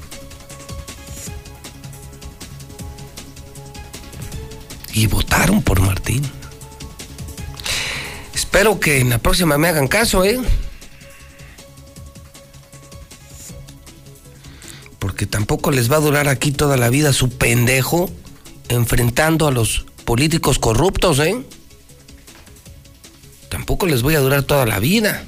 [4.94, 6.24] Y votaron por Martín.
[8.34, 10.40] Espero que en la próxima me hagan caso, ¿eh?
[15.00, 18.10] Porque tampoco les va a durar aquí toda la vida su pendejo
[18.70, 21.42] enfrentando a los políticos corruptos, ¿eh?
[23.50, 25.24] Tampoco les voy a durar toda la vida.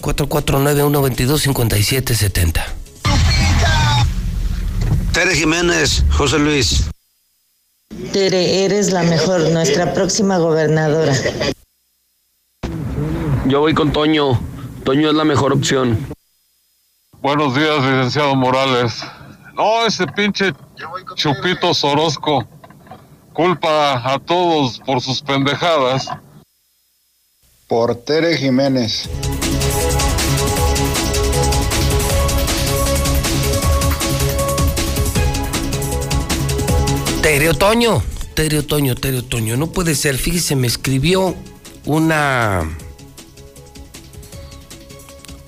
[0.00, 2.64] 449-122-5770.
[5.12, 6.86] Tere Jiménez, José Luis.
[8.12, 11.12] Tere, eres la mejor, nuestra próxima gobernadora.
[13.46, 14.40] Yo voy con Toño.
[14.84, 16.06] Toño es la mejor opción.
[17.20, 19.02] Buenos días, licenciado Morales.
[19.54, 20.52] No, ese pinche
[21.14, 22.46] Chupito Sorosco
[23.32, 26.08] culpa a todos por sus pendejadas.
[27.66, 29.08] Por Tere Jiménez.
[37.26, 38.04] Tere Otoño,
[38.34, 39.56] Tere Otoño, Tere Otoño.
[39.56, 41.34] No puede ser, fíjese, me escribió
[41.84, 42.62] una.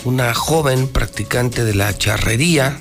[0.05, 2.81] Una joven practicante de la charrería.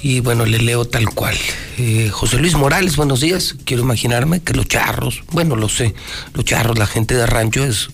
[0.00, 1.36] Y bueno, le leo tal cual.
[1.76, 3.56] Eh, José Luis Morales, buenos días.
[3.66, 5.94] Quiero imaginarme que los charros, bueno, lo sé,
[6.32, 7.90] los charros, la gente de rancho es.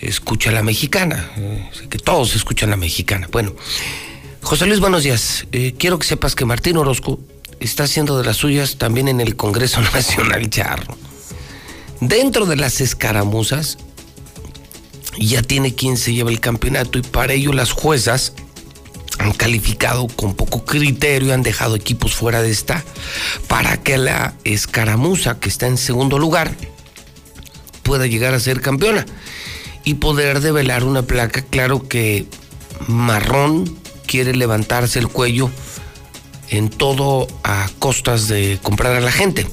[0.00, 1.32] Escucha la mexicana.
[1.36, 3.28] Eh, que todos escuchan la mexicana.
[3.30, 3.54] Bueno.
[4.42, 5.46] José Luis, buenos días.
[5.52, 7.20] Eh, quiero que sepas que Martín Orozco
[7.60, 10.96] está haciendo de las suyas también en el Congreso Nacional Charro.
[12.00, 13.78] Dentro de las escaramuzas
[15.18, 18.34] ya tiene quien se lleva el campeonato y para ello las juezas
[19.18, 22.84] han calificado con poco criterio, han dejado equipos fuera de esta,
[23.46, 26.56] para que la escaramuza que está en segundo lugar
[27.84, 29.06] pueda llegar a ser campeona
[29.84, 31.42] y poder develar una placa.
[31.42, 32.26] Claro que
[32.88, 33.81] Marrón
[34.12, 35.50] quiere levantarse el cuello
[36.50, 39.46] en todo a costas de comprar a la gente.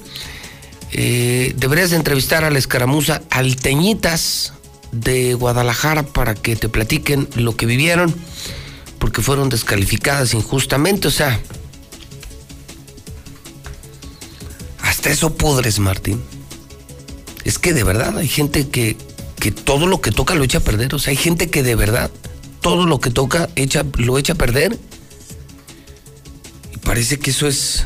[0.92, 4.52] Eh, deberías de entrevistar a la escaramuza Alteñitas
[4.92, 8.14] de Guadalajara para que te platiquen lo que vivieron
[8.98, 11.40] porque fueron descalificadas injustamente, o sea,
[14.82, 16.22] hasta eso pudres, Martín.
[17.46, 18.98] Es que de verdad hay gente que,
[19.40, 21.76] que todo lo que toca lo echa a perder, o sea, hay gente que de
[21.76, 22.12] verdad
[22.62, 23.50] todo lo que toca
[23.98, 24.78] lo echa a perder.
[26.74, 27.86] Y parece que eso es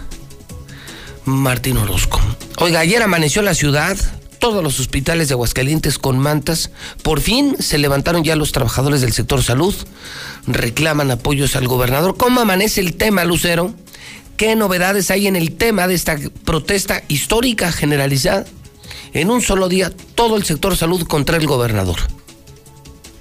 [1.26, 2.20] Martín Orozco.
[2.58, 3.98] Oiga, ayer amaneció la ciudad
[4.44, 6.70] todos los hospitales de Aguascalientes con mantas.
[7.02, 9.74] Por fin se levantaron ya los trabajadores del sector salud,
[10.48, 12.18] reclaman apoyos al gobernador.
[12.18, 13.74] ¿Cómo amanece el tema, Lucero?
[14.36, 18.44] ¿Qué novedades hay en el tema de esta protesta histórica generalizada?
[19.14, 22.00] En un solo día, todo el sector salud contra el gobernador.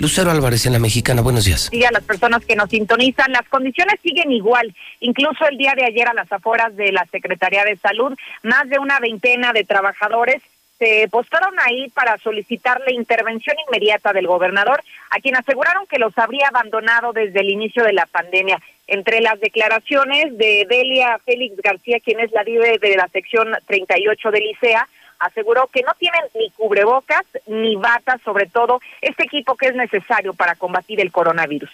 [0.03, 1.69] Lucero Álvarez en la Mexicana, buenos días.
[1.71, 4.75] Y a las personas que nos sintonizan, las condiciones siguen igual.
[4.99, 8.13] Incluso el día de ayer a las afueras de la Secretaría de Salud,
[8.43, 10.43] más de una veintena de trabajadores
[10.81, 16.19] se postaron ahí para solicitar la intervención inmediata del gobernador, a quien aseguraron que los
[16.19, 18.59] habría abandonado desde el inicio de la pandemia.
[18.89, 24.31] Entre las declaraciones de Delia Félix García, quien es la líder de la sección 38
[24.33, 24.89] de Licea,
[25.23, 30.35] aseguró que no tienen ni cubrebocas ni batas, sobre todo este equipo que es necesario
[30.35, 31.71] para combatir el coronavirus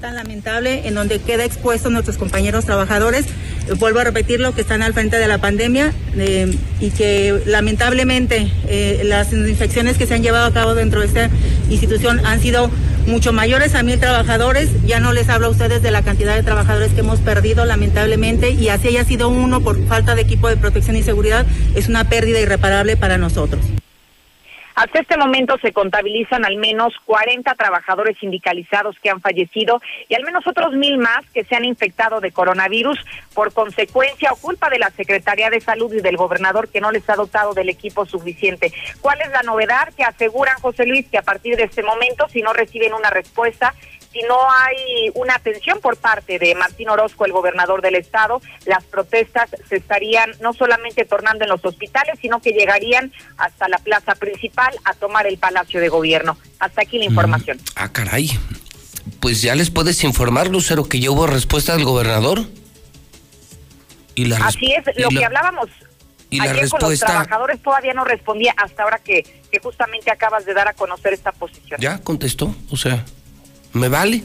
[0.00, 4.62] tan lamentable en donde queda expuestos nuestros compañeros trabajadores, eh, vuelvo a repetir lo que
[4.62, 10.14] están al frente de la pandemia eh, y que lamentablemente eh, las infecciones que se
[10.14, 11.30] han llevado a cabo dentro de esta
[11.68, 12.70] institución han sido
[13.06, 16.42] mucho mayores a mil trabajadores, ya no les hablo a ustedes de la cantidad de
[16.42, 20.56] trabajadores que hemos perdido lamentablemente y así haya sido uno por falta de equipo de
[20.56, 23.62] protección y seguridad, es una pérdida irreparable para nosotros.
[24.80, 29.78] Hasta este momento se contabilizan al menos 40 trabajadores sindicalizados que han fallecido
[30.08, 32.98] y al menos otros mil más que se han infectado de coronavirus
[33.34, 37.06] por consecuencia o culpa de la Secretaría de Salud y del gobernador que no les
[37.10, 38.72] ha dotado del equipo suficiente.
[39.02, 39.92] ¿Cuál es la novedad?
[39.94, 43.74] Que aseguran, José Luis, que a partir de este momento, si no reciben una respuesta,
[44.12, 48.82] si no hay una atención por parte de Martín Orozco, el gobernador del estado, las
[48.84, 54.14] protestas se estarían no solamente tornando en los hospitales, sino que llegarían hasta la plaza
[54.16, 56.36] principal a tomar el Palacio de Gobierno.
[56.58, 57.08] Hasta aquí la mm.
[57.08, 57.58] información.
[57.76, 58.30] ah, caray.
[59.20, 62.42] Pues ya les puedes informar, Lucero, que ya hubo respuesta del gobernador.
[64.14, 65.68] Y la Así es, lo que hablábamos
[66.30, 70.54] y Ayer con los trabajadores todavía no respondía hasta ahora que, que justamente acabas de
[70.54, 71.80] dar a conocer esta posición.
[71.80, 73.04] Ya contestó, o sea,
[73.72, 74.24] me vale.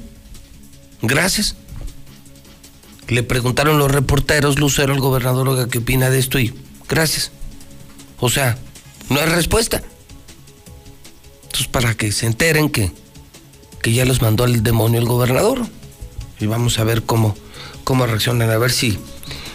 [1.01, 1.55] Gracias.
[3.07, 6.39] Le preguntaron los reporteros, Lucero, al gobernador, ¿qué opina de esto?
[6.39, 6.53] Y
[6.89, 7.31] gracias.
[8.19, 8.57] O sea,
[9.09, 9.83] no hay respuesta.
[11.43, 12.91] Entonces, para que se enteren que,
[13.81, 15.67] que ya los mandó al demonio el gobernador.
[16.39, 17.35] Y vamos a ver cómo,
[17.83, 18.97] cómo reaccionan, a ver si,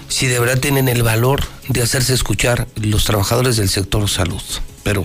[0.09, 4.43] si de verdad tienen el valor de hacerse escuchar los trabajadores del sector salud.
[4.83, 5.05] Pero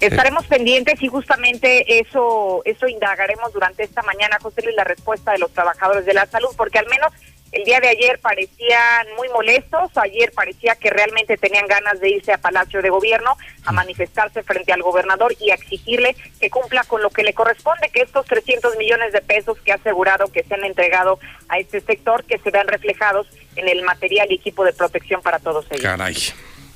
[0.00, 5.38] Estaremos pendientes y justamente eso eso indagaremos durante esta mañana, José Luis, la respuesta de
[5.38, 7.12] los trabajadores de la salud, porque al menos
[7.52, 12.32] el día de ayer parecían muy molestos, ayer parecía que realmente tenían ganas de irse
[12.32, 17.02] a Palacio de Gobierno a manifestarse frente al gobernador y a exigirle que cumpla con
[17.02, 20.54] lo que le corresponde, que estos 300 millones de pesos que ha asegurado que se
[20.54, 21.18] han entregado
[21.48, 25.38] a este sector, que se vean reflejados en el material y equipo de protección para
[25.38, 25.82] todos ellos.
[25.82, 26.16] Caray.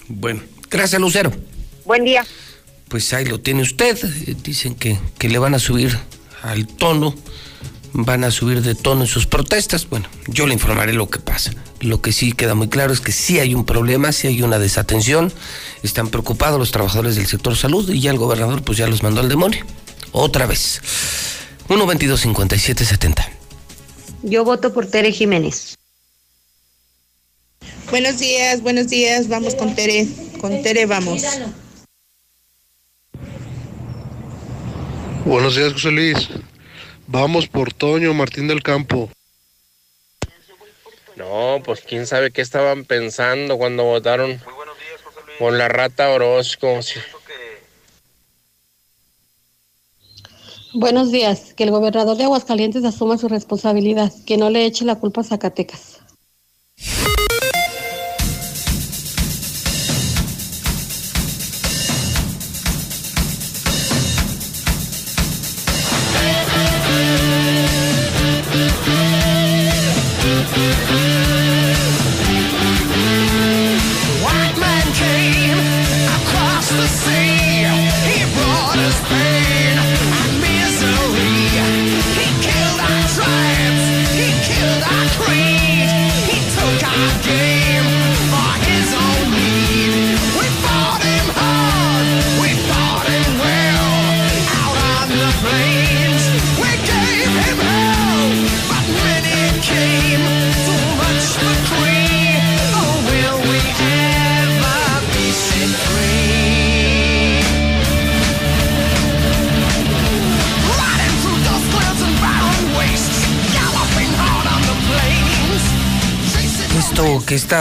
[0.09, 0.41] Bueno,
[0.71, 1.31] gracias Lucero.
[1.85, 2.25] Buen día
[2.91, 3.97] pues ahí lo tiene usted.
[4.43, 5.97] Dicen que, que le van a subir
[6.43, 7.15] al tono,
[7.93, 9.89] van a subir de tono en sus protestas.
[9.89, 11.53] Bueno, yo le informaré lo que pasa.
[11.81, 14.59] Lo que sí queda muy claro es que sí hay un problema, sí hay una
[14.59, 15.33] desatención.
[15.85, 19.21] Están preocupados los trabajadores del sector salud y ya el gobernador pues ya los mandó
[19.21, 19.65] al demonio.
[20.13, 20.83] Otra vez.
[21.69, 23.29] 1-22-57-70.
[24.25, 25.77] Yo voto por Tere Jiménez.
[27.91, 29.29] Buenos días, buenos días.
[29.29, 30.09] Vamos con Tere.
[30.41, 31.23] Con Tere vamos.
[35.25, 36.29] Buenos días, José Luis.
[37.07, 39.11] Vamos por Toño Martín del Campo.
[41.17, 44.41] No, pues quién sabe qué estaban pensando cuando votaron
[45.39, 46.81] por la rata Orozco.
[50.73, 51.53] Buenos días.
[51.55, 55.25] Que el gobernador de Aguascalientes asuma su responsabilidad, que no le eche la culpa a
[55.25, 56.01] Zacatecas.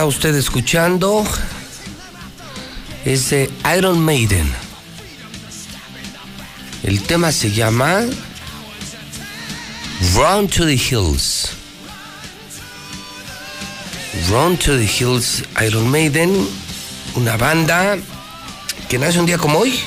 [0.10, 1.24] Usted escuchando
[3.06, 4.52] es de Iron Maiden.
[6.82, 8.02] El tema se llama
[10.16, 11.50] Run to the Hills.
[14.32, 16.48] Run to the Hills, Iron Maiden,
[17.16, 17.96] una banda
[18.90, 19.80] que nace un día como hoy.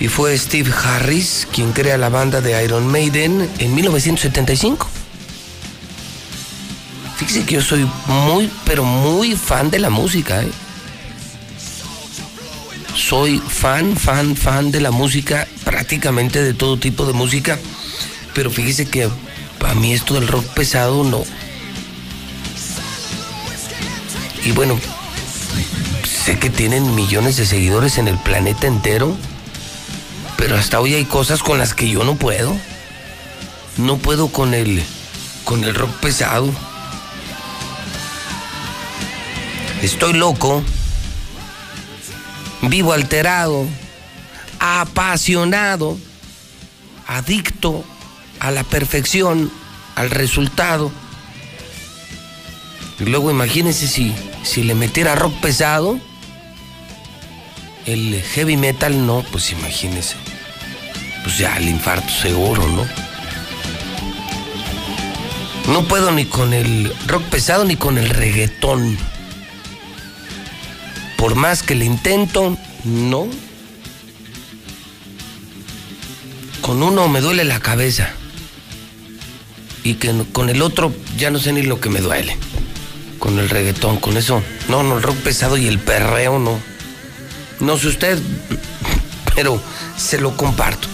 [0.00, 4.95] Y fue Steve Harris quien crea la banda de Iron Maiden en 1975.
[7.26, 10.42] Fíjese que yo soy muy, pero muy fan de la música.
[10.42, 10.50] ¿eh?
[12.94, 17.58] Soy fan, fan, fan de la música, prácticamente de todo tipo de música.
[18.32, 19.10] Pero fíjese que
[19.66, 21.24] a mí esto del rock pesado no.
[24.44, 24.78] Y bueno,
[26.04, 29.16] sé que tienen millones de seguidores en el planeta entero.
[30.36, 32.56] Pero hasta hoy hay cosas con las que yo no puedo.
[33.78, 34.80] No puedo con el,
[35.44, 36.52] con el rock pesado.
[39.86, 40.64] Estoy loco,
[42.62, 43.66] vivo alterado,
[44.58, 45.96] apasionado,
[47.06, 47.84] adicto
[48.40, 49.48] a la perfección,
[49.94, 50.90] al resultado.
[52.98, 56.00] Y luego imagínense si, si le metiera rock pesado,
[57.86, 60.16] el heavy metal no, pues imagínense.
[61.22, 62.84] Pues ya el infarto seguro, ¿no?
[65.72, 68.98] No puedo ni con el rock pesado ni con el reggaetón.
[71.26, 73.26] Por más que le intento, no.
[76.60, 78.10] Con uno me duele la cabeza.
[79.82, 82.36] Y que con el otro ya no sé ni lo que me duele.
[83.18, 84.40] Con el reggaetón, con eso.
[84.68, 86.60] No, no, el rock pesado y el perreo no.
[87.58, 88.20] No sé usted,
[89.34, 89.60] pero
[89.96, 90.86] se lo comparto.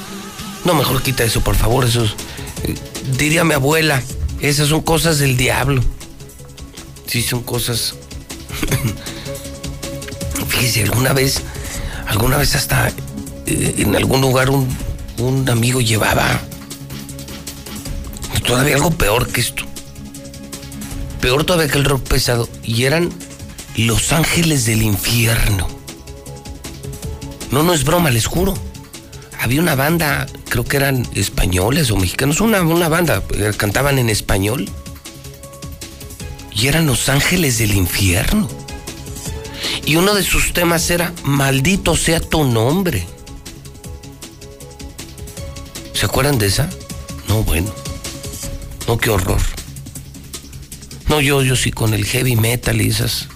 [0.65, 1.85] No, mejor quita eso, por favor.
[1.85, 2.15] Eso es-
[2.63, 2.75] eh,
[3.19, 4.03] diría mi abuela,
[4.41, 5.85] esas son cosas del diablo.
[7.07, 7.97] Sí, son cosas.
[10.62, 11.43] Fíjese, alguna vez,
[12.06, 12.86] alguna vez hasta
[13.47, 14.68] eh, en algún lugar un,
[15.18, 16.40] un amigo llevaba
[18.47, 19.64] todavía algo peor que esto.
[21.20, 22.48] Peor todavía que el rock pesado.
[22.62, 23.12] Y eran
[23.74, 25.66] los ángeles del infierno.
[27.51, 28.55] No, no es broma, les juro.
[29.40, 34.09] Había una banda, creo que eran españoles o mexicanos, una, una banda, eh, cantaban en
[34.09, 34.70] español.
[36.52, 38.61] Y eran los ángeles del infierno.
[39.85, 43.07] Y uno de sus temas era, maldito sea tu nombre.
[45.93, 46.71] ¿Se acuerdan de esa?
[47.29, 47.73] No, bueno.
[48.87, 49.41] No, qué horror.
[51.09, 53.29] No, yo, yo sí con el heavy metal y esas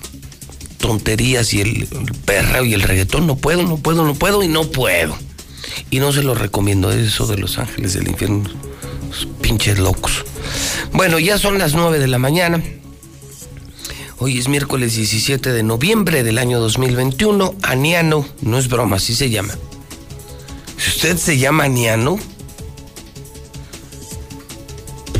[0.79, 4.49] tonterías y el, el perreo y el reggaetón no puedo, no puedo, no puedo y
[4.49, 5.17] no puedo.
[5.91, 8.45] Y no se lo recomiendo, eso de los ángeles del infierno,
[9.41, 10.25] pinches locos.
[10.93, 12.63] Bueno, ya son las 9 de la mañana.
[14.19, 17.55] Hoy es miércoles 17 de noviembre del año 2021.
[17.61, 19.53] Aniano, no es broma, así se llama.
[20.79, 22.19] Si usted se llama Aniano,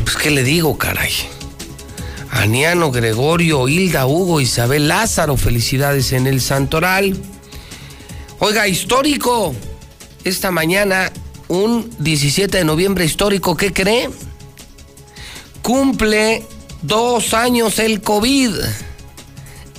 [0.03, 1.11] pues qué le digo, caray.
[2.31, 7.15] Aniano, Gregorio, Hilda, Hugo, Isabel, Lázaro, felicidades en el Santoral.
[8.39, 9.53] Oiga, histórico.
[10.23, 11.11] Esta mañana,
[11.49, 14.09] un 17 de noviembre histórico, ¿qué cree?
[15.61, 16.43] Cumple
[16.81, 18.55] dos años el COVID.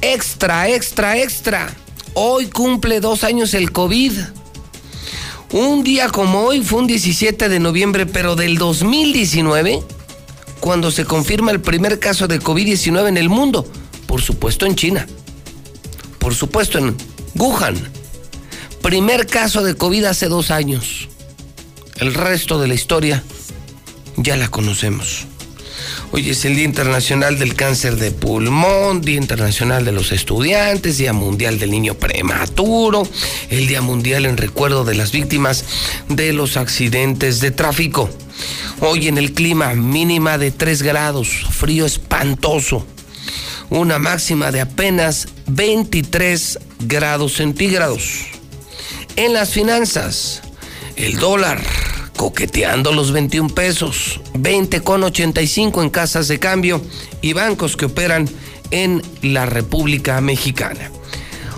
[0.01, 1.75] Extra, extra, extra.
[2.15, 4.13] Hoy cumple dos años el COVID.
[5.53, 9.83] Un día como hoy fue un 17 de noviembre, pero del 2019,
[10.61, 13.67] cuando se confirma el primer caso de COVID-19 en el mundo.
[14.07, 15.07] Por supuesto en China.
[16.19, 16.97] Por supuesto en
[17.35, 17.77] Wuhan.
[18.83, 21.09] Primer caso de COVID hace dos años.
[21.97, 23.25] El resto de la historia
[24.17, 25.27] ya la conocemos.
[26.11, 31.13] Hoy es el Día Internacional del Cáncer de Pulmón, Día Internacional de los Estudiantes, Día
[31.13, 33.07] Mundial del Niño Prematuro,
[33.51, 35.67] el Día Mundial en recuerdo de las víctimas
[36.09, 38.09] de los accidentes de tráfico.
[38.81, 42.87] Hoy en el clima mínima de 3 grados, frío espantoso,
[43.69, 48.25] una máxima de apenas 23 grados centígrados.
[49.17, 50.41] En las finanzas,
[50.97, 51.61] el dólar
[52.19, 56.83] coqueteando los 21 pesos, 20 con 85 en casas de cambio
[57.23, 58.29] y bancos que operan
[58.73, 60.91] en la República Mexicana.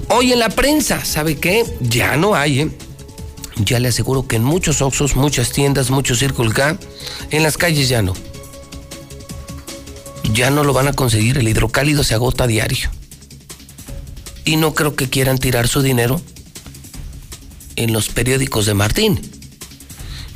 [0.08, 1.64] Hoy en la prensa, ¿sabe qué?
[1.80, 2.70] Ya no hay, ¿eh?
[3.56, 6.78] Ya le aseguro que en muchos Oxxos, muchas tiendas, muchos Circle K,
[7.30, 8.12] en las calles ya no.
[10.34, 12.90] Ya no lo van a conseguir, el hidrocálido se agota a diario.
[14.44, 16.20] Y no creo que quieran tirar su dinero
[17.76, 19.39] en los periódicos de Martín.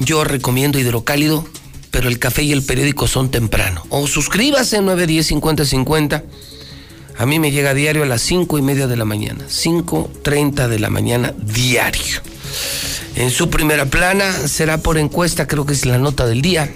[0.05, 1.47] Yo recomiendo hidrocálido,
[1.91, 3.87] pero el café y el periódico son temprano.
[3.89, 6.25] O suscríbase 910 50 50.
[7.17, 9.45] A mí me llega diario a las 5 y media de la mañana.
[9.49, 12.21] 5.30 de la mañana diario.
[13.17, 16.71] En su primera plana será por encuesta, creo que es la nota del día.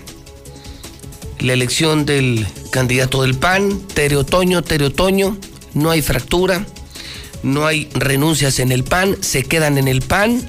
[1.41, 5.37] La elección del candidato del PAN, Tere Otoño, Tere Otoño.
[5.75, 6.65] No hay fractura,
[7.43, 10.49] no hay renuncias en el PAN, se quedan en el PAN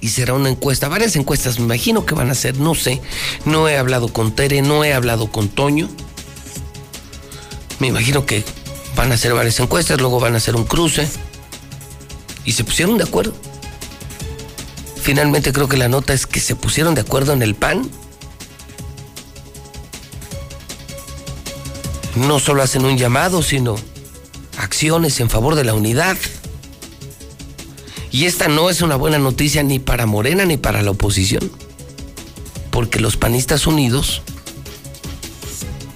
[0.00, 3.00] y será una encuesta, varias encuestas me imagino que van a ser, no sé,
[3.44, 5.88] no he hablado con Tere, no he hablado con Toño,
[7.78, 8.44] me imagino que
[8.96, 11.08] van a hacer varias encuestas, luego van a hacer un cruce
[12.44, 13.32] y se pusieron de acuerdo.
[15.02, 17.90] Finalmente creo que la nota es que se pusieron de acuerdo en el PAN.
[22.16, 23.76] No solo hacen un llamado, sino
[24.58, 26.18] acciones en favor de la unidad.
[28.12, 31.50] Y esta no es una buena noticia ni para Morena ni para la oposición.
[32.70, 34.22] Porque los panistas unidos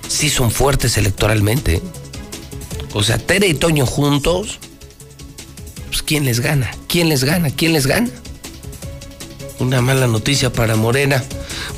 [0.09, 1.83] sí son fuertes electoralmente.
[2.93, 4.61] O sea, Tere y Toño juntos,
[5.89, 6.71] pues ¿quién les gana?
[6.87, 7.51] ¿Quién les gana?
[7.51, 8.09] ¿Quién les gana?
[9.59, 11.25] Una mala noticia para Morena.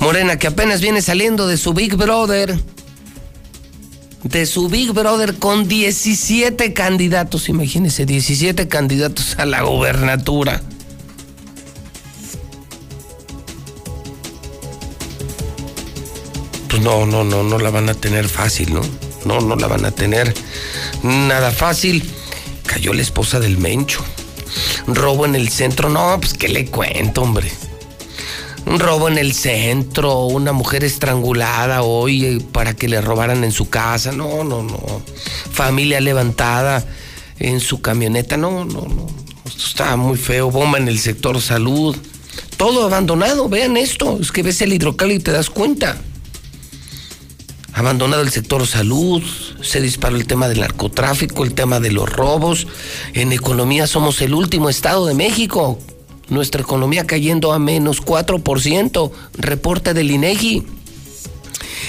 [0.01, 2.59] Morena que apenas viene saliendo de su Big Brother.
[4.23, 10.63] De su Big Brother con 17 candidatos, imagínense, 17 candidatos a la gobernatura.
[16.69, 18.81] Pues no, no, no, no la van a tener fácil, ¿no?
[19.25, 20.35] No, no la van a tener
[21.03, 22.03] nada fácil.
[22.67, 24.05] Cayó la esposa del Mencho.
[24.87, 27.51] Robo en el centro, no, pues qué le cuento, hombre.
[28.67, 33.53] Un robo en el centro, una mujer estrangulada hoy eh, para que le robaran en
[33.53, 35.03] su casa, no, no, no.
[35.53, 36.85] Familia levantada
[37.39, 39.07] en su camioneta, no, no, no.
[39.47, 41.97] Esto está muy feo, bomba en el sector salud.
[42.57, 45.97] Todo abandonado, vean esto, es que ves el hidrocálido y te das cuenta.
[47.73, 49.23] Abandonado el sector salud,
[49.63, 52.67] se disparó el tema del narcotráfico, el tema de los robos.
[53.13, 55.79] En economía somos el último estado de México.
[56.29, 60.67] Nuestra economía cayendo a menos 4%, reporte del INEGI.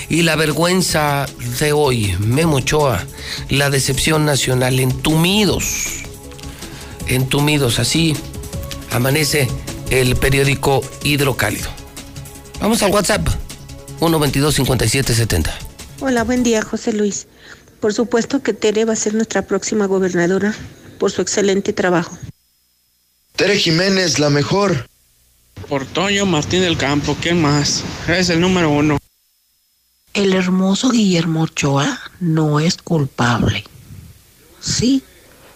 [0.09, 1.26] Y la vergüenza
[1.59, 3.03] de hoy, Memo Ochoa,
[3.49, 6.03] la decepción nacional, entumidos,
[7.07, 8.15] entumidos, así
[8.91, 9.47] amanece
[9.89, 11.69] el periódico Hidrocálido.
[12.61, 13.27] Vamos al WhatsApp,
[13.99, 15.49] 122-5770.
[15.99, 17.27] Hola, buen día, José Luis.
[17.80, 20.55] Por supuesto que Tere va a ser nuestra próxima gobernadora
[20.99, 22.18] por su excelente trabajo.
[23.38, 24.89] Tere Jiménez, la mejor.
[25.69, 27.84] Por Toño Martín del Campo, ¿quién más?
[28.07, 28.97] Es el número uno.
[30.15, 33.64] El hermoso Guillermo Ochoa no es culpable.
[34.59, 35.03] Sí,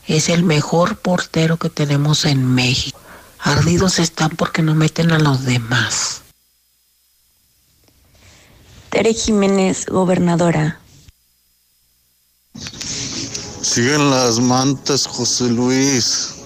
[0.05, 2.99] es el mejor portero que tenemos en México.
[3.39, 6.21] Ardidos están porque no meten a los demás.
[8.91, 10.79] Tere Jiménez, gobernadora.
[13.63, 16.40] Siguen las mantas, José Luis.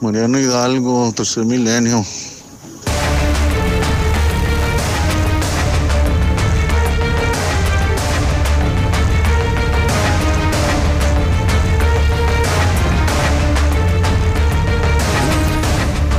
[0.00, 2.04] Mariano Hidalgo, tercer milenio.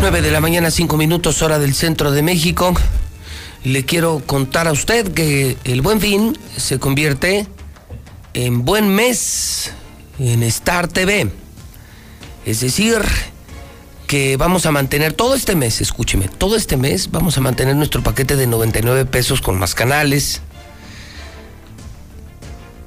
[0.06, 2.74] De la mañana, cinco minutos, hora del centro de México.
[3.64, 7.48] Le quiero contar a usted que el buen fin se convierte
[8.34, 9.72] en buen mes
[10.18, 11.32] en Star TV.
[12.46, 13.02] Es decir,
[14.06, 18.04] que vamos a mantener todo este mes, escúcheme, todo este mes vamos a mantener nuestro
[18.04, 20.42] paquete de 99 pesos con más canales.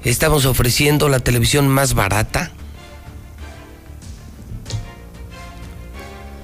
[0.05, 2.53] Estamos ofreciendo la televisión más barata.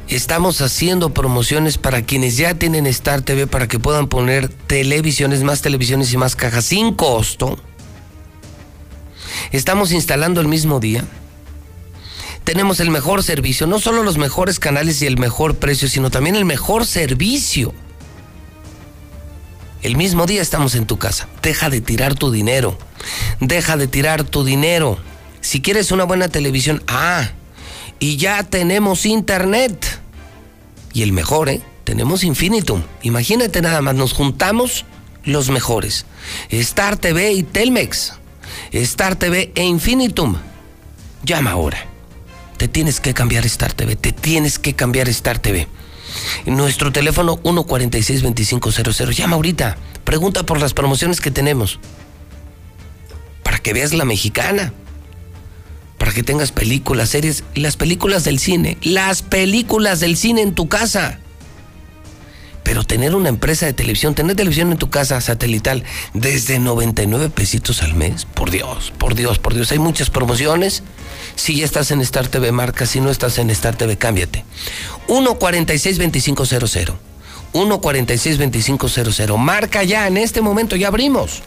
[0.08, 5.62] Estamos haciendo promociones para quienes ya tienen Star TV para que puedan poner televisiones, más
[5.62, 7.58] televisiones y más cajas sin costo.
[9.50, 11.04] Estamos instalando el mismo día.
[12.44, 16.36] Tenemos el mejor servicio, no solo los mejores canales y el mejor precio, sino también
[16.36, 17.72] el mejor servicio.
[19.82, 21.28] El mismo día estamos en tu casa.
[21.42, 22.78] Deja de tirar tu dinero.
[23.40, 24.98] Deja de tirar tu dinero.
[25.40, 27.30] Si quieres una buena televisión, ah,
[27.98, 30.00] y ya tenemos internet.
[30.92, 31.62] Y el mejor, ¿eh?
[31.84, 32.82] Tenemos Infinitum.
[33.02, 34.84] Imagínate nada más, nos juntamos
[35.24, 36.06] los mejores.
[36.50, 38.14] Star TV y Telmex.
[38.72, 40.36] Star TV e Infinitum.
[41.24, 41.93] Llama ahora.
[42.56, 45.68] Te tienes que cambiar Star TV, te tienes que cambiar Star TV.
[46.46, 49.10] Nuestro teléfono 146-2500.
[49.12, 49.76] Llama ahorita.
[50.04, 51.80] Pregunta por las promociones que tenemos.
[53.42, 54.72] Para que veas la mexicana.
[55.98, 58.78] Para que tengas películas, series, las películas del cine.
[58.82, 61.18] Las películas del cine en tu casa.
[62.64, 65.84] Pero tener una empresa de televisión, tener televisión en tu casa satelital
[66.14, 69.70] desde 99 pesitos al mes, por Dios, por Dios, por Dios.
[69.70, 70.82] Hay muchas promociones.
[71.36, 72.86] Si ya estás en Star TV, marca.
[72.86, 74.44] Si no estás en Star TV, cámbiate.
[75.06, 76.94] 146-2500.
[77.52, 79.36] 146-2500.
[79.36, 81.42] Marca ya, en este momento ya abrimos.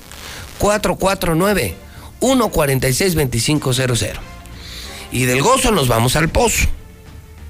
[0.60, 1.88] 449
[2.22, 4.14] 146-2500.
[5.12, 6.68] Y del gozo nos vamos al pozo.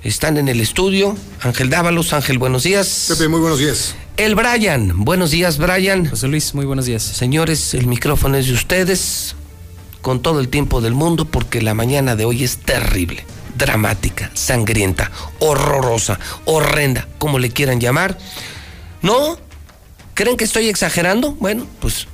[0.07, 2.13] Están en el estudio Ángel Dávalos.
[2.13, 3.07] Ángel, buenos días.
[3.09, 3.93] Pepe, muy buenos días.
[4.15, 5.03] El Brian.
[5.03, 6.05] Buenos días, Brian.
[6.09, 7.03] José Luis, muy buenos días.
[7.03, 9.35] Señores, el micrófono es de ustedes
[10.01, 13.25] con todo el tiempo del mundo porque la mañana de hoy es terrible,
[13.57, 18.17] dramática, sangrienta, horrorosa, horrenda, como le quieran llamar.
[19.01, 19.38] ¿No?
[20.13, 21.34] ¿Creen que estoy exagerando?
[21.34, 22.07] Bueno, pues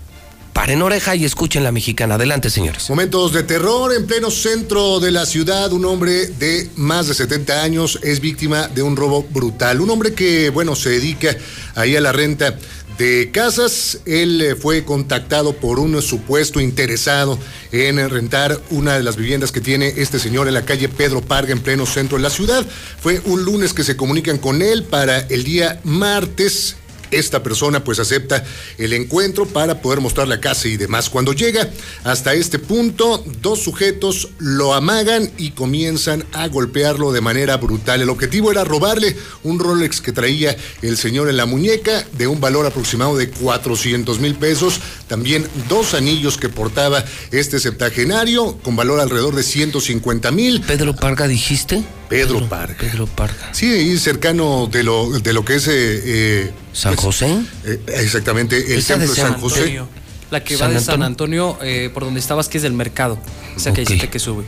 [0.53, 2.15] paren oreja y escuchen la mexicana.
[2.15, 2.89] Adelante, señores.
[2.89, 5.73] Momentos de terror en pleno centro de la ciudad.
[5.73, 9.81] Un hombre de más de 70 años es víctima de un robo brutal.
[9.81, 11.35] Un hombre que, bueno, se dedica
[11.75, 12.57] ahí a la renta
[12.97, 13.99] de casas.
[14.05, 17.39] Él eh, fue contactado por un supuesto interesado
[17.71, 21.51] en rentar una de las viviendas que tiene este señor en la calle Pedro Parga
[21.51, 22.65] en pleno centro de la ciudad.
[23.01, 26.75] Fue un lunes que se comunican con él para el día martes
[27.14, 28.44] esta persona pues acepta
[28.77, 31.10] el encuentro para poder mostrar la casa y demás.
[31.10, 31.69] Cuando llega
[32.03, 38.02] hasta este punto, dos sujetos lo amagan y comienzan a golpearlo de manera brutal.
[38.02, 42.40] El objetivo era robarle un Rolex que traía el señor en la muñeca de un
[42.40, 44.80] valor aproximado de 400 mil pesos.
[45.07, 50.61] También dos anillos que portaba este septagenario con valor alrededor de 150 mil.
[50.61, 51.84] Pedro Parga, dijiste.
[52.10, 52.77] Pedro, Parga.
[52.80, 53.53] Pedro Parga.
[53.53, 55.68] Sí, cercano de lo, de lo que es...
[55.68, 57.37] eh, eh, ¿San José?
[57.65, 59.59] eh, exactamente, el templo de San José.
[59.61, 59.87] Antonio.
[60.31, 61.57] La que va ¿San de San Antonio?
[61.61, 63.19] Eh, por donde estabas, que es del mercado.
[63.55, 63.75] Esa Ok.
[63.77, 64.43] callecita que sube.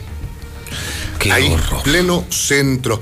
[1.20, 1.82] Qué ahí, horror.
[1.84, 3.00] pleno centro.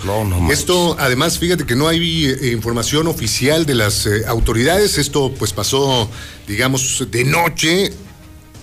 [0.50, 4.98] Esto, además, fíjate que no hay eh, información oficial de las eh, autoridades.
[4.98, 6.08] Esto, pues, pasó,
[6.46, 7.92] digamos, de noche.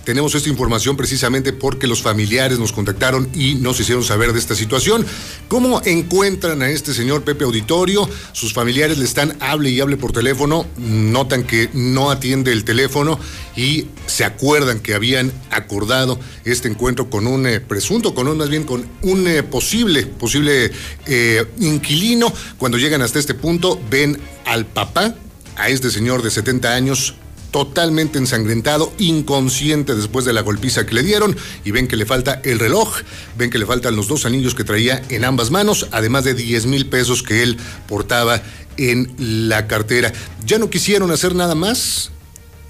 [0.04, 4.54] Tenemos esta información precisamente porque los familiares nos contactaron y nos hicieron saber de esta
[4.54, 5.06] situación.
[5.48, 8.08] ¿Cómo encuentran a este señor Pepe Auditorio?
[8.32, 13.18] Sus familiares le están hable y hable por teléfono, notan que no atiende el teléfono
[13.56, 18.48] y se acuerdan que habían acordado este encuentro con un eh, presunto, con un más
[18.48, 20.72] bien con un eh, posible, posible
[21.06, 22.32] eh, inquilino.
[22.58, 25.14] Cuando llegan hasta este punto, ven al papá,
[25.56, 27.14] a este señor de 70 años,
[27.52, 32.40] totalmente ensangrentado, inconsciente después de la golpiza que le dieron y ven que le falta
[32.42, 33.02] el reloj,
[33.38, 36.66] ven que le faltan los dos anillos que traía en ambas manos, además de 10
[36.66, 38.42] mil pesos que él portaba
[38.76, 39.14] en
[39.48, 40.12] la cartera.
[40.44, 42.10] Ya no quisieron hacer nada más.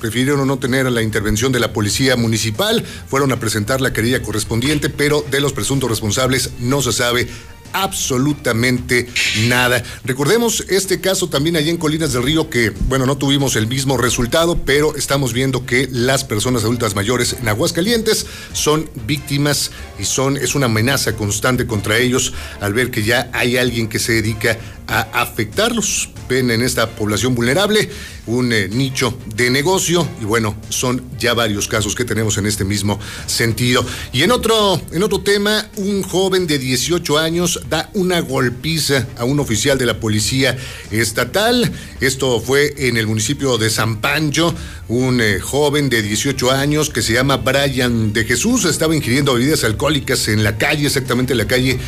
[0.01, 4.91] Prefirieron no tener la intervención de la policía municipal, fueron a presentar la querella correspondiente,
[4.91, 7.29] pero de los presuntos responsables no se sabe
[7.73, 9.09] absolutamente
[9.49, 9.83] nada.
[10.05, 13.97] Recordemos este caso también allá en Colinas del Río que, bueno, no tuvimos el mismo
[13.97, 20.37] resultado, pero estamos viendo que las personas adultas mayores en Aguascalientes son víctimas y son
[20.37, 24.59] es una amenaza constante contra ellos al ver que ya hay alguien que se dedica
[24.93, 26.11] a afectarlos.
[26.29, 27.91] Ven en esta población vulnerable
[28.27, 32.65] un eh, nicho de negocio y bueno, son ya varios casos que tenemos en este
[32.65, 33.85] mismo sentido.
[34.13, 39.25] Y en otro, en otro tema, un joven de 18 años da una golpiza a
[39.25, 40.57] un oficial de la policía
[40.91, 41.73] estatal.
[42.01, 44.55] Esto fue en el municipio de San Pancho.
[44.89, 49.65] Un eh, joven de 18 años que se llama Brian de Jesús estaba ingiriendo bebidas
[49.65, 51.79] alcohólicas en la calle, exactamente en la calle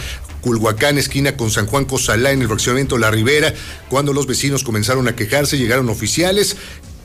[0.44, 3.54] Culhuacán, esquina con San Juan Cosalá, en el fraccionamiento La Ribera,
[3.88, 6.58] cuando los vecinos comenzaron a quejarse, llegaron oficiales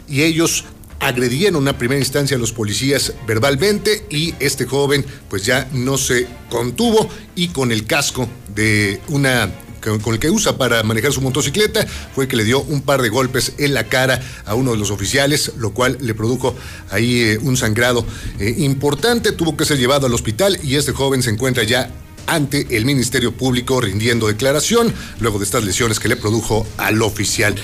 [0.09, 0.65] y ellos
[0.99, 6.27] agredieron a primera instancia a los policías verbalmente y este joven pues ya no se
[6.49, 9.49] contuvo y con el casco de una
[9.79, 13.07] con el que usa para manejar su motocicleta, fue que le dio un par de
[13.07, 16.53] golpes en la cara a uno de los oficiales, lo cual le produjo
[16.89, 18.05] ahí eh, un sangrado
[18.39, 19.31] eh, importante.
[19.31, 21.89] Tuvo que ser llevado al hospital y este joven se encuentra ya
[22.27, 27.55] ante el Ministerio Público rindiendo declaración luego de estas lesiones que le produjo al oficial.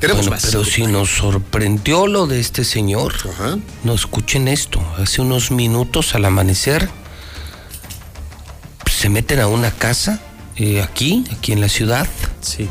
[0.00, 3.14] Tenemos Bueno, pero si nos sorprendió lo de este señor,
[3.84, 4.84] no escuchen esto.
[4.98, 6.88] Hace unos minutos al amanecer
[8.90, 10.20] se meten a una casa
[10.56, 12.08] eh, aquí, aquí en la ciudad.
[12.40, 12.68] Sí.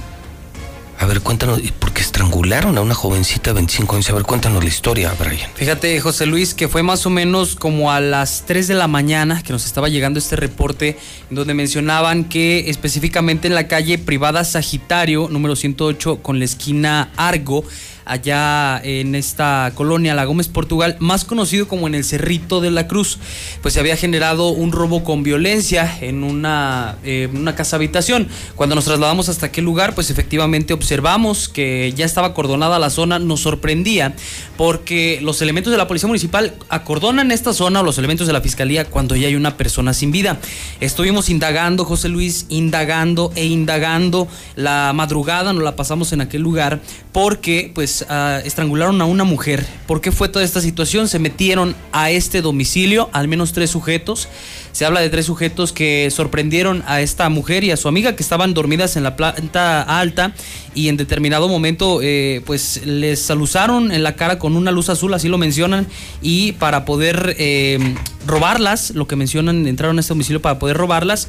[1.02, 4.10] A ver, cuéntanos, ¿y por qué estrangularon a una jovencita de 25 años?
[4.12, 5.50] A ver, cuéntanos la historia, Brian.
[5.56, 9.42] Fíjate, José Luis, que fue más o menos como a las 3 de la mañana
[9.42, 11.00] que nos estaba llegando este reporte,
[11.32, 17.64] donde mencionaban que específicamente en la calle privada Sagitario, número 108, con la esquina Argo,
[18.12, 22.86] allá en esta colonia, La Gómez, Portugal, más conocido como en el Cerrito de la
[22.86, 23.20] Cruz,
[23.62, 28.28] pues se había generado un robo con violencia en una, eh, una casa habitación.
[28.56, 33.18] Cuando nos trasladamos hasta aquel lugar, pues efectivamente observamos que ya estaba acordonada la zona,
[33.18, 34.14] nos sorprendía
[34.58, 38.42] porque los elementos de la Policía Municipal acordonan esta zona o los elementos de la
[38.42, 40.38] Fiscalía cuando ya hay una persona sin vida.
[40.82, 44.28] Estuvimos indagando, José Luis, indagando e indagando.
[44.58, 46.82] La madrugada nos la pasamos en aquel lugar
[47.14, 49.66] porque pues ah, estrangularon a una mujer.
[49.88, 51.08] ¿Por qué fue toda esta situación?
[51.08, 54.28] Se metieron a este domicilio, al menos tres sujetos.
[54.72, 58.24] Se habla de tres sujetos que sorprendieron a esta mujer y a su amiga que
[58.24, 60.34] estaban dormidas en la planta alta
[60.74, 65.14] y en determinado momento eh, pues les alusaron en la cara con una luz azul,
[65.14, 65.88] así lo mencionan,
[66.22, 67.96] y para poder eh,
[68.26, 71.28] robarlas, lo que mencionan, entraron a este domicilio para poder robarlas.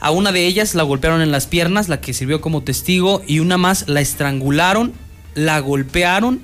[0.00, 3.38] A una de ellas la golpearon en las piernas, la que sirvió como testigo, y
[3.38, 4.92] una más la estrangularon,
[5.34, 6.40] la golpearon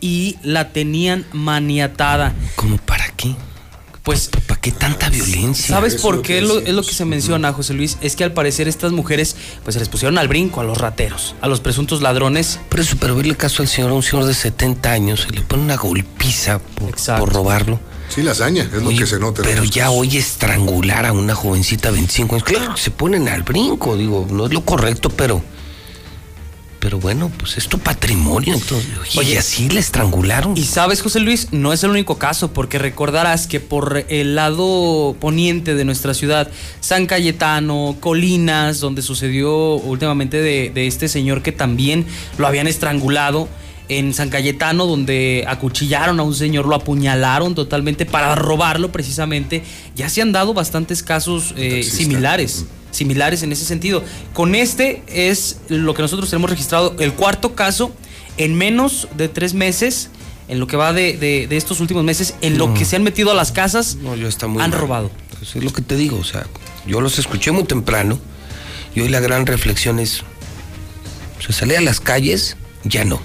[0.00, 2.34] y la tenían maniatada.
[2.54, 3.34] ¿Cómo para qué?
[4.02, 5.74] Pues, ¿para qué tanta violencia?
[5.74, 7.98] ¿Sabes Eso por qué lo, es lo que se menciona, José Luis?
[8.00, 9.34] Es que al parecer estas mujeres
[9.64, 12.60] pues se les pusieron al brinco a los rateros, a los presuntos ladrones.
[12.68, 15.40] Por eso, pero verle caso al señor, a un señor de 70 años, se le
[15.40, 17.80] pone una golpiza por, por robarlo.
[18.08, 19.42] Sí, la hazaña, es lo que se nota.
[19.42, 23.42] Pero ya hoy estrangular a una jovencita de 25 años, claro, que se ponen al
[23.42, 25.42] brinco, digo, no es lo correcto, pero.
[26.86, 29.16] Pero bueno, pues es tu patrimonio, entonces.
[29.16, 30.56] Oye, y así la estrangularon.
[30.56, 35.16] Y sabes, José Luis, no es el único caso, porque recordarás que por el lado
[35.18, 36.48] poniente de nuestra ciudad,
[36.78, 42.06] San Cayetano, Colinas, donde sucedió últimamente de, de este señor que también
[42.38, 43.48] lo habían estrangulado,
[43.88, 49.64] en San Cayetano, donde acuchillaron a un señor, lo apuñalaron totalmente para robarlo precisamente,
[49.96, 54.02] ya se han dado bastantes casos eh, similares similares en ese sentido.
[54.32, 57.92] Con este es lo que nosotros tenemos registrado, el cuarto caso
[58.38, 60.10] en menos de tres meses,
[60.48, 63.02] en lo que va de, de- de estos últimos meses, en lo que se han
[63.02, 64.78] metido a las casas, No, yo está muy han mal.
[64.80, 65.10] robado.
[65.42, 66.46] Eso es lo que te digo, o sea,
[66.86, 68.18] yo los escuché muy temprano
[68.94, 70.22] y hoy la gran reflexión es,
[71.44, 73.20] se sale a las calles, ya no.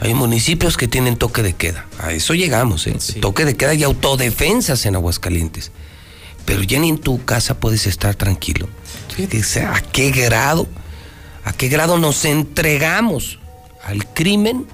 [0.00, 2.96] Hay municipios que tienen toque de queda, a eso llegamos, ¿eh?
[3.20, 5.70] Toque de queda y autodefensas en Aguascalientes.
[6.44, 8.68] Pero ya ni en tu casa puedes estar tranquilo.
[9.72, 10.66] ¿A qué grado?
[11.44, 13.38] ¿A qué grado nos entregamos
[13.84, 14.66] al crimen?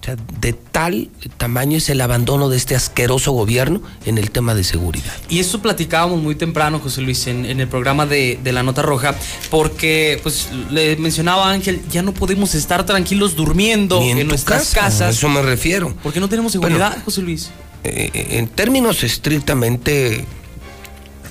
[0.00, 1.08] O sea, de tal
[1.38, 5.14] tamaño es el abandono de este asqueroso gobierno en el tema de seguridad.
[5.30, 8.82] Y eso platicábamos muy temprano, José Luis, en, en el programa de, de La Nota
[8.82, 9.14] Roja,
[9.50, 14.80] porque, pues, le mencionaba Ángel, ya no podemos estar tranquilos durmiendo Ni en, nuestras casa,
[14.80, 15.00] casas.
[15.00, 15.94] a eso me refiero.
[16.02, 17.50] Porque no tenemos seguridad, José Luis.
[17.82, 20.26] Eh, en términos estrictamente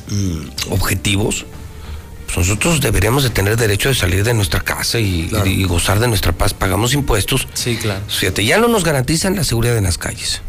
[0.10, 1.46] mm, objetivos,
[2.26, 6.08] pues nosotros deberíamos de tener derecho de salir de nuestra casa y, y gozar de
[6.08, 6.54] nuestra paz.
[6.54, 7.48] Pagamos impuestos.
[7.54, 8.02] Sí, claro.
[8.08, 10.42] Fíjate, ya no nos garantizan la seguridad en las calles.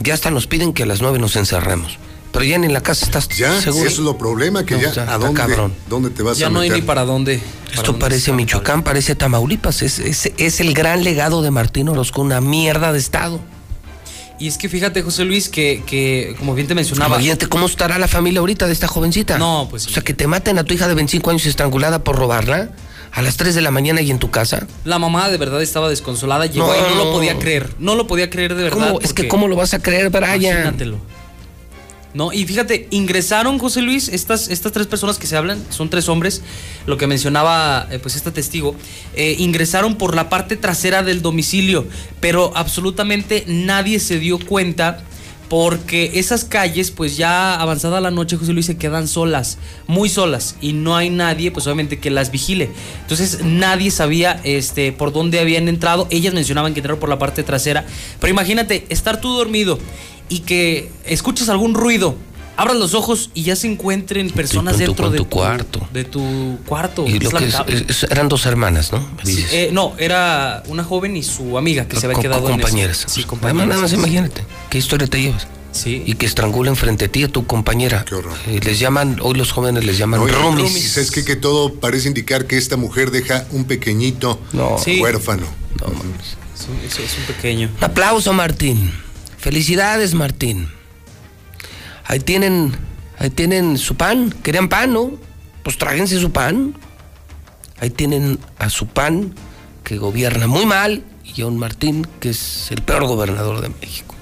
[0.00, 1.98] Ya hasta nos piden que a las nueve nos encerremos.
[2.32, 3.86] Pero ya ni en la casa estás Ya, seguro.
[3.86, 5.72] eso es lo problema, que No, ya, está- ¿a dónde, cabrón.
[5.88, 6.82] dónde te vas Ya a no hay meter?
[6.82, 7.38] ni para dónde.
[7.38, 9.82] para Esto dónde parece Michoacán, parece Tamaulipas.
[9.82, 13.40] Es, es, es el gran legado de Martín Orozco, una mierda de estado.
[14.38, 17.16] Y es que fíjate, José Luis, que, que como bien te mencionaba.
[17.16, 19.38] Imagínate cómo estará la familia ahorita de esta jovencita.
[19.38, 22.16] No, pues O sea, que te maten a tu hija de 25 años estrangulada por
[22.16, 22.70] robarla
[23.12, 24.66] a las 3 de la mañana y en tu casa.
[24.84, 27.12] La mamá de verdad estaba desconsolada, llegó No, y no lo no.
[27.12, 27.70] podía creer.
[27.78, 28.88] No lo podía creer de verdad.
[28.88, 29.00] ¿Cómo?
[29.00, 30.40] Es que ¿cómo lo vas a creer, Brian?
[30.42, 30.98] Imagínatelo.
[32.14, 36.08] No, y fíjate, ingresaron, José Luis, estas, estas tres personas que se hablan, son tres
[36.08, 36.42] hombres,
[36.86, 38.76] lo que mencionaba eh, pues esta testigo,
[39.14, 41.84] eh, ingresaron por la parte trasera del domicilio,
[42.20, 45.02] pero absolutamente nadie se dio cuenta
[45.48, 50.56] porque esas calles, pues ya avanzada la noche, José Luis, se quedan solas, muy solas,
[50.60, 52.70] y no hay nadie, pues obviamente que las vigile.
[53.02, 57.42] Entonces nadie sabía este, por dónde habían entrado, ellas mencionaban que entraron por la parte
[57.42, 57.84] trasera,
[58.20, 59.78] pero imagínate, estar tú dormido
[60.28, 62.16] y que escuchas algún ruido
[62.56, 65.88] abras los ojos y ya se encuentren personas dentro en de tu cuarto.
[65.92, 67.04] De tu cuarto.
[67.06, 69.06] Y lo Es que es- es- eran dos hermanas, ¿no?
[69.24, 72.98] Sí, eh, no, era una joven y su amiga que se había quedado en compañeras.
[73.06, 73.68] Sí, Nada más, compañeras.
[73.68, 74.44] nada más imagínate.
[74.70, 75.46] ¿Qué historia te llevas?
[75.72, 76.04] Sí.
[76.06, 78.04] Y que estrangulen frente a ti a tu compañera.
[78.04, 78.34] Qué horror.
[78.46, 80.76] les llaman, hoy los jóvenes les llaman roomies.
[80.76, 81.24] ¿Y sabes qué?
[81.24, 84.40] Que todo parece indicar que esta mujer deja un pequeñito
[84.84, 85.00] Sí.
[85.00, 85.46] huérfano.
[85.74, 87.70] Es un, es- es un pequeño.
[87.78, 88.92] Un aplauso, Martín.
[89.38, 90.68] Felicidades, Martín.
[92.04, 92.72] Ahí tienen,
[93.18, 94.34] ahí tienen su pan.
[94.42, 95.12] ¿Querían pan, no?
[95.62, 96.74] Pues tráiganse su pan.
[97.80, 99.34] Ahí tienen a su pan
[99.82, 104.14] que gobierna muy mal y a un Martín que es el peor gobernador de México.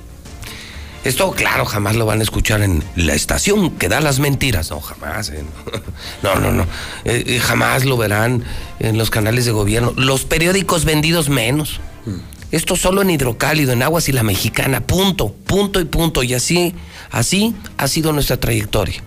[1.05, 4.71] Esto, claro, jamás lo van a escuchar en la estación que da las mentiras.
[4.71, 5.31] No, jamás.
[5.31, 5.43] eh,
[6.23, 6.63] No, no, no.
[7.05, 8.45] Eh, eh, jamás lo verán
[8.79, 9.93] en los canales de gobierno.
[9.97, 11.81] Los periódicos vendidos menos.
[12.53, 14.83] Esto solo en hidrocálido, en aguas y la mexicana.
[14.87, 16.23] Punto, punto y punto.
[16.23, 16.75] Y así,
[17.11, 19.03] así ha sido nuestra trayectoria.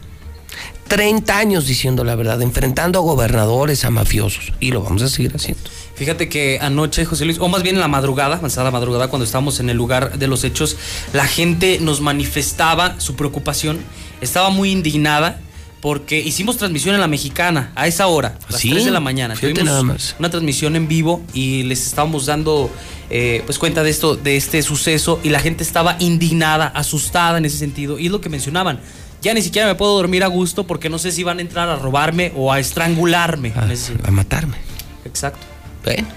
[0.88, 4.52] 30 años diciendo la verdad, enfrentando a gobernadores, a mafiosos.
[4.60, 5.62] Y lo vamos a seguir haciendo.
[5.96, 9.60] Fíjate que anoche, José Luis, o más bien en la madrugada, avanzada madrugada, cuando estábamos
[9.60, 10.78] en el lugar de los hechos,
[11.14, 13.80] la gente nos manifestaba su preocupación,
[14.22, 15.40] estaba muy indignada
[15.86, 18.72] porque hicimos transmisión en la mexicana a esa hora, a las ¿Sí?
[18.72, 19.36] 3 de la mañana.
[19.36, 20.16] Fíjate Tuvimos nada más.
[20.18, 22.72] una transmisión en vivo y les estábamos dando
[23.12, 27.46] eh, pues cuenta de esto, de este suceso, y la gente estaba indignada, asustada en
[27.46, 28.80] ese sentido, y es lo que mencionaban.
[29.22, 31.70] Ya ni siquiera me puedo dormir a gusto porque no sé si van a entrar
[31.70, 33.54] a robarme o a estrangularme.
[33.56, 34.08] en ese sentido.
[34.08, 34.58] A matarme.
[35.06, 35.46] Exacto.
[35.84, 36.08] Bueno,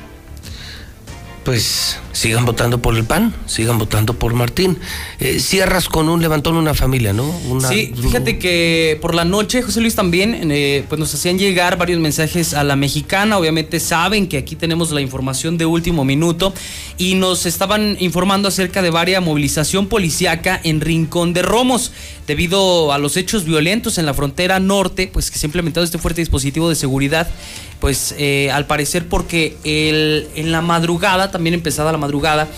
[1.49, 4.77] pues sigan votando por el PAN, sigan votando por Martín.
[5.19, 7.25] Eh, cierras con un levantón una familia, ¿no?
[7.49, 11.79] Una- Sí, fíjate que por la noche, José Luis, también eh, pues nos hacían llegar
[11.79, 13.39] varios mensajes a la mexicana.
[13.39, 16.53] Obviamente saben que aquí tenemos la información de último minuto
[16.99, 21.93] y nos estaban informando acerca de varias movilización policiaca en Rincón de Romos.
[22.27, 25.97] Debido a los hechos violentos en la frontera norte, pues que se ha implementado este
[25.97, 27.31] fuerte dispositivo de seguridad,
[27.81, 32.49] pues eh, al parecer porque el, en la madrugada, también empezada la madrugada,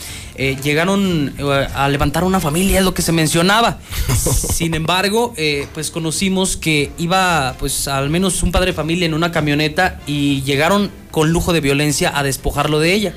[0.42, 3.78] eh, llegaron eh, a levantar una familia, es lo que se mencionaba.
[4.54, 9.12] Sin embargo, eh, pues conocimos que iba pues al menos un padre de familia en
[9.12, 13.14] una camioneta y llegaron con lujo de violencia a despojarlo de ella.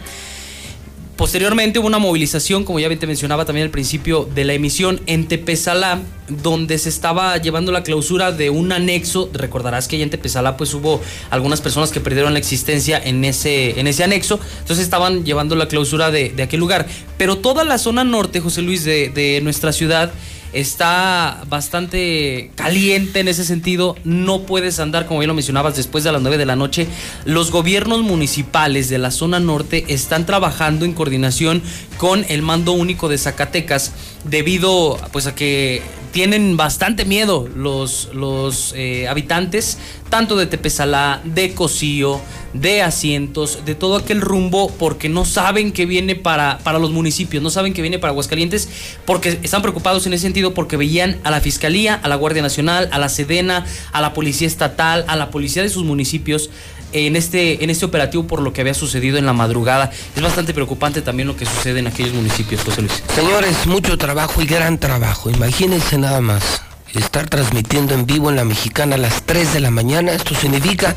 [1.16, 5.28] Posteriormente hubo una movilización, como ya te mencionaba también al principio de la emisión, en
[5.28, 9.30] Tepezalá, donde se estaba llevando la clausura de un anexo.
[9.32, 13.80] Recordarás que allá en Tepezalá pues hubo algunas personas que perdieron la existencia en ese,
[13.80, 14.40] en ese anexo.
[14.62, 16.88] Entonces estaban llevando la clausura de, de aquel lugar.
[17.16, 20.12] Pero toda la zona norte, José Luis, de, de nuestra ciudad
[20.54, 23.96] está bastante caliente en ese sentido.
[24.04, 26.88] No puedes andar, como bien lo mencionabas, después de las 9 de la noche.
[27.26, 31.62] Los gobiernos municipales de la zona norte están trabajando en coordinación
[31.98, 33.92] con el mando único de Zacatecas
[34.24, 35.82] debido pues a que
[36.14, 39.80] tienen bastante miedo los, los eh, habitantes,
[40.10, 42.22] tanto de Tepezalá, de Cocío,
[42.54, 47.42] de Asientos, de todo aquel rumbo, porque no saben que viene para, para los municipios,
[47.42, 48.70] no saben que viene para Aguascalientes,
[49.06, 52.90] porque están preocupados en ese sentido, porque veían a la Fiscalía, a la Guardia Nacional,
[52.92, 56.52] a la Sedena, a la Policía Estatal, a la Policía de sus municipios.
[56.94, 59.92] En este, en este operativo por lo que había sucedido en la madrugada.
[60.16, 63.04] Es bastante preocupante también lo que sucede en aquellos municipios, José Luis.
[63.16, 65.30] Señores, mucho trabajo y gran trabajo.
[65.30, 66.62] Imagínense nada más.
[66.94, 70.96] Estar transmitiendo en vivo en la mexicana a las 3 de la mañana, esto significa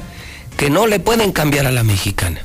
[0.56, 2.40] que no le pueden cambiar a la mexicana.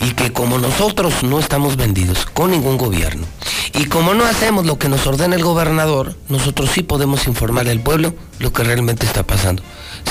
[0.00, 3.26] Y que como nosotros no estamos vendidos con ningún gobierno,
[3.74, 7.80] y como no hacemos lo que nos ordena el gobernador, nosotros sí podemos informar al
[7.80, 9.62] pueblo lo que realmente está pasando.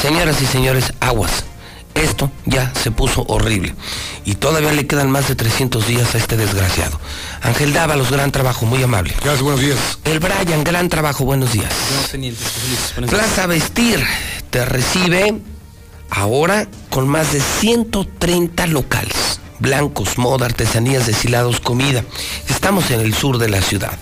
[0.02, 1.46] Señoras y señores, aguas.
[1.96, 3.76] Esto ya se puso horrible.
[4.26, 7.00] Y todavía le quedan más de 300 días a este desgraciado.
[7.42, 9.14] Ángel Dávalos, gran trabajo, muy amable.
[9.22, 9.78] Gracias, buenos días.
[10.06, 11.74] El Brian, gran trabajo, buenos días.
[12.04, 12.38] José Luis.
[12.96, 13.24] Buenos días.
[13.24, 14.04] Plaza Vestir
[14.50, 15.42] te recibe
[16.10, 19.40] ahora con más de 130 locales.
[19.60, 22.04] Blancos, moda, artesanías, deshilados, comida.
[22.50, 23.98] Estamos en el sur de la ciudad.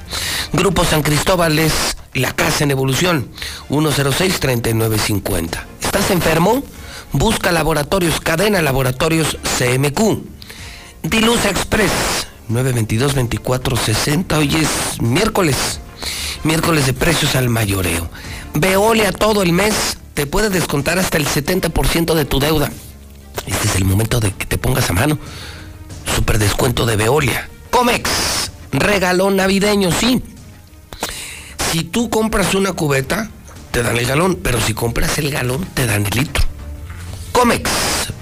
[0.54, 1.74] Grupo San Cristóbal es
[2.14, 3.30] la casa en evolución.
[3.70, 5.64] 106-3950.
[5.82, 6.64] ¿Estás enfermo?
[7.12, 10.20] Busca laboratorios, cadena laboratorios CMQ.
[11.02, 11.92] Dilusa Express,
[12.50, 14.38] 922-2460.
[14.38, 15.80] Hoy es miércoles.
[16.44, 18.10] Miércoles de precios al mayoreo.
[18.54, 19.98] Veolia todo el mes.
[20.14, 22.72] Te puede descontar hasta el 70% de tu deuda.
[23.48, 25.18] Este es el momento de que te pongas a mano.
[26.16, 27.50] Super descuento de Veolia.
[27.72, 30.22] Comex, regalón navideño, sí.
[31.72, 33.32] Si tú compras una cubeta,
[33.72, 36.49] te dan el galón, pero si compras el galón, te dan el litro.
[37.40, 37.72] Comex,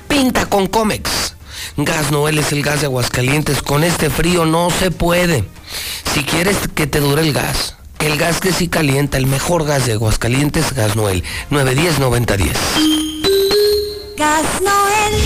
[0.08, 1.36] pinta con Comex.
[1.76, 3.64] Gas Noel es el gas de Aguascalientes.
[3.64, 5.44] Con este frío no se puede.
[6.14, 9.88] Si quieres que te dure el gas, El gas que sí calienta, el mejor gas
[9.88, 11.24] de Aguascalientes, Gas Noel.
[11.50, 12.52] 910-9010.
[14.18, 15.22] Gas Noel.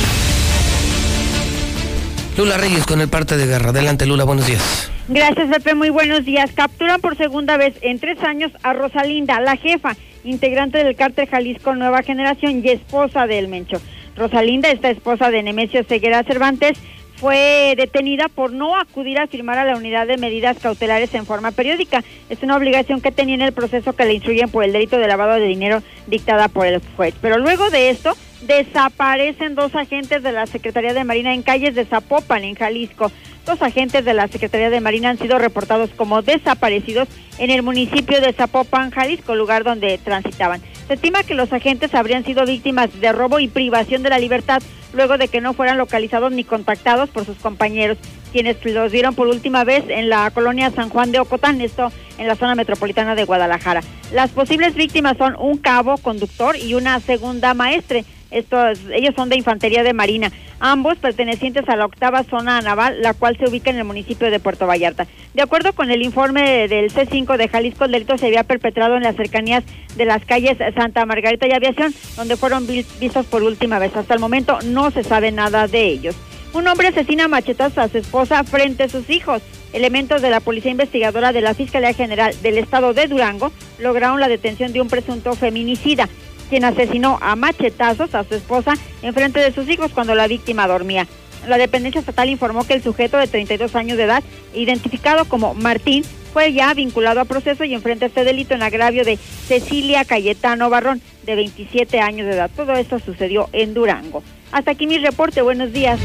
[2.37, 3.71] Lula Reyes con el parte de guerra.
[3.71, 4.89] Adelante, Lula, buenos días.
[5.09, 5.75] Gracias, Pepe.
[5.75, 6.49] Muy buenos días.
[6.55, 11.75] Capturan por segunda vez en tres años a Rosalinda, la jefa, integrante del cártel Jalisco
[11.75, 13.81] Nueva Generación y esposa de El Mencho.
[14.15, 16.77] Rosalinda, esta esposa de Nemesio Ceguera Cervantes,
[17.21, 21.51] fue detenida por no acudir a firmar a la unidad de medidas cautelares en forma
[21.51, 22.03] periódica.
[22.31, 25.07] Es una obligación que tenía en el proceso que le instruyen por el delito de
[25.07, 27.13] lavado de dinero dictada por el juez.
[27.21, 31.85] Pero luego de esto, desaparecen dos agentes de la Secretaría de Marina en calles de
[31.85, 33.11] Zapopan, en Jalisco.
[33.45, 37.07] Dos agentes de la Secretaría de Marina han sido reportados como desaparecidos
[37.39, 40.61] en el municipio de Zapopan, Jalisco, lugar donde transitaban.
[40.87, 44.61] Se estima que los agentes habrían sido víctimas de robo y privación de la libertad
[44.93, 47.97] luego de que no fueran localizados ni contactados por sus compañeros,
[48.31, 52.27] quienes los vieron por última vez en la colonia San Juan de Ocotán, esto en
[52.27, 53.81] la zona metropolitana de Guadalajara.
[54.13, 58.05] Las posibles víctimas son un cabo conductor y una segunda maestre.
[58.29, 60.31] Estos, ellos son de Infantería de Marina,
[60.61, 64.39] ambos pertenecientes a la octava zona naval, la cual se ubica en el municipio de
[64.39, 65.07] Puerto Vallarta.
[65.33, 69.03] De acuerdo con el informe del C5 de Jalisco, el delito se había perpetrado en
[69.03, 69.63] las cercanías
[69.97, 73.95] de las calles Santa Margarita y Aviación, donde fueron vi- vistos por última vez.
[73.95, 76.15] Hasta el momento no se sabe nada de ellos.
[76.53, 79.41] Un hombre asesina a machetazos a su esposa frente a sus hijos.
[79.73, 84.27] Elementos de la Policía Investigadora de la Fiscalía General del Estado de Durango lograron la
[84.27, 86.09] detención de un presunto feminicida,
[86.51, 90.67] quien asesinó a machetazos a su esposa en frente de sus hijos cuando la víctima
[90.67, 91.07] dormía.
[91.47, 94.21] La dependencia estatal informó que el sujeto de 32 años de edad,
[94.53, 96.03] identificado como Martín,
[96.33, 101.01] fue ya vinculado a proceso y enfrenta este delito en agravio de Cecilia Cayetano Barrón,
[101.23, 102.51] de 27 años de edad.
[102.53, 104.21] Todo esto sucedió en Durango.
[104.51, 105.41] Hasta aquí mi reporte.
[105.41, 106.01] Buenos días.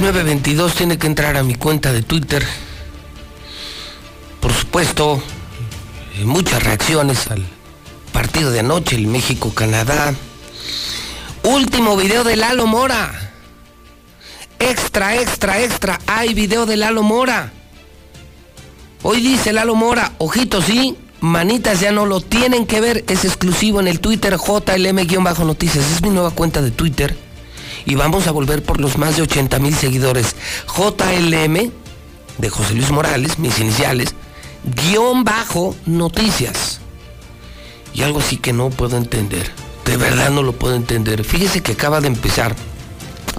[0.00, 2.42] 922 tiene que entrar a mi cuenta de Twitter.
[4.40, 5.22] Por supuesto,
[6.24, 7.44] muchas reacciones al
[8.12, 10.14] partido de anoche, el México-Canadá.
[11.42, 13.32] Último video de Lalo Mora.
[14.58, 16.00] Extra, extra, extra.
[16.06, 17.52] Hay video de Lalo Mora.
[19.02, 23.04] Hoy dice Lalo Mora, ojitos sí, manitas ya no lo tienen que ver.
[23.08, 25.92] Es exclusivo en el Twitter JLM-noticias.
[25.92, 27.16] Es mi nueva cuenta de Twitter
[27.84, 30.34] y vamos a volver por los más de 80 mil seguidores.
[30.66, 31.70] JLM
[32.38, 34.14] de José Luis Morales, mis iniciales,
[34.66, 36.80] guion bajo noticias.
[37.94, 39.50] Y algo así que no puedo entender.
[39.84, 41.24] De verdad no lo puedo entender.
[41.24, 42.54] Fíjese que acaba de empezar,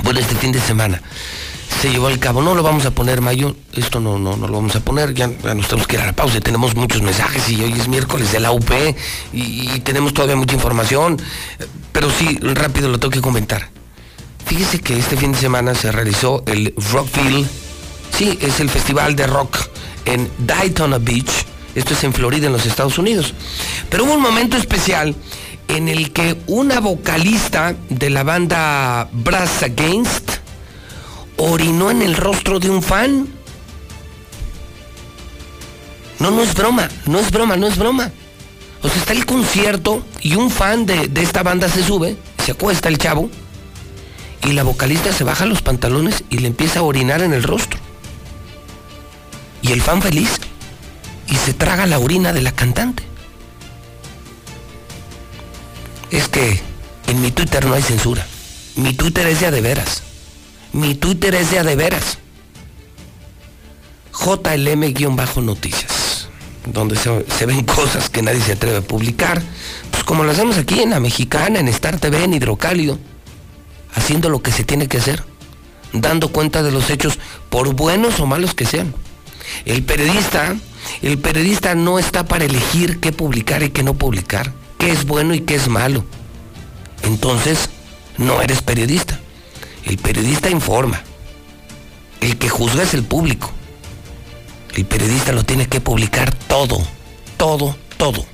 [0.03, 1.01] bueno, este fin de semana.
[1.81, 4.53] Se llevó al cabo, no lo vamos a poner, Mayo, esto no, no, no lo
[4.53, 7.61] vamos a poner, ya, nos tenemos que ir a la pausa, tenemos muchos mensajes y
[7.61, 8.71] hoy es miércoles de la UP
[9.31, 11.21] y, y tenemos todavía mucha información,
[11.91, 13.69] pero sí, rápido lo tengo que comentar.
[14.47, 17.45] Fíjese que este fin de semana se realizó el Rockville,
[18.17, 19.57] sí, es el festival de rock
[20.07, 23.33] en Daytona Beach, esto es en Florida, en los Estados Unidos.
[23.89, 25.15] Pero hubo un momento especial
[25.67, 30.31] en el que una vocalista de la banda Brass Against
[31.35, 33.27] orinó en el rostro de un fan.
[36.19, 38.11] No, no es broma, no es broma, no es broma.
[38.81, 42.51] O sea, está el concierto y un fan de, de esta banda se sube, se
[42.53, 43.29] acuesta el chavo,
[44.43, 47.86] y la vocalista se baja los pantalones y le empieza a orinar en el rostro.
[49.67, 50.39] Y el fan feliz
[51.27, 53.03] y se traga la orina de la cantante.
[56.09, 56.61] Es que
[57.07, 58.25] en mi Twitter no hay censura.
[58.75, 60.03] Mi Twitter es de a de veras.
[60.73, 62.17] Mi Twitter es de a de veras.
[64.13, 66.29] JLM-noticias.
[66.65, 69.41] Donde se, se ven cosas que nadie se atreve a publicar.
[69.91, 72.97] Pues como lo hacemos aquí en la mexicana, en Star TV, en Hidrocálido
[73.97, 75.23] haciendo lo que se tiene que hacer,
[75.91, 77.17] dando cuenta de los hechos,
[77.49, 78.93] por buenos o malos que sean.
[79.65, 80.55] El periodista,
[81.01, 85.33] el periodista no está para elegir qué publicar y qué no publicar, qué es bueno
[85.33, 86.05] y qué es malo.
[87.03, 87.69] Entonces,
[88.17, 89.19] no eres periodista.
[89.85, 91.01] El periodista informa.
[92.19, 93.51] El que juzga es el público.
[94.75, 96.79] El periodista lo tiene que publicar todo,
[97.37, 98.25] todo, todo.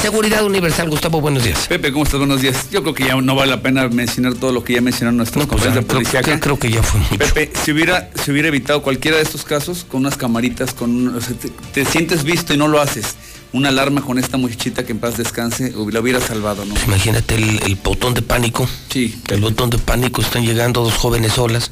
[0.00, 1.66] Seguridad Universal, Gustavo, buenos días.
[1.68, 2.18] Pepe, ¿cómo estás?
[2.18, 2.68] Buenos días.
[2.70, 5.46] Yo creo que ya no vale la pena mencionar todo lo que ya mencionaron nuestros
[5.46, 6.22] compañeros de policía.
[6.22, 7.18] Creo, creo que ya fue mucho.
[7.18, 11.20] Pepe, si hubiera, si hubiera evitado cualquiera de estos casos con unas camaritas, con o
[11.20, 13.14] sea, te, te sientes visto y no lo haces.
[13.52, 16.74] Una alarma con esta muchachita que en paz descanse, la hubiera salvado, ¿no?
[16.86, 18.66] Imagínate el, el botón de pánico.
[18.88, 19.20] Sí.
[19.28, 21.70] El botón de pánico, están llegando dos jóvenes solas.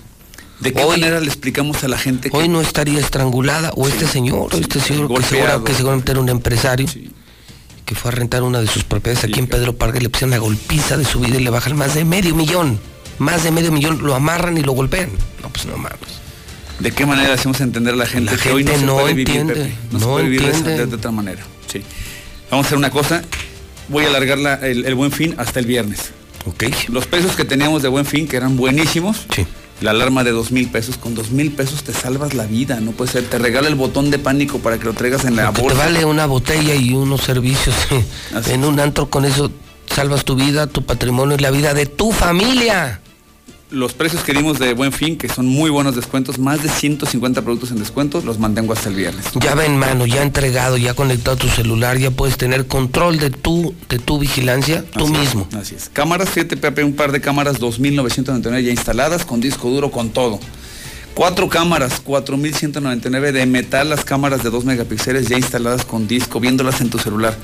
[0.61, 4.07] ¿De qué manera le explicamos a la gente que Hoy no estaría estrangulada, o este
[4.07, 6.87] señor, o este señor que, segura- que seguramente era un empresario,
[7.85, 10.39] que fue a rentar una de sus propiedades aquí en Pedro Parque, le pusieron la
[10.39, 12.79] golpiza de su vida y le bajan más de medio millón.
[13.19, 15.11] Más de medio millón, lo amarran y lo golpean.
[15.43, 15.99] No, pues no mames.
[16.79, 18.97] ¿De qué manera hacemos entender a la gente La que hoy no gente se no
[18.97, 19.73] puede entiende, Pepe?
[19.93, 21.43] No, se no puede vivir de, de- otra manera.
[21.71, 21.83] Sí.
[22.51, 23.23] Vamos a hacer una cosa.
[23.89, 26.13] Voy a alargar la- el, el buen fin hasta el viernes.
[26.47, 26.65] Ok.
[26.89, 29.27] Los pesos que teníamos de buen fin, que eran buenísimos.
[29.81, 30.97] La alarma de dos mil pesos.
[30.97, 32.81] Con dos mil pesos te salvas la vida.
[32.81, 33.25] No puede ser.
[33.25, 35.79] Te regala el botón de pánico para que lo traigas en la que te bolsa.
[35.79, 37.75] vale una botella y unos servicios
[38.49, 39.51] en un antro, con eso
[39.87, 43.01] salvas tu vida, tu patrimonio y la vida de tu familia.
[43.71, 47.43] Los precios que dimos de buen fin, que son muy buenos descuentos, más de 150
[47.43, 49.27] productos en descuento, los mantengo hasta el viernes.
[49.41, 53.31] Llave en mano, ya entregado, ya conectado a tu celular, ya puedes tener control de
[53.31, 55.49] tu, de tu vigilancia tú es, mismo.
[55.57, 55.89] Así es.
[55.93, 60.41] Cámaras 7 PP, un par de cámaras 2.999 ya instaladas, con disco duro, con todo.
[61.15, 66.81] Cuatro cámaras, 4.199 de metal, las cámaras de 2 megapíxeles ya instaladas con disco, viéndolas
[66.81, 67.37] en tu celular.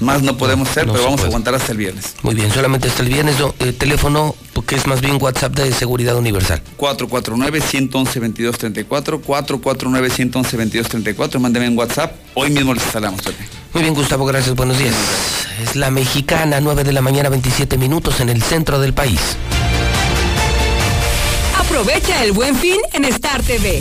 [0.00, 2.14] Más no podemos hacer, no pero se vamos a aguantar hasta el viernes.
[2.22, 5.70] Muy bien, solamente hasta el viernes, no, eh, teléfono, porque es más bien WhatsApp de
[5.72, 6.62] seguridad universal.
[6.78, 13.20] 449-111-2234, 449-111-2234, mándeme en WhatsApp, hoy mismo les instalamos.
[13.74, 14.94] Muy bien, Gustavo, gracias, buenos días.
[15.62, 19.20] Es la mexicana, 9 de la mañana, 27 minutos en el centro del país.
[21.70, 23.80] Aprovecha el buen fin en Star TV.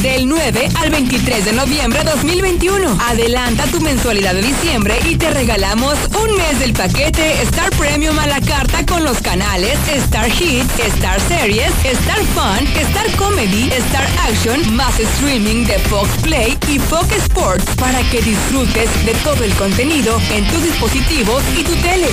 [0.00, 2.98] Del 9 al 23 de noviembre 2021.
[3.08, 8.26] Adelanta tu mensualidad de diciembre y te regalamos un mes del paquete Star Premium a
[8.26, 10.64] la carta con los canales Star Hit,
[10.96, 17.12] Star Series, Star Fun, Star Comedy, Star Action, más streaming de Fox Play y Fox
[17.16, 22.08] Sports para que disfrutes de todo el contenido en tus dispositivos y tu tele.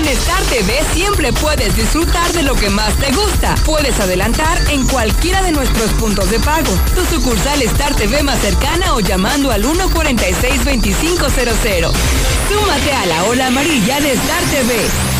[0.00, 3.54] Con Star TV siempre puedes disfrutar de lo que más te gusta.
[3.66, 6.72] Puedes adelantar en cualquiera de nuestros puntos de pago.
[6.94, 11.92] Tu sucursal Star TV más cercana o llamando al 146-2500.
[12.48, 15.19] Súmate a la ola amarilla de Star TV.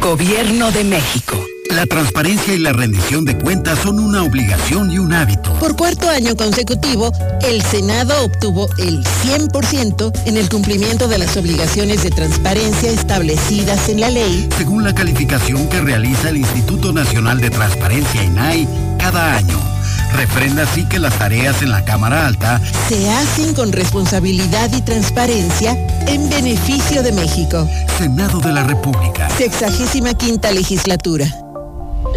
[0.00, 1.44] Gobierno de México.
[1.70, 5.52] La transparencia y la rendición de cuentas son una obligación y un hábito.
[5.54, 7.12] Por cuarto año consecutivo,
[7.42, 14.00] el Senado obtuvo el 100% en el cumplimiento de las obligaciones de transparencia establecidas en
[14.00, 14.48] la ley.
[14.56, 18.66] Según la calificación que realiza el Instituto Nacional de Transparencia INAI
[18.98, 19.77] cada año.
[20.12, 25.76] Refrenda así que las tareas en la Cámara Alta Se hacen con responsabilidad y transparencia
[26.06, 27.68] en beneficio de México.
[27.98, 29.28] Senado de la República.
[29.30, 31.26] Sexagésima quinta legislatura.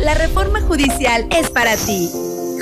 [0.04, 2.10] La reforma judicial es para ti.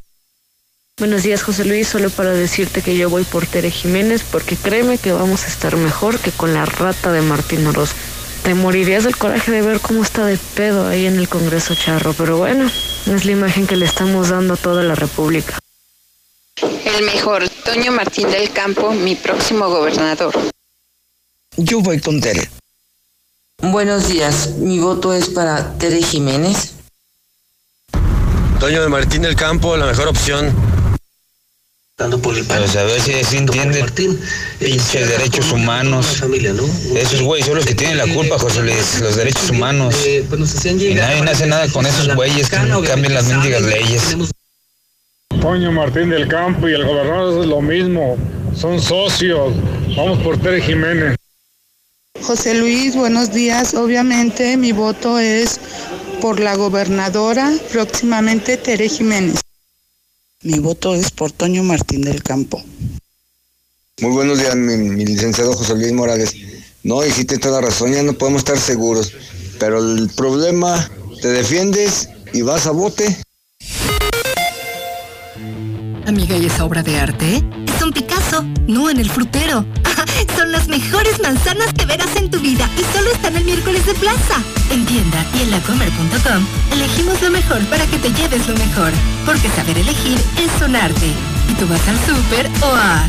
[0.99, 1.87] Buenos días, José Luis.
[1.87, 5.75] Solo para decirte que yo voy por Tere Jiménez porque créeme que vamos a estar
[5.75, 7.97] mejor que con la rata de Martín Orozco.
[8.43, 12.13] Te morirías del coraje de ver cómo está de pedo ahí en el Congreso Charro,
[12.13, 12.69] pero bueno,
[13.05, 15.59] es la imagen que le estamos dando a toda la República.
[16.61, 20.33] El mejor, Toño Martín del Campo, mi próximo gobernador.
[21.57, 22.49] Yo voy con Tere.
[23.61, 26.73] Buenos días, mi voto es para Tere Jiménez.
[28.59, 30.68] Toño de Martín del Campo, la mejor opción.
[31.99, 33.85] Dando por el Pues a ver si se entiende
[34.57, 36.23] pinches derechos humanos.
[36.95, 39.93] Esos güeyes son los que tienen la culpa, José Luis, los derechos humanos.
[40.07, 44.15] Y nadie hace nada con esos güeyes que no cambian las mendigas leyes.
[45.41, 48.17] Toño Martín del Campo y el gobernador es lo mismo,
[48.55, 49.53] son socios.
[49.97, 51.17] Vamos por Tere Jiménez.
[52.21, 53.73] José Luis, buenos días.
[53.73, 55.59] Obviamente mi voto es
[56.21, 59.41] por la gobernadora, próximamente Tere Jiménez.
[60.41, 62.63] Mi voto es por Toño Martín del Campo.
[63.99, 66.33] Muy buenos días, mi, mi licenciado José Luis Morales.
[66.81, 69.11] No, hiciste toda la razón, ya no podemos estar seguros.
[69.59, 70.89] Pero el problema,
[71.21, 73.21] te defiendes y vas a bote.
[76.07, 77.43] Amiga, ¿y esa obra de arte?
[77.75, 79.65] Es un Picasso, no en el frutero.
[80.39, 83.93] Son las mejores manzanas que verás en tu vida y solo están el miércoles de
[83.93, 84.41] plaza.
[84.71, 88.93] En tienda y en lacomer.com elegimos lo mejor para que te lleves lo mejor.
[89.25, 91.07] Porque saber elegir es un arte.
[91.49, 93.05] Y tú vas al súper o a...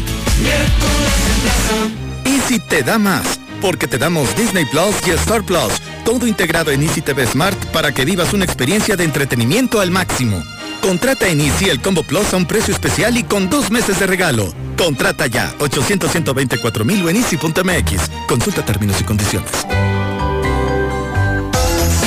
[2.25, 6.83] Easy te da más, porque te damos Disney Plus y Star Plus, todo integrado en
[6.83, 10.43] Easy TV Smart para que vivas una experiencia de entretenimiento al máximo.
[10.83, 14.07] Contrata en Easy el Combo Plus a un precio especial y con dos meses de
[14.07, 14.53] regalo.
[14.77, 18.11] Contrata ya, 800 124 mil en easy.mx.
[18.27, 19.51] Consulta términos y condiciones.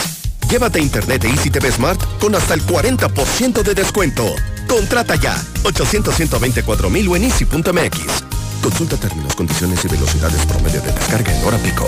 [0.48, 4.32] Llévate internet de Easy TV Smart con hasta el 40% de descuento.
[4.68, 5.40] Contrata ya.
[5.64, 8.10] 800 124 mil o.
[8.62, 11.86] Consulta términos, condiciones y velocidades promedio de descarga en hora pico.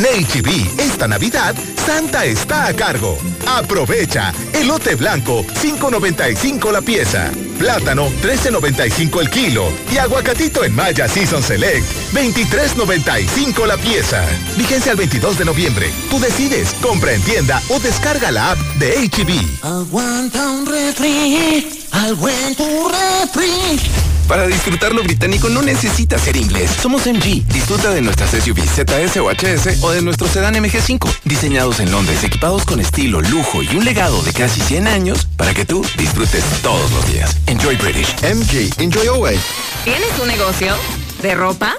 [0.00, 1.54] En HB, esta Navidad,
[1.84, 3.18] Santa está a cargo.
[3.46, 4.32] Aprovecha.
[4.54, 7.30] Elote blanco, 5.95 la pieza.
[7.58, 9.70] Plátano, 13.95 el kilo.
[9.92, 14.24] Y aguacatito en Maya Season Select, 23.95 la pieza.
[14.56, 15.90] Vigencia al 22 de noviembre.
[16.08, 19.64] Tú decides, compra en tienda o descarga la app de HB.
[19.66, 24.09] Aguanta un refri, al buen tu refri.
[24.30, 26.70] Para disfrutar lo británico no necesitas ser inglés.
[26.80, 27.44] Somos MG.
[27.48, 31.04] Disfruta de nuestras SUV ZS o HS o de nuestro sedán MG5.
[31.24, 35.52] Diseñados en Londres, equipados con estilo, lujo y un legado de casi 100 años para
[35.52, 37.36] que tú disfrutes todos los días.
[37.48, 38.14] Enjoy British.
[38.22, 38.80] MG.
[38.80, 39.40] Enjoy always.
[39.82, 40.76] ¿Tienes un negocio?
[41.22, 41.74] ¿De ropa?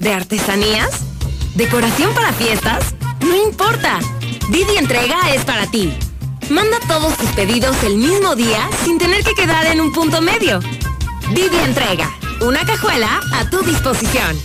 [0.00, 0.90] ¿De artesanías?
[1.54, 2.96] ¿Decoración para fiestas?
[3.20, 4.00] No importa.
[4.48, 5.94] Didi Entrega es para ti.
[6.50, 10.58] Manda todos tus pedidos el mismo día sin tener que quedar en un punto medio.
[11.30, 12.10] Didi Entrega,
[12.42, 14.38] una cajuela a tu disposición.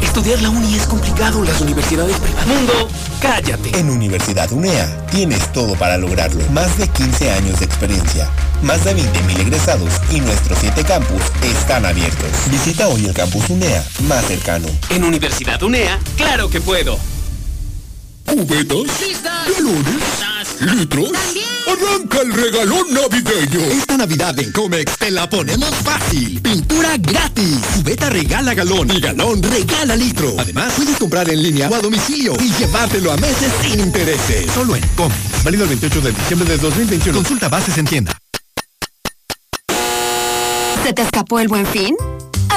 [0.00, 2.46] Estudiar la uni es complicado, las universidades privadas.
[2.46, 2.88] Mundo,
[3.20, 3.78] cállate.
[3.78, 6.42] En Universidad UNEA tienes todo para lograrlo.
[6.50, 8.30] Más de 15 años de experiencia,
[8.62, 12.30] más de 20.000 egresados y nuestros 7 campus están abiertos.
[12.50, 14.68] Visita hoy el campus UNEA más cercano.
[14.88, 16.98] En Universidad UNEA, claro que puedo.
[18.28, 19.24] ¿Cubetas?
[19.24, 20.60] ¿Galones?
[20.60, 21.12] ¿Litros?
[21.66, 23.60] ¡Arranca el regalón navideño!
[23.70, 26.40] Esta Navidad en Comex te la ponemos fácil.
[26.42, 27.58] Pintura gratis.
[27.74, 30.34] Cubeta regala galón y galón regala litro.
[30.38, 34.50] Además, puedes comprar en línea o a domicilio y llevártelo a meses sin intereses.
[34.52, 35.44] Solo en Comex.
[35.44, 37.16] Válido el 28 de diciembre de 2021.
[37.16, 38.18] Consulta bases en tienda.
[40.84, 41.96] ¿Se te escapó el buen fin?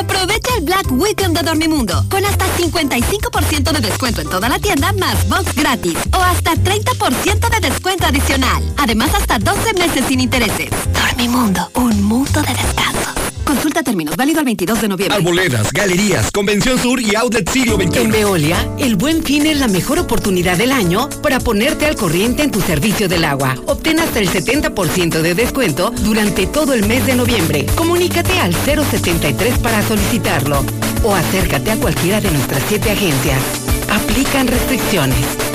[0.02, 4.92] Aprovecha el Black Weekend de Dormimundo con hasta 55% de descuento en toda la tienda
[4.94, 8.64] más box gratis o hasta 30% de descuento adicional.
[8.78, 10.72] Además hasta 12 meses sin intereses.
[10.92, 13.21] Dormimundo, un mundo de descanso.
[13.52, 15.18] Consulta términos, válido el 22 de noviembre.
[15.18, 18.00] Arboledas, galerías, Convención Sur y Outlet Siglo XXI.
[18.00, 22.44] En Veolia, el buen fin es la mejor oportunidad del año para ponerte al corriente
[22.44, 23.58] en tu servicio del agua.
[23.66, 27.66] Obtén hasta el 70% de descuento durante todo el mes de noviembre.
[27.76, 30.64] Comunícate al 073 para solicitarlo
[31.04, 33.42] o acércate a cualquiera de nuestras siete agencias.
[33.90, 35.51] Aplican restricciones.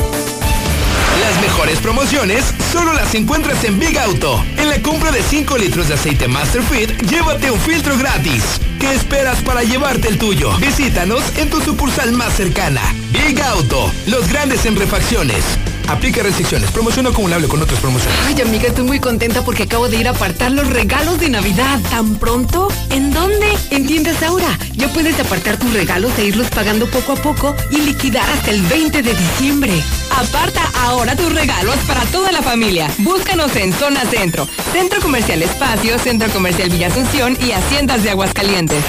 [1.27, 4.45] Las mejores promociones solo las encuentras en Big Auto.
[4.59, 8.45] En la compra de 5 litros de aceite Masterfit, llévate un filtro gratis.
[8.79, 10.57] ¿Qué esperas para llevarte el tuyo?
[10.59, 12.81] Visítanos en tu sucursal más cercana.
[13.11, 15.43] Big Auto, los grandes en refacciones.
[15.89, 16.71] Aplica restricciones.
[16.71, 18.19] Promoción acumulable con otras promociones.
[18.27, 21.81] Ay, amiga, estoy muy contenta porque acabo de ir a apartar los regalos de Navidad.
[21.91, 22.69] ¿Tan pronto?
[22.91, 23.47] ¿En dónde?
[23.71, 24.59] En Tiendas Aura.
[24.75, 28.63] Ya puedes apartar tus regalos e irlos pagando poco a poco y liquidar hasta el
[28.63, 29.73] 20 de diciembre.
[30.11, 32.91] Aparta ahora tus regalos para toda la familia.
[32.99, 38.83] Búscanos en Zona Centro, Centro Comercial Espacio, Centro Comercial Villa Asunción y Haciendas de Aguascalientes.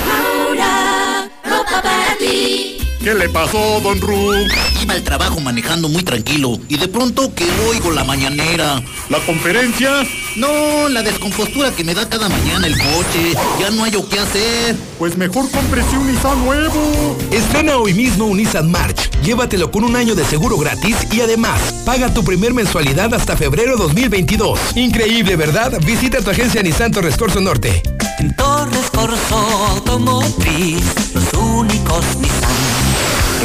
[0.48, 2.77] Aura, ropa para ti.
[3.08, 4.34] ¿Qué le pasó, don Ru?
[4.82, 8.84] Iba al trabajo manejando muy tranquilo y de pronto que oigo la mañanera.
[9.08, 10.06] ¿La conferencia?
[10.36, 13.32] No, la descompostura que me da cada mañana el coche.
[13.62, 14.76] Ya no hay o qué hacer.
[15.00, 17.18] Pues mejor cómprese un Nissan nuevo.
[17.32, 19.10] Estrena hoy mismo un Nissan March.
[19.24, 23.78] Llévatelo con un año de seguro gratis y además paga tu primer mensualidad hasta febrero
[23.78, 24.60] 2022.
[24.76, 25.80] Increíble, ¿verdad?
[25.86, 27.82] Visita tu agencia Nissan Torres Corso Norte.
[28.20, 29.38] En Torres Corso
[29.70, 32.37] Automotriz, los únicos Nissan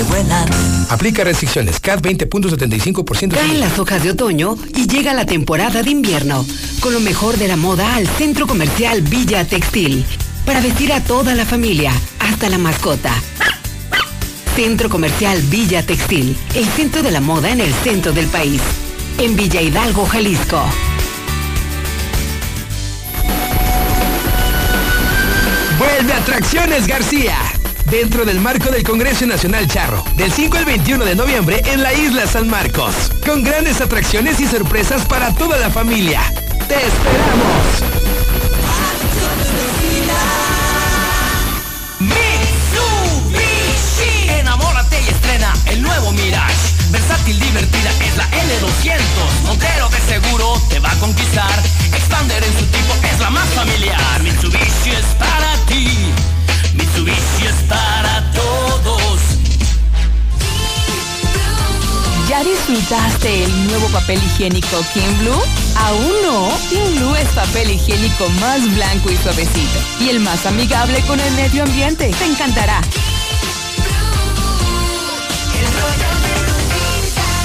[0.02, 0.48] que vuelan.
[0.90, 1.80] Aplica restricciones.
[1.80, 3.32] CAT 20.75%.
[3.32, 6.44] Caen las hojas de otoño y llega la temporada de invierno.
[6.80, 10.04] Con lo mejor de la moda al centro comercial Villa Textil.
[10.44, 13.14] Para vestir a toda la familia, hasta la mascota.
[14.56, 16.36] Centro Comercial Villa Textil.
[16.54, 18.60] El centro de la moda en el centro del país.
[19.18, 20.62] En Villa Hidalgo, Jalisco.
[25.78, 27.61] Vuelve Atracciones García.
[27.90, 31.92] Dentro del marco del Congreso Nacional Charro, del 5 al 21 de noviembre en la
[31.92, 32.94] isla San Marcos,
[33.26, 36.20] con grandes atracciones y sorpresas para toda la familia.
[36.68, 37.82] ¡Te esperamos!
[42.82, 44.28] Mitsubishi.
[44.40, 46.72] Enamórate y estrena el nuevo Mirage.
[46.90, 49.00] Versátil, divertida es la L200.
[49.46, 51.62] Montero de seguro te va a conquistar.
[51.94, 54.22] Expander en su tipo es la más familiar.
[54.22, 56.12] Mitsubishi es para ti.
[56.74, 59.20] Mitsubishi es para todos.
[62.28, 65.42] ¿Ya disfrutaste el nuevo papel higiénico King Blue?
[65.76, 66.48] ¿Aún no?
[66.70, 71.32] King Blue es papel higiénico más blanco y suavecito y el más amigable con el
[71.34, 72.10] medio ambiente.
[72.18, 72.80] Te encantará.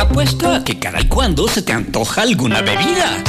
[0.00, 3.22] Apuesto a que cada y cuando se te antoja alguna bebida.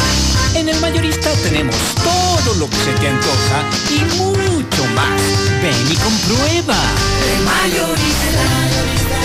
[0.61, 5.19] En el mayorista tenemos todo lo que se te antoja y mucho más.
[5.59, 6.77] Ven y comprueba.
[7.33, 8.43] El mayorista,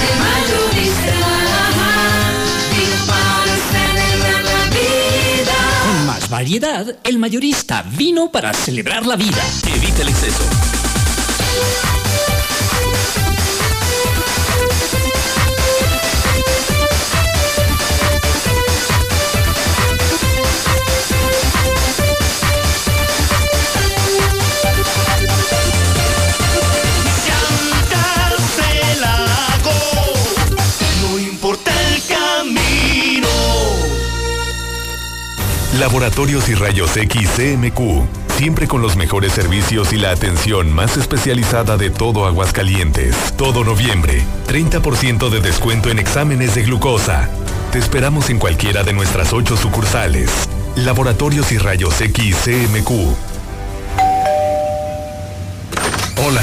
[0.00, 1.12] el mayorista.
[2.73, 5.58] Vino para celebrar la vida.
[5.84, 9.44] Con más variedad, el mayorista vino para celebrar la vida.
[9.74, 10.42] Evita el exceso.
[35.78, 38.32] Laboratorios y Rayos X CMQ.
[38.38, 43.14] Siempre con los mejores servicios y la atención más especializada de todo Aguascalientes.
[43.36, 44.22] Todo noviembre.
[44.48, 47.28] 30% de descuento en exámenes de glucosa.
[47.72, 50.30] Te esperamos en cualquiera de nuestras ocho sucursales.
[50.76, 52.90] Laboratorios y Rayos X CMQ.
[56.26, 56.42] Hola,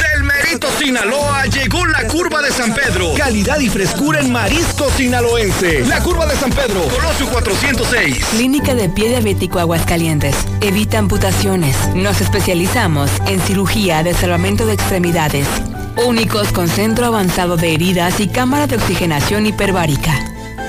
[0.41, 3.13] Del Merito Sinaloa llegó la curva de San Pedro.
[3.15, 5.85] Calidad y frescura en marisco sinaloense.
[5.85, 8.25] La curva de San Pedro, Colosio 406.
[8.31, 10.35] Clínica de Pie Diabético Aguascalientes.
[10.61, 11.75] Evita amputaciones.
[11.95, 15.47] Nos especializamos en cirugía de salvamento de extremidades.
[16.05, 20.13] Únicos con centro avanzado de heridas y cámara de oxigenación hiperbárica.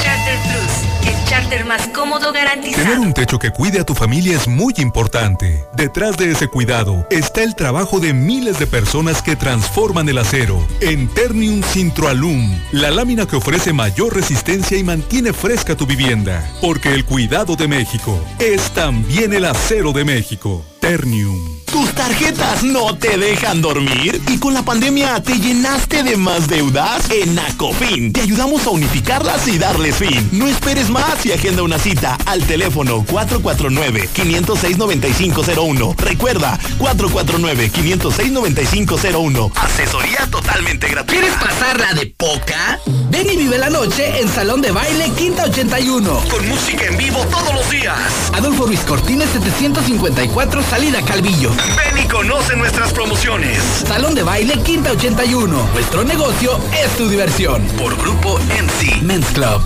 [0.01, 2.83] Charter Plus, el charter más cómodo garantizado.
[2.83, 5.65] Tener un techo que cuide a tu familia es muy importante.
[5.73, 10.65] Detrás de ese cuidado está el trabajo de miles de personas que transforman el acero
[10.81, 16.47] en Ternium Sintroalum, la lámina que ofrece mayor resistencia y mantiene fresca tu vivienda.
[16.61, 20.65] Porque el cuidado de México es también el acero de México.
[20.79, 21.62] Ternium.
[21.73, 24.21] ¿Tus tarjetas no te dejan dormir?
[24.27, 27.09] ¿Y con la pandemia te llenaste de más deudas?
[27.09, 30.29] En Acofin te ayudamos a unificarlas y darles fin.
[30.31, 35.95] No esperes más y agenda una cita al teléfono 449-506-9501.
[35.97, 39.51] Recuerda, 449-506-9501.
[39.55, 41.19] Asesoría totalmente gratuita.
[41.19, 42.79] ¿Quieres pasarla de poca?
[43.09, 46.21] Ven y vive la noche en Salón de Baile Quinta 81.
[46.29, 47.97] Con música en vivo todos los días.
[48.33, 51.49] Adolfo Ruiz Cortines 754 Salida Calvillo.
[51.77, 53.57] Ven y conoce nuestras promociones.
[53.87, 55.69] Salón de Baile Quinta 81.
[55.73, 57.65] Nuestro negocio es tu diversión.
[57.77, 59.01] Por Grupo MC.
[59.01, 59.61] Men's Club.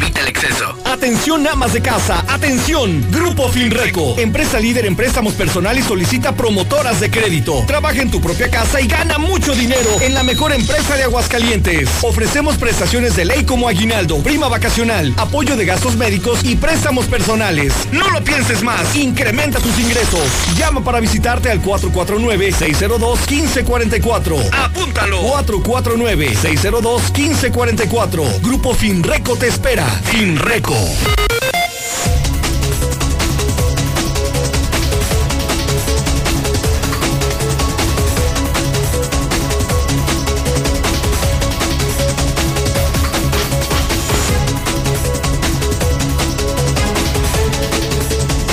[0.00, 0.74] Evita el exceso.
[0.86, 3.04] Atención amas de casa, atención.
[3.10, 7.64] Grupo Finreco, empresa líder en préstamos personales solicita promotoras de crédito.
[7.66, 11.90] Trabaja en tu propia casa y gana mucho dinero en la mejor empresa de Aguascalientes.
[12.00, 17.74] Ofrecemos prestaciones de ley como aguinaldo, prima vacacional, apoyo de gastos médicos y préstamos personales.
[17.92, 20.26] No lo pienses más, incrementa tus ingresos.
[20.56, 24.48] Llama para visitarte al 449-602-1544.
[24.52, 25.20] Apúntalo.
[25.44, 28.40] 449-602-1544.
[28.40, 29.89] Grupo Finreco te espera.
[30.04, 30.76] Finreco.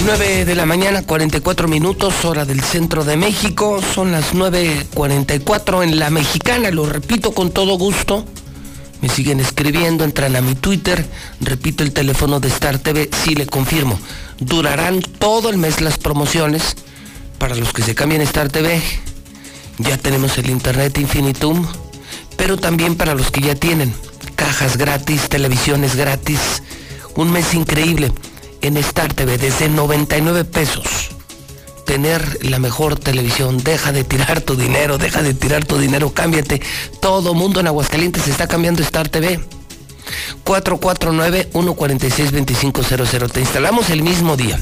[0.08, 3.82] Nueve de la mañana, 44 minutos, hora del centro de México.
[3.94, 8.24] Son las 9.44 en la mexicana, lo repito con todo gusto.
[9.02, 11.06] Me siguen escribiendo, entran a mi Twitter,
[11.40, 14.00] repito el teléfono de Star TV, sí le confirmo.
[14.40, 16.76] Durarán todo el mes las promociones
[17.38, 18.82] para los que se cambien a Star TV.
[19.78, 21.68] Ya tenemos el Internet Infinitum,
[22.38, 23.94] pero también para los que ya tienen
[24.36, 26.64] cajas gratis, televisiones gratis.
[27.16, 28.12] Un mes increíble
[28.62, 31.17] en Star TV desde 99 pesos
[31.88, 33.58] tener la mejor televisión.
[33.64, 36.62] Deja de tirar tu dinero, deja de tirar tu dinero, cámbiate.
[37.02, 39.40] Todo mundo en Aguascalientes está cambiando Star TV.
[40.46, 43.32] 449-146-2500.
[43.32, 44.60] Te instalamos el mismo día.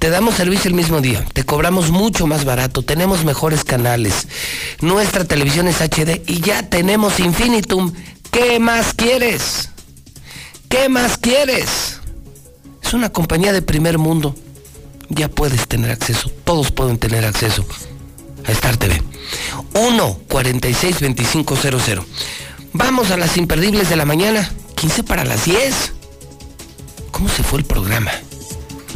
[0.00, 1.24] Te damos servicio el mismo día.
[1.32, 2.82] Te cobramos mucho más barato.
[2.82, 4.26] Tenemos mejores canales.
[4.80, 7.92] Nuestra televisión es HD y ya tenemos Infinitum.
[8.32, 9.70] ¿Qué más quieres?
[10.68, 12.00] ¿Qué más quieres?
[12.82, 14.34] Es una compañía de primer mundo
[15.08, 17.64] ya puedes tener acceso, todos pueden tener acceso
[18.44, 19.02] a Star TV.
[19.74, 22.04] 1 46 2500.
[22.72, 25.92] Vamos a las imperdibles de la mañana, 15 para las 10.
[27.10, 28.10] ¿Cómo se fue el programa?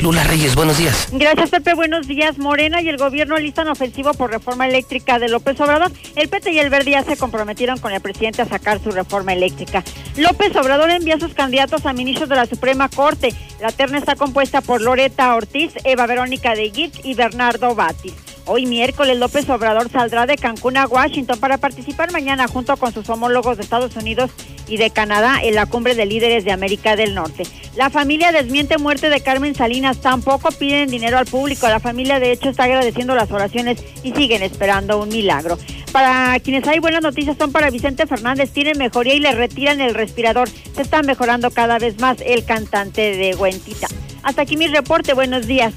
[0.02, 1.08] Lula Reyes, buenos días.
[1.12, 1.74] Gracias, Pepe.
[1.74, 2.38] Buenos días.
[2.38, 5.92] Morena y el gobierno listan ofensivo por reforma eléctrica de López Obrador.
[6.16, 9.34] El PT y el Verde ya se comprometieron con el presidente a sacar su reforma
[9.34, 9.84] eléctrica.
[10.16, 13.34] López Obrador envía a sus candidatos a ministros de la Suprema Corte.
[13.60, 18.30] La terna está compuesta por Loreta Ortiz, Eva Verónica de Guicht y Bernardo Batis.
[18.46, 23.08] Hoy miércoles López Obrador saldrá de Cancún a Washington para participar mañana junto con sus
[23.08, 24.30] homólogos de Estados Unidos
[24.66, 27.44] y de Canadá en la cumbre de líderes de América del Norte.
[27.76, 31.68] La familia desmiente muerte de Carmen Salinas, tampoco piden dinero al público.
[31.68, 35.58] La familia de hecho está agradeciendo las oraciones y siguen esperando un milagro.
[35.92, 39.94] Para quienes hay buenas noticias son para Vicente Fernández, tiene mejoría y le retiran el
[39.94, 40.48] respirador.
[40.48, 43.88] Se está mejorando cada vez más el cantante de Güentita.
[44.22, 45.74] Hasta aquí mi reporte, buenos días.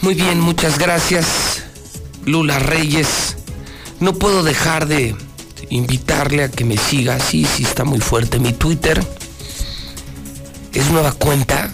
[0.00, 1.45] Muy bien, muchas gracias.
[2.26, 3.36] Lula Reyes.
[4.00, 5.16] No puedo dejar de
[5.70, 7.18] invitarle a que me siga.
[7.20, 8.40] Sí, sí, está muy fuerte.
[8.40, 9.02] Mi Twitter
[10.72, 11.72] es nueva cuenta.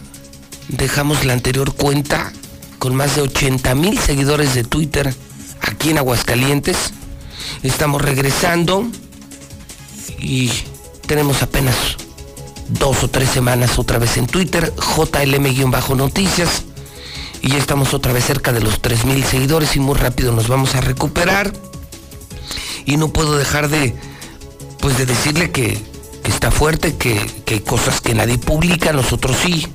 [0.69, 2.33] Dejamos la anterior cuenta
[2.79, 5.15] con más de 80 mil seguidores de Twitter
[5.61, 6.93] aquí en Aguascalientes.
[7.63, 8.87] Estamos regresando
[10.19, 10.51] y
[11.07, 11.75] tenemos apenas
[12.69, 16.65] dos o tres semanas otra vez en Twitter, JLM-noticias.
[17.43, 20.49] Y ya estamos otra vez cerca de los 3 mil seguidores y muy rápido nos
[20.49, 21.53] vamos a recuperar.
[22.87, 23.95] Y no puedo dejar de,
[24.79, 25.79] pues de decirle que,
[26.23, 29.67] que está fuerte, que, que hay cosas que nadie publica, nosotros sí.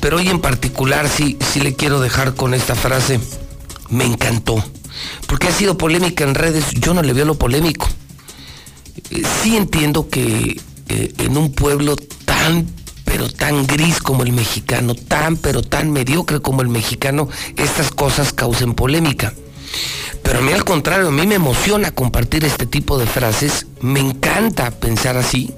[0.00, 3.18] Pero hoy en particular sí, sí le quiero dejar con esta frase,
[3.88, 4.62] me encantó.
[5.26, 7.88] Porque ha sido polémica en redes, yo no le veo lo polémico.
[9.10, 12.66] Eh, Sí entiendo que eh, en un pueblo tan
[13.10, 18.32] pero tan gris como el mexicano, tan pero tan mediocre como el mexicano, estas cosas
[18.32, 19.34] causen polémica.
[20.22, 23.98] Pero a mí al contrario, a mí me emociona compartir este tipo de frases, me
[23.98, 25.52] encanta pensar así.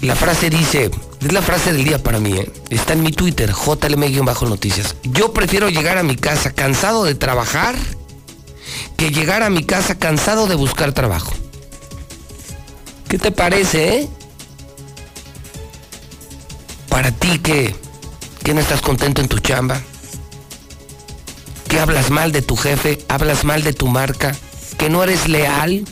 [0.00, 2.52] La frase dice, es la frase del día para mí, ¿eh?
[2.70, 4.94] está en mi Twitter, JLM-noticias.
[5.02, 7.74] Yo prefiero llegar a mi casa cansado de trabajar
[8.96, 11.32] que llegar a mi casa cansado de buscar trabajo.
[13.08, 14.08] ¿Qué te parece, eh?
[16.88, 17.74] Para ti que,
[18.42, 19.80] que no estás contento en tu chamba,
[21.68, 24.34] que hablas mal de tu jefe, hablas mal de tu marca,
[24.78, 25.84] que no eres leal,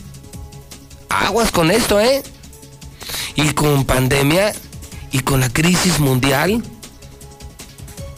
[1.09, 2.23] aguas con esto, ¿eh?
[3.35, 4.53] Y con pandemia
[5.11, 6.63] y con la crisis mundial,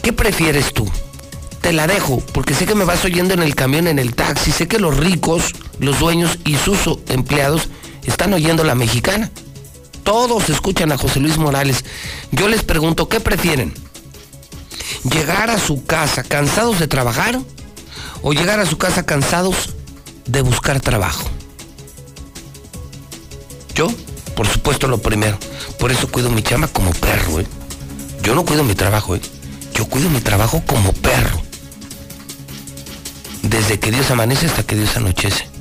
[0.01, 0.89] ¿qué prefieres tú?
[1.61, 4.51] Te la dejo, porque sé que me vas oyendo en el camión, en el taxi,
[4.51, 7.67] sé que los ricos, los dueños y sus empleados
[8.05, 9.29] están oyendo la mexicana.
[10.09, 11.85] Todos escuchan a José Luis Morales.
[12.31, 13.71] Yo les pregunto, ¿qué prefieren?
[15.03, 17.39] ¿Llegar a su casa cansados de trabajar
[18.23, 19.75] o llegar a su casa cansados
[20.25, 21.29] de buscar trabajo?
[23.75, 23.87] Yo,
[24.35, 25.37] por supuesto, lo primero.
[25.77, 27.45] Por eso cuido mi chama como perro, ¿eh?
[28.23, 29.21] Yo no cuido mi trabajo, ¿eh?
[29.75, 31.39] Yo cuido mi trabajo como perro.
[33.43, 35.58] Desde que Dios amanece hasta que Dios anochece.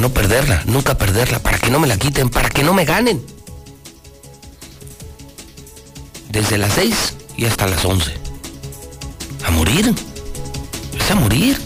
[0.00, 3.20] No perderla, nunca perderla, para que no me la quiten, para que no me ganen.
[6.30, 8.14] Desde las 6 y hasta las 11.
[9.44, 9.92] A morir.
[10.98, 11.58] Es a morir.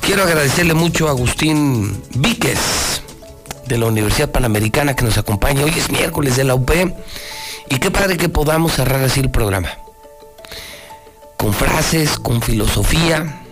[0.00, 2.58] Quiero agradecerle mucho a Agustín Víquez
[3.66, 5.64] de la Universidad Panamericana que nos acompaña.
[5.64, 6.70] Hoy es miércoles de la UP.
[7.70, 9.68] Y qué padre que podamos cerrar así el programa.
[11.36, 13.42] Con frases, con filosofía,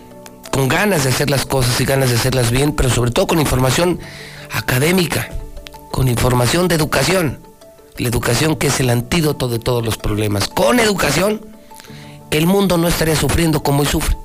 [0.57, 3.39] con ganas de hacer las cosas y ganas de hacerlas bien, pero sobre todo con
[3.39, 3.99] información
[4.51, 5.29] académica,
[5.91, 7.37] con información de educación.
[7.97, 10.47] La educación que es el antídoto de todos los problemas.
[10.47, 11.45] Con educación,
[12.31, 14.17] el mundo no estaría sufriendo como hoy sufre.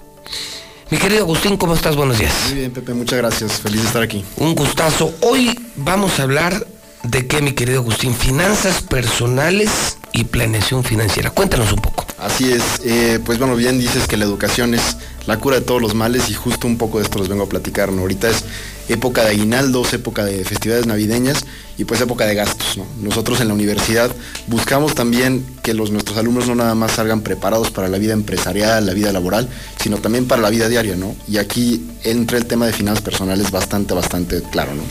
[0.89, 1.97] Mi querido Agustín, ¿cómo estás?
[1.97, 2.33] Buenos días.
[2.47, 3.61] Muy bien, Pepe, muchas gracias.
[3.61, 4.25] Feliz de estar aquí.
[4.39, 5.13] Un gustazo.
[5.21, 6.67] Hoy vamos a hablar
[7.03, 8.15] de qué, mi querido Agustín?
[8.15, 11.31] Finanzas personales y planeación financiera.
[11.31, 12.07] Cuéntanos un poco.
[12.19, 15.81] Así es, eh, pues bueno, bien dices que la educación es la cura de todos
[15.81, 17.89] los males y justo un poco de esto los vengo a platicar.
[17.89, 18.45] Ahorita es
[18.89, 21.45] época de aguinaldos, época de festividades navideñas
[21.79, 22.87] y pues época de gastos, ¿no?
[23.01, 24.11] Nosotros en la universidad
[24.49, 28.85] buscamos también que los, nuestros alumnos no nada más salgan preparados para la vida empresarial,
[28.85, 29.49] la vida laboral,
[29.81, 31.15] sino también para la vida diaria, ¿no?
[31.29, 34.83] Y aquí entra el tema de finanzas personales bastante, bastante claro, ¿no?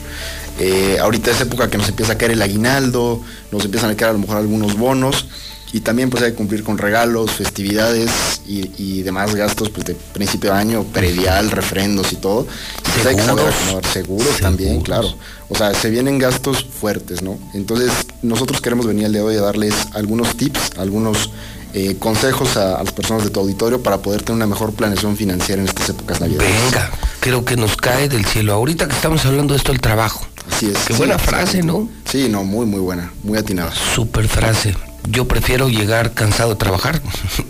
[0.59, 3.21] Eh, ahorita es época que nos empieza a caer el aguinaldo,
[3.51, 5.25] nos empiezan a caer a lo mejor algunos bonos
[5.73, 9.95] y también pues hay que cumplir con regalos, festividades y, y demás gastos pues de
[9.95, 12.45] principio de año, predial, refrendos y todo.
[12.79, 15.13] Y pues hay que saber acomodar seguros, también, claro.
[15.49, 17.37] O sea, se vienen gastos fuertes, ¿no?
[17.53, 21.29] Entonces nosotros queremos venir el día de hoy a darles algunos tips, algunos
[21.73, 25.15] eh, consejos a, a, las personas de tu auditorio para poder tener una mejor planeación
[25.15, 26.63] financiera en estas épocas navideñas.
[26.65, 28.53] Venga, creo que nos cae del cielo.
[28.53, 30.27] Ahorita que estamos hablando de esto, el trabajo.
[30.51, 30.77] Así es.
[30.87, 31.89] Qué buena frase, ¿no?
[32.05, 33.71] Sí, no, muy, muy buena, muy atinada.
[33.73, 34.75] Super frase.
[35.09, 37.01] Yo prefiero llegar cansado de trabajar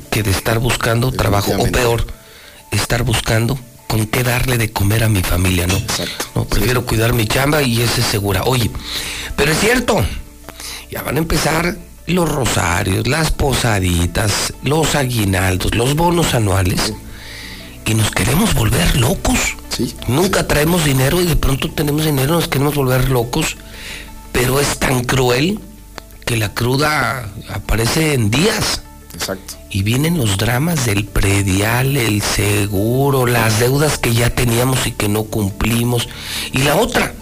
[0.10, 2.08] que de estar buscando trabajo o peor,
[2.72, 5.76] estar buscando con qué darle de comer a mi familia, ¿no?
[5.76, 6.26] Exacto.
[6.36, 6.88] No, prefiero sí.
[6.88, 8.44] cuidar mi chamba y ese es segura.
[8.44, 8.72] Oye,
[9.36, 10.02] pero es cierto,
[10.90, 11.76] ya van a empezar
[12.08, 16.94] los rosarios, las posaditas, los aguinaldos, los bonos anuales.
[17.86, 19.58] Y nos queremos volver locos.
[19.76, 19.96] Sí.
[20.08, 23.58] Nunca traemos dinero y de pronto tenemos dinero, nos queremos volver locos.
[24.32, 25.60] Pero es tan cruel
[26.26, 28.82] que la cruda aparece en días.
[29.14, 29.56] Exacto.
[29.70, 35.10] Y vienen los dramas del predial, el seguro, las deudas que ya teníamos y que
[35.10, 36.08] no cumplimos.
[36.54, 37.14] Y la otra,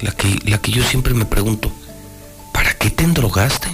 [0.00, 1.70] la que, la que yo siempre me pregunto,
[2.52, 3.68] ¿para qué te endrogaste?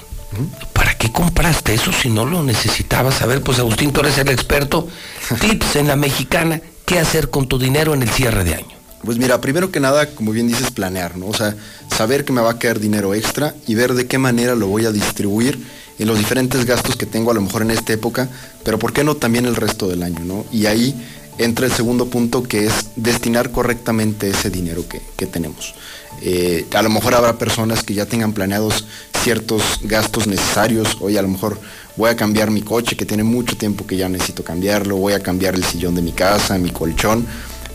[0.75, 3.23] ¿Para qué compraste eso si no lo necesitabas?
[3.23, 4.87] A ver, pues Agustín, tú eres el experto.
[5.41, 8.78] Tips en la mexicana, ¿qué hacer con tu dinero en el cierre de año?
[9.05, 11.26] Pues mira, primero que nada, como bien dices, planear, ¿no?
[11.26, 11.55] O sea,
[11.94, 14.86] saber que me va a caer dinero extra y ver de qué manera lo voy
[14.86, 15.62] a distribuir
[15.99, 18.28] en los diferentes gastos que tengo a lo mejor en esta época,
[18.65, 20.47] pero ¿por qué no también el resto del año, ¿no?
[20.50, 20.94] Y ahí
[21.36, 25.75] entra el segundo punto que es destinar correctamente ese dinero que, que tenemos.
[26.23, 28.86] Eh, a lo mejor habrá personas que ya tengan planeados
[29.23, 30.97] ciertos gastos necesarios.
[31.00, 31.60] Hoy a lo mejor
[31.99, 35.20] voy a cambiar mi coche que tiene mucho tiempo que ya necesito cambiarlo, voy a
[35.20, 37.27] cambiar el sillón de mi casa, mi colchón.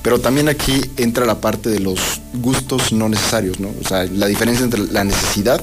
[0.01, 3.69] Pero también aquí entra la parte de los gustos no necesarios, ¿no?
[3.83, 5.61] O sea, la diferencia entre la necesidad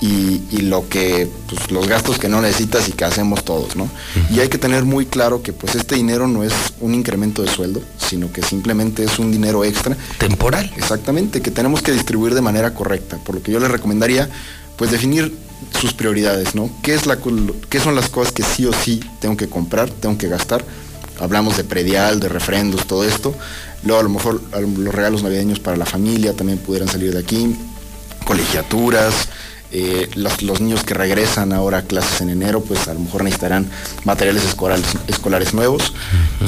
[0.00, 3.88] y, y lo que, pues, los gastos que no necesitas y que hacemos todos, ¿no?
[4.30, 7.48] Y hay que tener muy claro que pues este dinero no es un incremento de
[7.48, 9.96] sueldo, sino que simplemente es un dinero extra.
[10.18, 10.70] Temporal.
[10.76, 13.18] Exactamente, que tenemos que distribuir de manera correcta.
[13.18, 14.28] Por lo que yo les recomendaría,
[14.76, 15.45] pues definir
[15.80, 16.70] sus prioridades, ¿no?
[16.82, 17.18] ¿Qué, es la,
[17.68, 20.64] ¿Qué son las cosas que sí o sí tengo que comprar, tengo que gastar?
[21.20, 23.34] Hablamos de predial, de refrendos, todo esto.
[23.84, 27.56] Luego a lo mejor los regalos navideños para la familia también pudieran salir de aquí.
[28.24, 29.28] Colegiaturas,
[29.72, 33.24] eh, los, los niños que regresan ahora a clases en enero, pues a lo mejor
[33.24, 33.66] necesitarán
[34.04, 35.92] materiales escolares, escolares nuevos.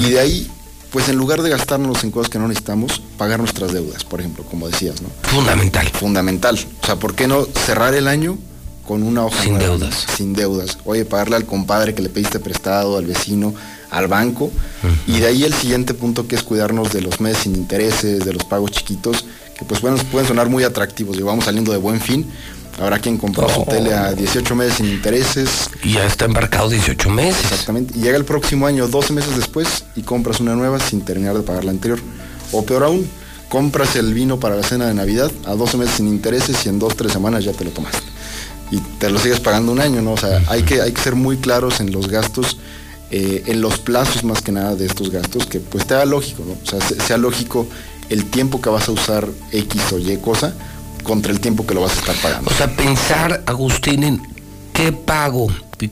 [0.01, 0.51] Y de ahí,
[0.91, 4.45] pues en lugar de gastarnos en cosas que no necesitamos, pagar nuestras deudas, por ejemplo,
[4.45, 5.09] como decías, ¿no?
[5.23, 5.89] Fundamental.
[5.89, 6.59] Fundamental.
[6.83, 8.39] O sea, ¿por qué no cerrar el año
[8.89, 10.07] con una hoja Sin nueva, deudas.
[10.17, 10.79] Sin deudas.
[10.87, 13.55] Oye, pagarle al compadre que le pediste prestado, al vecino,
[13.91, 14.51] al banco.
[15.07, 18.33] Y de ahí el siguiente punto que es cuidarnos de los meses sin intereses, de
[18.33, 19.27] los pagos chiquitos,
[19.59, 21.17] que pues bueno, pueden sonar muy atractivos.
[21.19, 22.25] Digo, vamos saliendo de buen fin.
[22.81, 23.65] Habrá quien compró su Oh.
[23.65, 25.69] tele a 18 meses sin intereses.
[25.83, 27.43] Y ya está embarcado 18 meses.
[27.43, 27.93] Exactamente.
[27.99, 31.43] Y llega el próximo año, 12 meses después, y compras una nueva sin terminar de
[31.43, 31.99] pagar la anterior.
[32.53, 33.07] O peor aún,
[33.51, 36.79] compras el vino para la cena de Navidad a 12 meses sin intereses y en
[36.79, 37.99] 2, 3 semanas ya te lo tomaste.
[38.71, 40.13] Y te lo sigues pagando un año, ¿no?
[40.13, 42.59] O sea, hay que, hay que ser muy claros en los gastos,
[43.11, 46.45] eh, en los plazos más que nada de estos gastos, que pues te haga lógico,
[46.47, 46.53] ¿no?
[46.63, 47.67] O sea, se- sea lógico
[48.11, 50.53] el tiempo que vas a usar X o Y cosa
[51.03, 52.51] contra el tiempo que lo vas a estar pagando.
[52.51, 54.23] O sea, pensar, Agustín, en
[54.75, 55.47] qué pago,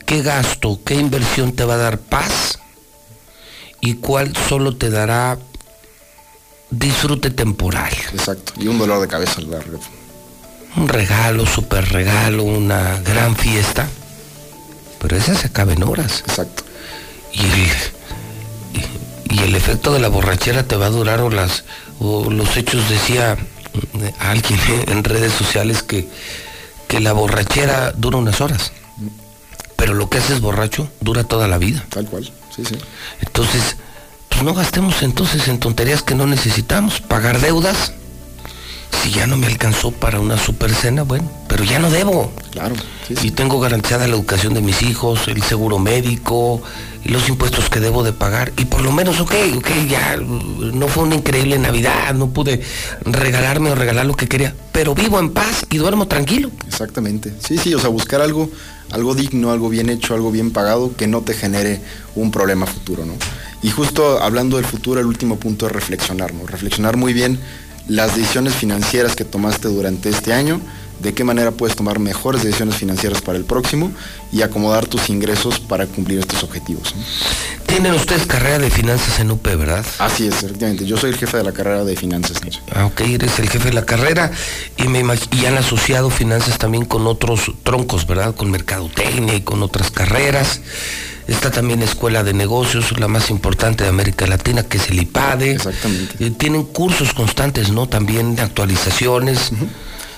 [0.05, 2.59] qué gasto, qué inversión te va a dar paz
[3.81, 5.39] y cuál solo te dará
[6.71, 7.93] disfrute temporal.
[8.13, 8.53] Exacto.
[8.59, 9.79] Y un dolor de cabeza al largo.
[10.77, 13.89] Un regalo, super regalo, una gran fiesta.
[15.01, 16.23] Pero esa se acaba en horas.
[16.27, 16.65] Exacto.
[17.33, 21.65] Y el, y, y el efecto de la borrachera te va a durar o las
[21.99, 23.37] o los hechos decía
[24.01, 26.09] eh, alguien en redes sociales que,
[26.89, 28.73] que la borrachera dura unas horas.
[29.77, 31.85] Pero lo que haces borracho dura toda la vida.
[31.91, 32.31] Tal cual.
[32.55, 32.77] Sí, sí.
[33.21, 33.77] Entonces,
[34.29, 37.01] pues no gastemos entonces en tonterías que no necesitamos.
[37.01, 37.93] Pagar deudas.
[39.03, 42.33] Si ya no me alcanzó para una super cena, bueno, pero ya no debo.
[42.51, 42.75] Claro.
[43.23, 46.63] Y tengo garantizada la educación de mis hijos, el seguro médico,
[47.05, 48.53] y los impuestos que debo de pagar.
[48.57, 52.61] Y por lo menos, ok, ok, ya no fue una increíble Navidad, no pude
[53.05, 56.51] regalarme o regalar lo que quería, pero vivo en paz y duermo tranquilo.
[56.67, 57.33] Exactamente.
[57.39, 58.51] Sí, sí, o sea, buscar algo,
[58.91, 61.81] algo digno, algo bien hecho, algo bien pagado, que no te genere
[62.17, 63.15] un problema futuro, ¿no?
[63.63, 66.47] Y justo hablando del futuro, el último punto es reflexionar, ¿no?
[66.47, 67.39] Reflexionar muy bien
[67.89, 70.61] las decisiones financieras que tomaste durante este año,
[71.00, 73.92] de qué manera puedes tomar mejores decisiones financieras para el próximo
[74.33, 76.94] y acomodar tus ingresos para cumplir estos objetivos.
[77.66, 79.84] Tienen ustedes carrera de finanzas en UP, ¿verdad?
[79.99, 80.86] Así es, efectivamente.
[80.86, 82.39] Yo soy el jefe de la carrera de finanzas.
[82.75, 84.31] Ah, ok, eres el jefe de la carrera
[84.76, 88.34] y me imag- y han asociado finanzas también con otros troncos, ¿verdad?
[88.34, 90.60] Con mercadotecnia y con otras carreras.
[91.28, 95.52] Está también Escuela de Negocios, la más importante de América Latina, que es el IPADE.
[95.52, 96.31] Exactamente.
[96.31, 97.89] tienen cursos constantes, ¿no?
[97.89, 99.50] También de actualizaciones.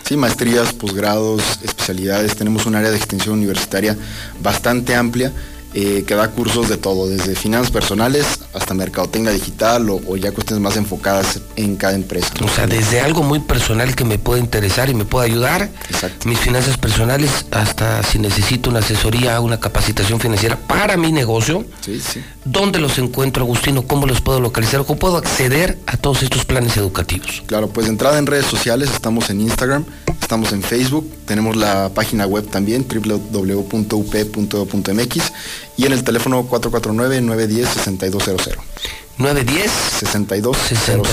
[0.08, 2.34] Sí, maestrías, posgrados, especialidades.
[2.34, 3.94] Tenemos un área de extensión universitaria
[4.40, 5.30] bastante amplia
[5.74, 10.32] eh, que da cursos de todo, desde finanzas personales hasta mercadotecnia digital o, o ya
[10.32, 12.28] cuestiones más enfocadas en cada empresa.
[12.44, 15.68] O sea, desde algo muy personal que me puede interesar y me puede ayudar,
[16.24, 22.00] mis finanzas personales, hasta si necesito una asesoría, una capacitación financiera para mi negocio, Sí,
[22.00, 22.20] sí.
[22.44, 23.82] ¿dónde los encuentro, Agustino?
[23.86, 24.84] ¿Cómo los puedo localizar?
[24.84, 27.42] ¿Cómo puedo acceder a todos estos planes educativos?
[27.46, 29.84] Claro, pues de entrada en redes sociales, estamos en Instagram,
[30.20, 32.86] estamos en Facebook, tenemos la página web también,
[33.98, 35.32] www.up.edu.mx
[35.76, 38.56] y en el teléfono 449-910-6200.
[39.18, 39.70] 910
[40.00, 41.08] 6200.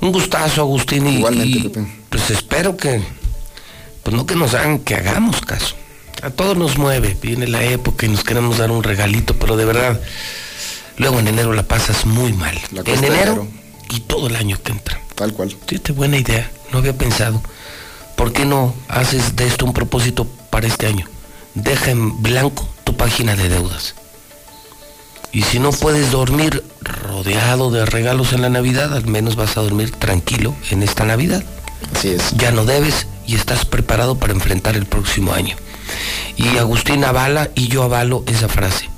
[0.00, 1.06] Un gustazo, Agustín.
[1.06, 1.86] Y, Igualmente, y, Pepe.
[2.10, 3.02] pues espero que,
[4.02, 5.74] pues no que nos hagan, que hagamos caso.
[6.22, 9.64] A todos nos mueve, viene la época y nos queremos dar un regalito, pero de
[9.66, 10.00] verdad,
[10.96, 12.58] luego en enero la pasas muy mal.
[12.72, 13.48] La En enero enero.
[13.90, 14.98] y todo el año que entra.
[15.14, 15.54] Tal cual.
[15.66, 17.42] Fíjate, buena idea, no había pensado.
[18.16, 21.06] ¿Por qué no haces de esto un propósito para este año?
[21.56, 23.94] Deja en blanco tu página de deudas.
[25.32, 29.62] Y si no puedes dormir rodeado de regalos en la Navidad, al menos vas a
[29.62, 31.42] dormir tranquilo en esta Navidad.
[31.94, 32.32] Así es.
[32.36, 35.56] Ya no debes y estás preparado para enfrentar el próximo año.
[36.36, 38.88] Y Agustín avala y yo avalo esa frase.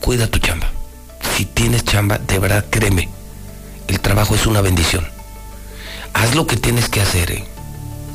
[0.00, 0.70] Cuida tu chamba.
[1.36, 3.08] Si tienes chamba, de verdad créeme,
[3.88, 5.06] el trabajo es una bendición.
[6.14, 7.44] Haz lo que tienes que hacer, ¿eh?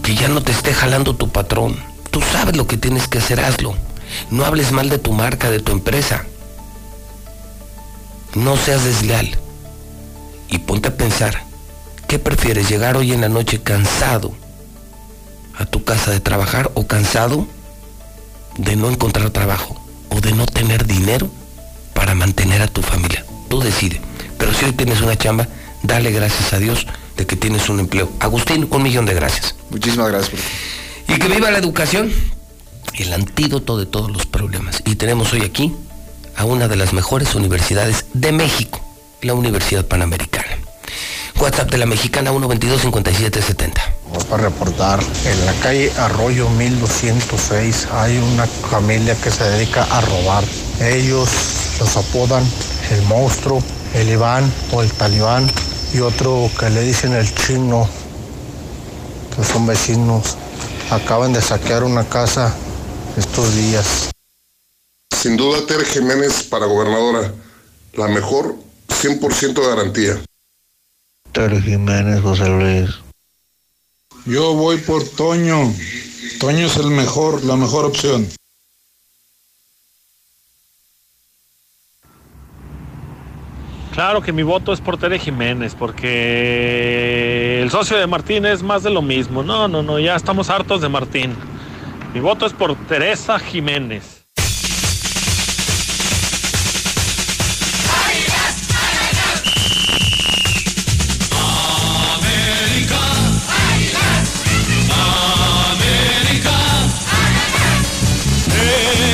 [0.01, 1.77] que ya no te esté jalando tu patrón.
[2.13, 3.73] Tú sabes lo que tienes que hacer, hazlo.
[4.29, 6.25] No hables mal de tu marca, de tu empresa.
[8.35, 9.35] No seas desleal.
[10.47, 11.43] Y ponte a pensar,
[12.07, 12.69] ¿qué prefieres?
[12.69, 14.31] ¿Llegar hoy en la noche cansado
[15.57, 17.47] a tu casa de trabajar o cansado
[18.59, 21.31] de no encontrar trabajo o de no tener dinero
[21.95, 23.25] para mantener a tu familia?
[23.49, 24.01] Tú decides.
[24.37, 25.47] Pero si hoy tienes una chamba,
[25.81, 26.85] dale gracias a Dios
[27.17, 28.11] de que tienes un empleo.
[28.19, 29.55] Agustín, un millón de gracias.
[29.71, 32.11] Muchísimas gracias por Y que viva la educación,
[32.97, 34.81] el antídoto de todos los problemas.
[34.85, 35.73] Y tenemos hoy aquí
[36.35, 38.79] a una de las mejores universidades de México,
[39.21, 40.57] la Universidad Panamericana.
[41.39, 43.73] WhatsApp de la Mexicana 122-5770.
[44.05, 50.01] Vamos para reportar, en la calle Arroyo 1206 hay una familia que se dedica a
[50.01, 50.43] robar.
[50.79, 51.29] Ellos
[51.79, 52.45] los apodan
[52.91, 53.61] el monstruo,
[53.95, 55.49] el Iván o el talibán
[55.93, 57.87] y otro que le dicen el chino,
[59.35, 60.37] que son vecinos.
[60.93, 62.55] Acaban de saquear una casa
[63.17, 64.11] estos días.
[65.09, 67.33] Sin duda, Tere Jiménez para gobernadora.
[67.93, 68.55] La mejor,
[68.89, 70.21] 100% garantía.
[71.31, 72.91] Tere Jiménez, José Luis.
[74.27, 75.73] Yo voy por Toño.
[76.39, 78.29] Toño es el mejor, la mejor opción.
[83.93, 88.81] Claro que mi voto es por Tere Jiménez, porque el socio de Martín es más
[88.81, 89.43] de lo mismo.
[89.43, 91.35] No, no, no, ya estamos hartos de Martín.
[92.11, 94.25] Mi voto es por Teresa Jiménez.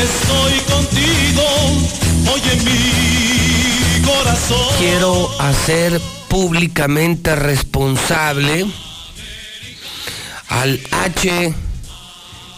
[0.01, 1.43] Estoy contigo,
[2.33, 2.98] oye.
[4.77, 8.65] Quiero hacer públicamente responsable
[10.47, 11.53] al H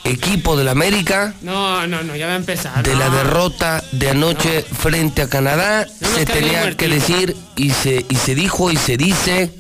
[0.04, 2.84] equipo del América No, no, no, ya va a empezar.
[2.84, 5.88] de la derrota de anoche frente a Canadá.
[6.00, 9.52] No se tenía que decir y se, y se dijo y se dice,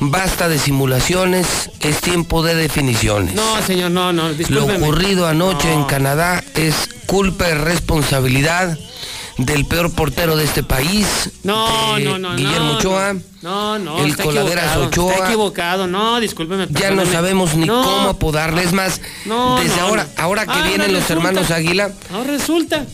[0.00, 1.46] basta de simulaciones,
[1.80, 3.34] es tiempo de definiciones.
[3.34, 5.74] No, señor, no, no, Lo ocurrido anoche No.
[5.74, 6.74] en Canadá es
[7.06, 8.76] culpa y responsabilidad
[9.44, 13.14] del peor portero de este país, No, no, no, Guillermo no, Ochoa.
[13.42, 15.12] No, no, el está coladeras Ochoa.
[15.14, 16.66] Está equivocado, no, discúlpeme.
[16.70, 17.82] Ya no sabemos ni No.
[17.82, 18.62] cómo apodarle.
[18.62, 22.84] Es más, No, desde ahora, ahora que Ahora vienen los hermanos Águila, Ahora resulta.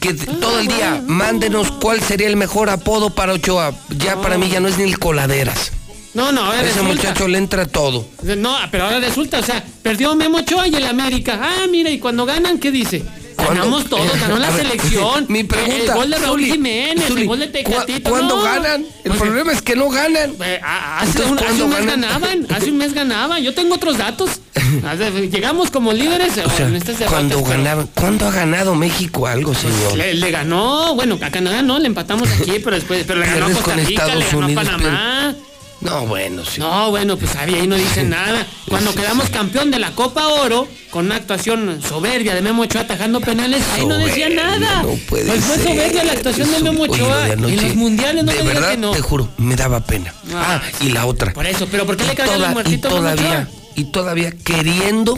[0.00, 3.72] que todo el día mándenos cuál sería el mejor apodo para Ochoa.
[3.98, 5.72] Ya para mí ya no es ni el coladeras.
[6.14, 6.92] No, no, ahora Ese resulta.
[6.94, 8.06] muchacho le entra todo.
[8.36, 11.40] No, pero ahora resulta, o sea, perdió Memo Ochoa y el América.
[11.42, 13.02] Ah, mira, y cuando ganan, ¿qué dice?
[13.36, 15.26] Ganamos todos, ganó la selección.
[15.28, 15.76] Mi pregunta.
[15.76, 18.10] El gol de Raúl Zuli, Jiménez, Zuli, el gol de ¿cu- Tecatito.
[18.10, 18.42] ¿Cuándo no.
[18.42, 18.82] ganan?
[18.82, 20.34] El Pues, problema es que no ganan.
[20.44, 22.00] eh, hace, un, hace ¿cuándo un mes ganan?
[22.00, 23.42] ganaban, hace un mes ganaban.
[23.42, 24.30] Yo tengo otros datos.
[25.30, 29.26] Llegamos como líderes O sea, en este debates, cuando pero- ganaban, ¿cuándo ha ganado México
[29.26, 29.96] algo, señor?
[29.96, 33.46] Le, le ganó, bueno, a Canadá no, le empatamos aquí, pero después, pero le ganó
[33.46, 35.34] a Costa Rica, Estados le ganó Unidos, a Panamá.
[35.82, 36.60] No, bueno, sí.
[36.60, 38.46] No, bueno, pues ahí, no dicen nada.
[38.68, 43.20] Cuando quedamos campeón de la Copa Oro, con una actuación soberbia de Memo Ochoa atajando
[43.20, 44.82] penales, ahí no decía nada.
[44.82, 48.38] No puede pues fue soberbia la actuación de Memo Ochoa en los mundiales, no de
[48.38, 48.92] me verdad, que no.
[48.92, 50.14] Te juro, me daba pena.
[50.34, 51.32] Ah, y la otra.
[51.32, 54.32] Por eso, pero ¿por qué y le cayó toda, el muertito y todavía, y todavía
[54.32, 55.16] queriendo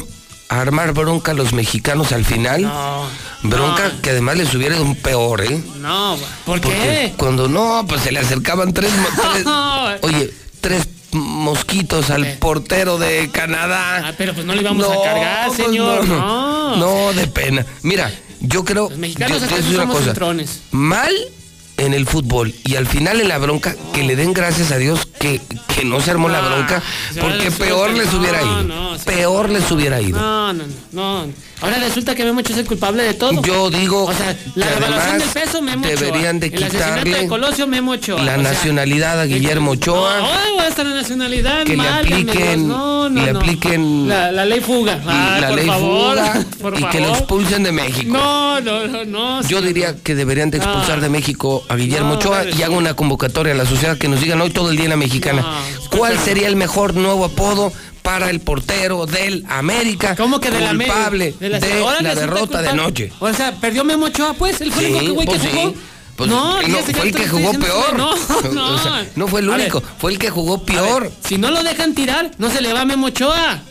[0.48, 2.62] armar bronca a los mexicanos al final.
[2.62, 3.06] No,
[3.42, 5.62] bronca que además les hubiera un peor, ¿eh?
[5.80, 7.14] No, ¿por qué?
[7.16, 8.90] cuando no, pues se le acercaban tres.
[9.32, 9.46] tres
[10.02, 10.32] oye,
[10.64, 14.08] tres mosquitos al portero de ah, Canadá.
[14.08, 16.08] Ah, pero pues no le íbamos a cargar, pues señor.
[16.08, 17.06] No, no.
[17.06, 17.66] no, de pena.
[17.82, 18.10] Mira,
[18.40, 18.88] yo creo.
[18.88, 20.14] Los mexicanos yo, yo una cosa.
[20.70, 21.14] Mal
[21.76, 25.06] en el fútbol y al final en la bronca que le den gracias a Dios
[25.18, 25.40] que,
[25.74, 26.82] que no se armó la ah, bronca
[27.20, 28.96] porque peor les hubiera ido.
[29.04, 30.18] peor les hubiera ido.
[30.18, 31.26] No, no, no.
[31.60, 33.42] Ahora resulta que Memo es el culpable de todo.
[33.42, 34.04] Yo digo.
[34.04, 36.00] O sea, la devaluación del peso, Memo Ochoa.
[36.00, 37.20] Deberían de quitarle.
[37.20, 38.22] El Colosio, Memo Ochoa.
[38.22, 40.18] La nacionalidad a Guillermo Ochoa.
[40.18, 41.64] No, hasta la nacionalidad.
[41.64, 42.68] Que mal, le apliquen.
[42.68, 44.08] No, le apliquen.
[44.08, 45.00] La, ley fuga.
[45.04, 46.44] La ley fuga.
[46.78, 48.12] Y que lo expulsen de México.
[48.12, 49.04] No, no, no.
[49.04, 51.02] no Yo diría que deberían de expulsar ah.
[51.02, 54.40] de México a Guillermo Ochoa y hago una convocatoria a la sociedad que nos digan
[54.40, 55.44] hoy todo el día en la mexicana.
[55.90, 57.72] ¿Cuál sería el mejor nuevo apodo
[58.04, 60.14] para el portero del América.
[60.14, 60.94] ¿Cómo que del América?
[60.94, 63.10] Culpable de la, de la, derrota de noche.
[63.18, 64.60] O sea, perdió Memo Ochoa, pues.
[64.60, 65.74] El único que, pues pues que jugó.
[66.16, 67.96] No, no fue el que jugó peor.
[67.96, 68.14] No,
[69.16, 69.26] no.
[69.26, 71.10] Fue el único, fue el que jugó peor.
[71.26, 73.62] Si no lo dejan tirar, no se le va Memo Ochoa.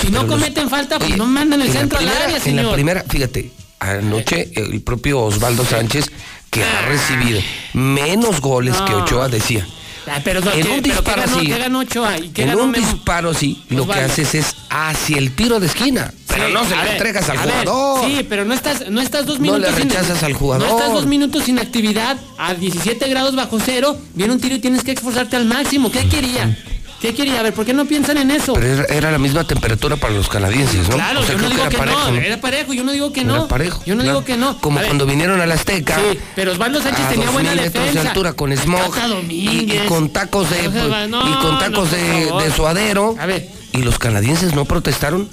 [0.00, 2.60] Si no cometen falta, pues no mandan el centro primera, al área, señor.
[2.60, 6.10] En la primera, fíjate, anoche el propio Osvaldo Sánchez,
[6.50, 7.40] que ha recibido
[7.74, 9.64] menos goles que Ochoa, decía.
[10.06, 14.00] Ah, pero, en que, un disparo que ganó, en un disparo así, pues lo que
[14.00, 16.12] haces es hacia el tiro de esquina.
[16.26, 18.04] Pero no se lo entregas al jugador.
[18.04, 19.62] Sí, pero no estás, no estás dos minutos.
[19.62, 20.68] No le rechazas al jugador.
[20.68, 24.58] No estás dos minutos sin actividad, a 17 grados bajo cero, viene un tiro y
[24.58, 25.90] tienes que esforzarte al máximo.
[25.90, 26.56] ¿Qué quería?
[27.04, 27.40] ¿Qué quería?
[27.40, 28.54] A ver, ¿por qué no piensan en eso?
[28.54, 30.94] Pero era, la misma temperatura para los canadienses, ¿no?
[30.94, 33.36] Claro, o sea, era parejo, era parejo, yo no digo que no.
[33.36, 33.82] Era parejo.
[33.84, 34.58] Yo no digo que no.
[34.58, 35.98] Como cuando vinieron a la Azteca.
[36.34, 38.00] Pero Osvaldo Sánchez tenía buena defensa.
[38.00, 38.96] de altura con smog
[39.28, 43.14] y, con tacos de y con tacos de, de suadero.
[43.18, 43.50] A ver.
[43.74, 45.28] ¿Y los canadienses no protestaron?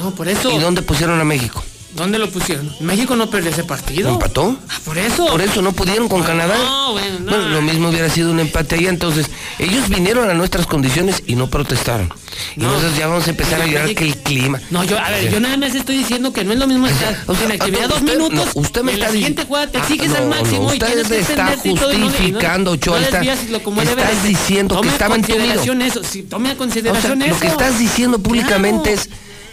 [0.00, 0.52] No, por eso.
[0.52, 1.64] ¿Y dónde pusieron a México?
[1.94, 2.70] ¿Dónde lo pusieron?
[2.80, 4.10] México no perdió ese partido.
[4.10, 4.56] ¿Empató?
[4.68, 5.26] Ah, por eso.
[5.26, 6.56] Por eso no pudieron con ah, Canadá.
[6.56, 7.30] No, bueno, no.
[7.30, 8.86] bueno, lo mismo hubiera sido un empate ahí.
[8.86, 9.26] Entonces,
[9.58, 12.12] ellos vinieron a nuestras condiciones y no protestaron.
[12.56, 14.60] Y nosotros ya vamos a empezar a llorar que el clima.
[14.70, 17.16] No, yo, a ver, yo nada más estoy diciendo que no es lo mismo estar
[17.26, 18.50] o sea, en dos usted, minutos.
[18.54, 23.00] usted me está la ah, usted y está justificando, Ochoa.
[23.00, 27.34] Está, estás diciendo que estaban en eso, Tome a consideración eso.
[27.34, 29.08] Lo que estás diciendo públicamente es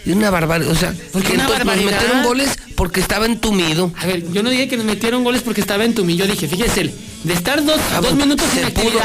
[0.08, 0.72] y una barbaridad.
[0.72, 3.92] O sea, porque nos metieron goles porque estaba entumido.
[3.98, 6.24] A ver, yo no dije que nos metieron goles porque estaba entumido.
[6.24, 6.90] Yo dije, fíjese,
[7.28, 9.00] de estar dos, ah, dos minutos en pudo,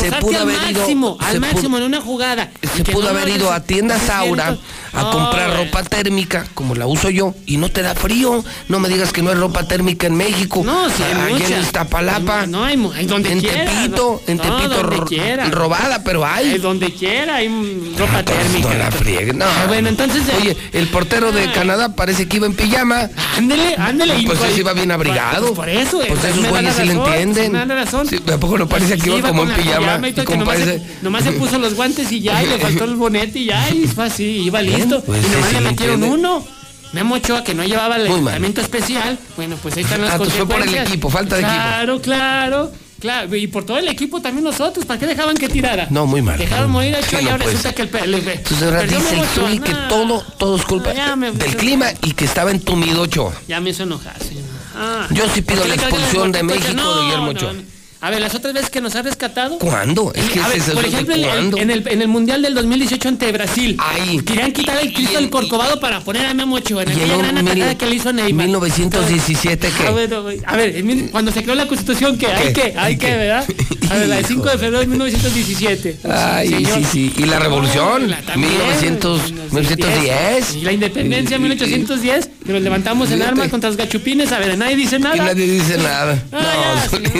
[0.00, 2.50] se pudo haber al máximo, al máximo en una jugada.
[2.76, 4.56] Se pudo haber ido a tienda Saura
[4.92, 8.44] a comprar ropa térmica, como la uso yo, y no te da frío.
[8.68, 10.62] No me digas que no hay ropa térmica en México.
[10.64, 12.42] No, sí, hay Allí en Iztapalapa.
[12.42, 14.82] Hay, no, hay, hay donde en quiera, Tepito, en Tepito
[15.50, 16.50] robada, pero hay.
[16.52, 16.58] hay.
[16.58, 17.48] donde quiera hay
[17.96, 18.68] ropa ah, pues, térmica.
[18.68, 19.44] No la friegue, no.
[19.44, 20.22] Ah, bueno, entonces.
[20.38, 23.08] Oye, el portero de Canadá parece que iba en pijama.
[23.36, 24.22] Ándele, ándele.
[24.26, 25.46] Pues, pues, iba bien abrigado.
[25.46, 26.00] Pues por eso.
[26.06, 27.68] Pues eh, esos güeyes sí le entienden bien.
[27.68, 28.08] Con razón.
[28.08, 30.08] Sí, ¿A poco no parece que iba como en pijama?
[30.08, 31.32] y todo, que nomás, parece...
[31.32, 34.04] se, puso los guantes y ya, y le faltó el bonete y ya, y fue
[34.04, 35.02] así, iba listo.
[35.02, 36.44] Pues y nomás le metieron uno.
[36.92, 40.18] me Memo Ochoa, que no llevaba el tratamiento especial, bueno, pues ahí están las ah.
[40.18, 42.04] Pues fue por el equipo, falta de claro, equipo.
[42.04, 42.86] Claro, claro.
[42.98, 45.86] Claro, y por todo el equipo también nosotros, ¿para qué dejaban que tirara?
[45.90, 46.38] No, muy mal.
[46.38, 48.28] Dejaron morir a Ochoa y ahora pues, resulta que el PLB.
[48.28, 53.34] Entonces ahora dice que todo, todo es culpa del clima y que estaba entumido Ochoa.
[53.46, 54.45] Ya me hizo enojar, señor.
[55.10, 57.52] Yo sí pido la expulsión de México no, de Guillermo Ochoa.
[58.00, 59.58] A ver, las otras veces que nos ha rescatado.
[59.58, 60.12] ¿Cuándo?
[60.14, 63.76] Es que a ver, por ejemplo, en, el, Mundial del 2018 ante Brasil.
[63.78, 64.20] Ahí.
[64.20, 67.48] Querían quitar el Cristo del Corcovado para poner a Memo Ochoa en aquella gran mil,
[67.48, 68.46] atacada que le hizo Neymar.
[68.46, 69.82] 1917 que.
[69.82, 72.26] Ah, a ver, a ver cuando se creó la Constitución, ¿qué?
[72.26, 73.46] Hay que, hay que, ¿verdad?
[73.90, 75.96] A ver, la del 5 de febrero de 1917.
[76.10, 76.78] Ay, Señor.
[76.78, 77.14] sí, sí.
[77.18, 78.10] ¿Y la Revolución?
[78.10, 80.56] La, también, 1910.
[80.56, 82.30] Y la Independencia, 1810.
[82.44, 84.32] Que nos levantamos en armas contra los gachupines.
[84.32, 85.16] A ver, nadie dice nada.
[85.16, 86.22] Nadie dice nada.
[86.32, 86.46] No, no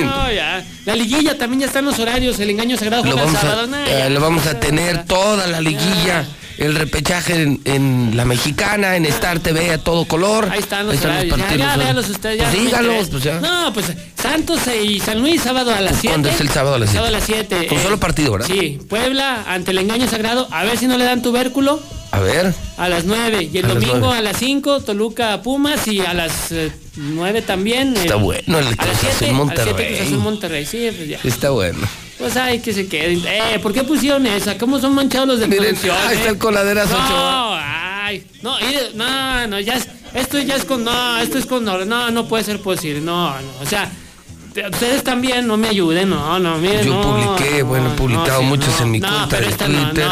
[0.05, 0.65] no, ya.
[0.85, 2.39] La liguilla también ya están los horarios.
[2.39, 6.27] El engaño sagrado lo vamos, a, eh, vamos a tener toda la liguilla.
[6.59, 10.49] El repechaje en, La Mexicana, en Star TV a todo color.
[10.51, 11.39] Ahí están los, partidos.
[11.39, 13.41] Ya, pues dígalos, pues ya.
[13.41, 16.09] No, pues Santos y San Luis, sábado a las 7.
[16.09, 16.99] ¿Cuándo es el sábado a las 7?
[16.99, 17.67] Sábado a las 7.
[17.67, 18.47] Con eh, solo partido, ¿verdad?
[18.47, 18.79] Sí.
[18.89, 20.49] Puebla, ante el engaño sagrado.
[20.51, 21.83] A ver si no le dan tubérculo.
[22.11, 22.55] A ver.
[22.79, 23.51] A las 9.
[23.53, 27.97] Y el domingo a las 5, Toluca Pumas y a las eh, 9 también.
[27.97, 29.75] Eh, está bueno el Cruz Azul Monterrey.
[29.75, 31.19] Cruz Azul Monterrey, sí, pues ya.
[31.23, 31.87] Está bueno.
[32.19, 33.23] Pues ay, que se queden.
[33.27, 34.57] Eh, ¿por qué pusieron esa?
[34.57, 36.85] ¿Cómo son manchados los de Miren, está el eh?
[36.91, 38.57] No, ay, no,
[38.95, 42.45] no, no, ya es, esto ya es con, no, esto es con, no, no puede
[42.45, 43.91] ser posible, no, no, o sea,
[44.49, 48.41] ustedes también no me ayuden, no, no, miren, Yo no, publiqué, no, bueno, he publicado
[48.41, 50.09] no, sí, muchos en mi cuenta pero de esta Twitter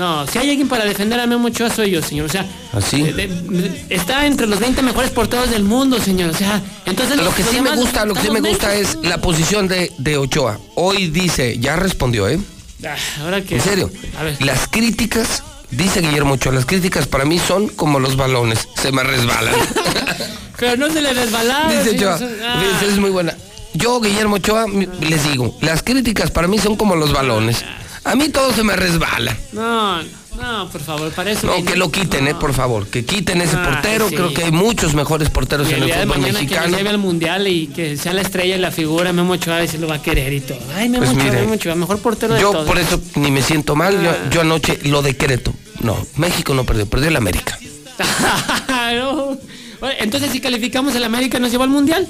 [0.00, 0.26] no.
[0.26, 2.26] Si hay alguien para defender a Memo Ochoa soy yo, señor.
[2.26, 3.02] O sea, ¿Así?
[3.02, 6.30] eh, de- está entre los 20 mejores porteros del mundo, señor.
[6.30, 9.18] O sea, entonces Lo que sí me gusta, lo que sí me gusta es la
[9.18, 10.58] posición de, de Ochoa.
[10.74, 12.40] Hoy dice, ya respondió, ¿eh?
[12.84, 13.90] Ah, ahora que En serio.
[14.18, 14.42] A ver.
[14.44, 19.02] Las críticas, dice Guillermo Ochoa, las críticas para mí son como los balones, se me
[19.04, 19.54] resbalan.
[20.58, 21.72] Pero no se le resbalaba.
[21.72, 21.96] dice.
[21.96, 22.62] Ochoa, Ah.
[22.86, 23.34] Es muy buena.
[23.74, 24.66] Yo, Guillermo Ochoa,
[25.00, 27.64] les digo, las críticas para mí son como los balones.
[28.04, 29.36] A mí todo se me resbala.
[29.52, 31.46] No, no, por favor, para eso.
[31.46, 32.86] No, que lo quiten, eh, por favor.
[32.86, 34.08] Que quiten ese portero.
[34.08, 34.14] sí.
[34.14, 36.68] Creo que hay muchos mejores porteros Y en el de fútbol mañana que mexicano.
[36.68, 39.68] nos lleve al mundial y que sea la estrella y la figura, Memo Ochoa, y
[39.68, 40.58] se lo va a querer y todo.
[40.74, 42.66] Ay, Memo Pues Ochoa, Memo Ochoa, mejor portero de Yo todos.
[42.66, 43.96] por eso ni me siento mal.
[43.98, 44.16] Ah.
[44.24, 45.52] Yo, yo anoche lo decreto.
[45.80, 47.58] No, México no perdió, perdió el América.
[48.96, 49.38] No.
[49.98, 52.06] Entonces, si calificamos el América, ¿nos lleva al mundial?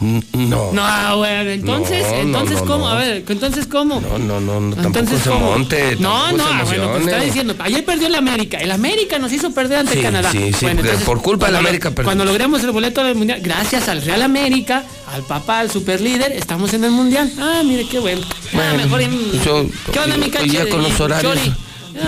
[0.00, 0.72] No.
[0.72, 2.78] No, bueno, entonces, No, entonces, no, ¿cómo?
[2.86, 2.88] no.
[2.88, 4.00] A ver, entonces, ¿cómo?
[4.00, 5.50] No, no, no, no, tampoco Entonces, se ¿cómo?
[5.50, 5.96] monte.
[6.00, 8.56] No, tampoco no, se ah, bueno, pues está diciendo, ayer perdió el América.
[8.58, 10.30] El América nos hizo perder ante Sí, Canadá.
[10.32, 12.04] sí, sí, Bueno, de- por culpa del América perdió.
[12.04, 16.72] Cuando logremos el boleto del mundial, gracias al Real América, al papá, al superlíder, estamos
[16.72, 17.30] en el mundial.
[17.38, 18.22] Ah, mire qué bueno.
[18.26, 21.36] Ah, Bueno, mejor en- yo, ¿Qué onda, mi día con los horarios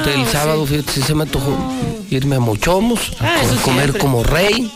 [0.06, 0.76] del No, sábado, sí.
[0.76, 1.56] fíjate, si se me antojó
[2.10, 4.00] irme a Mochomos, a Ah, comer siempre.
[4.00, 4.70] como rey.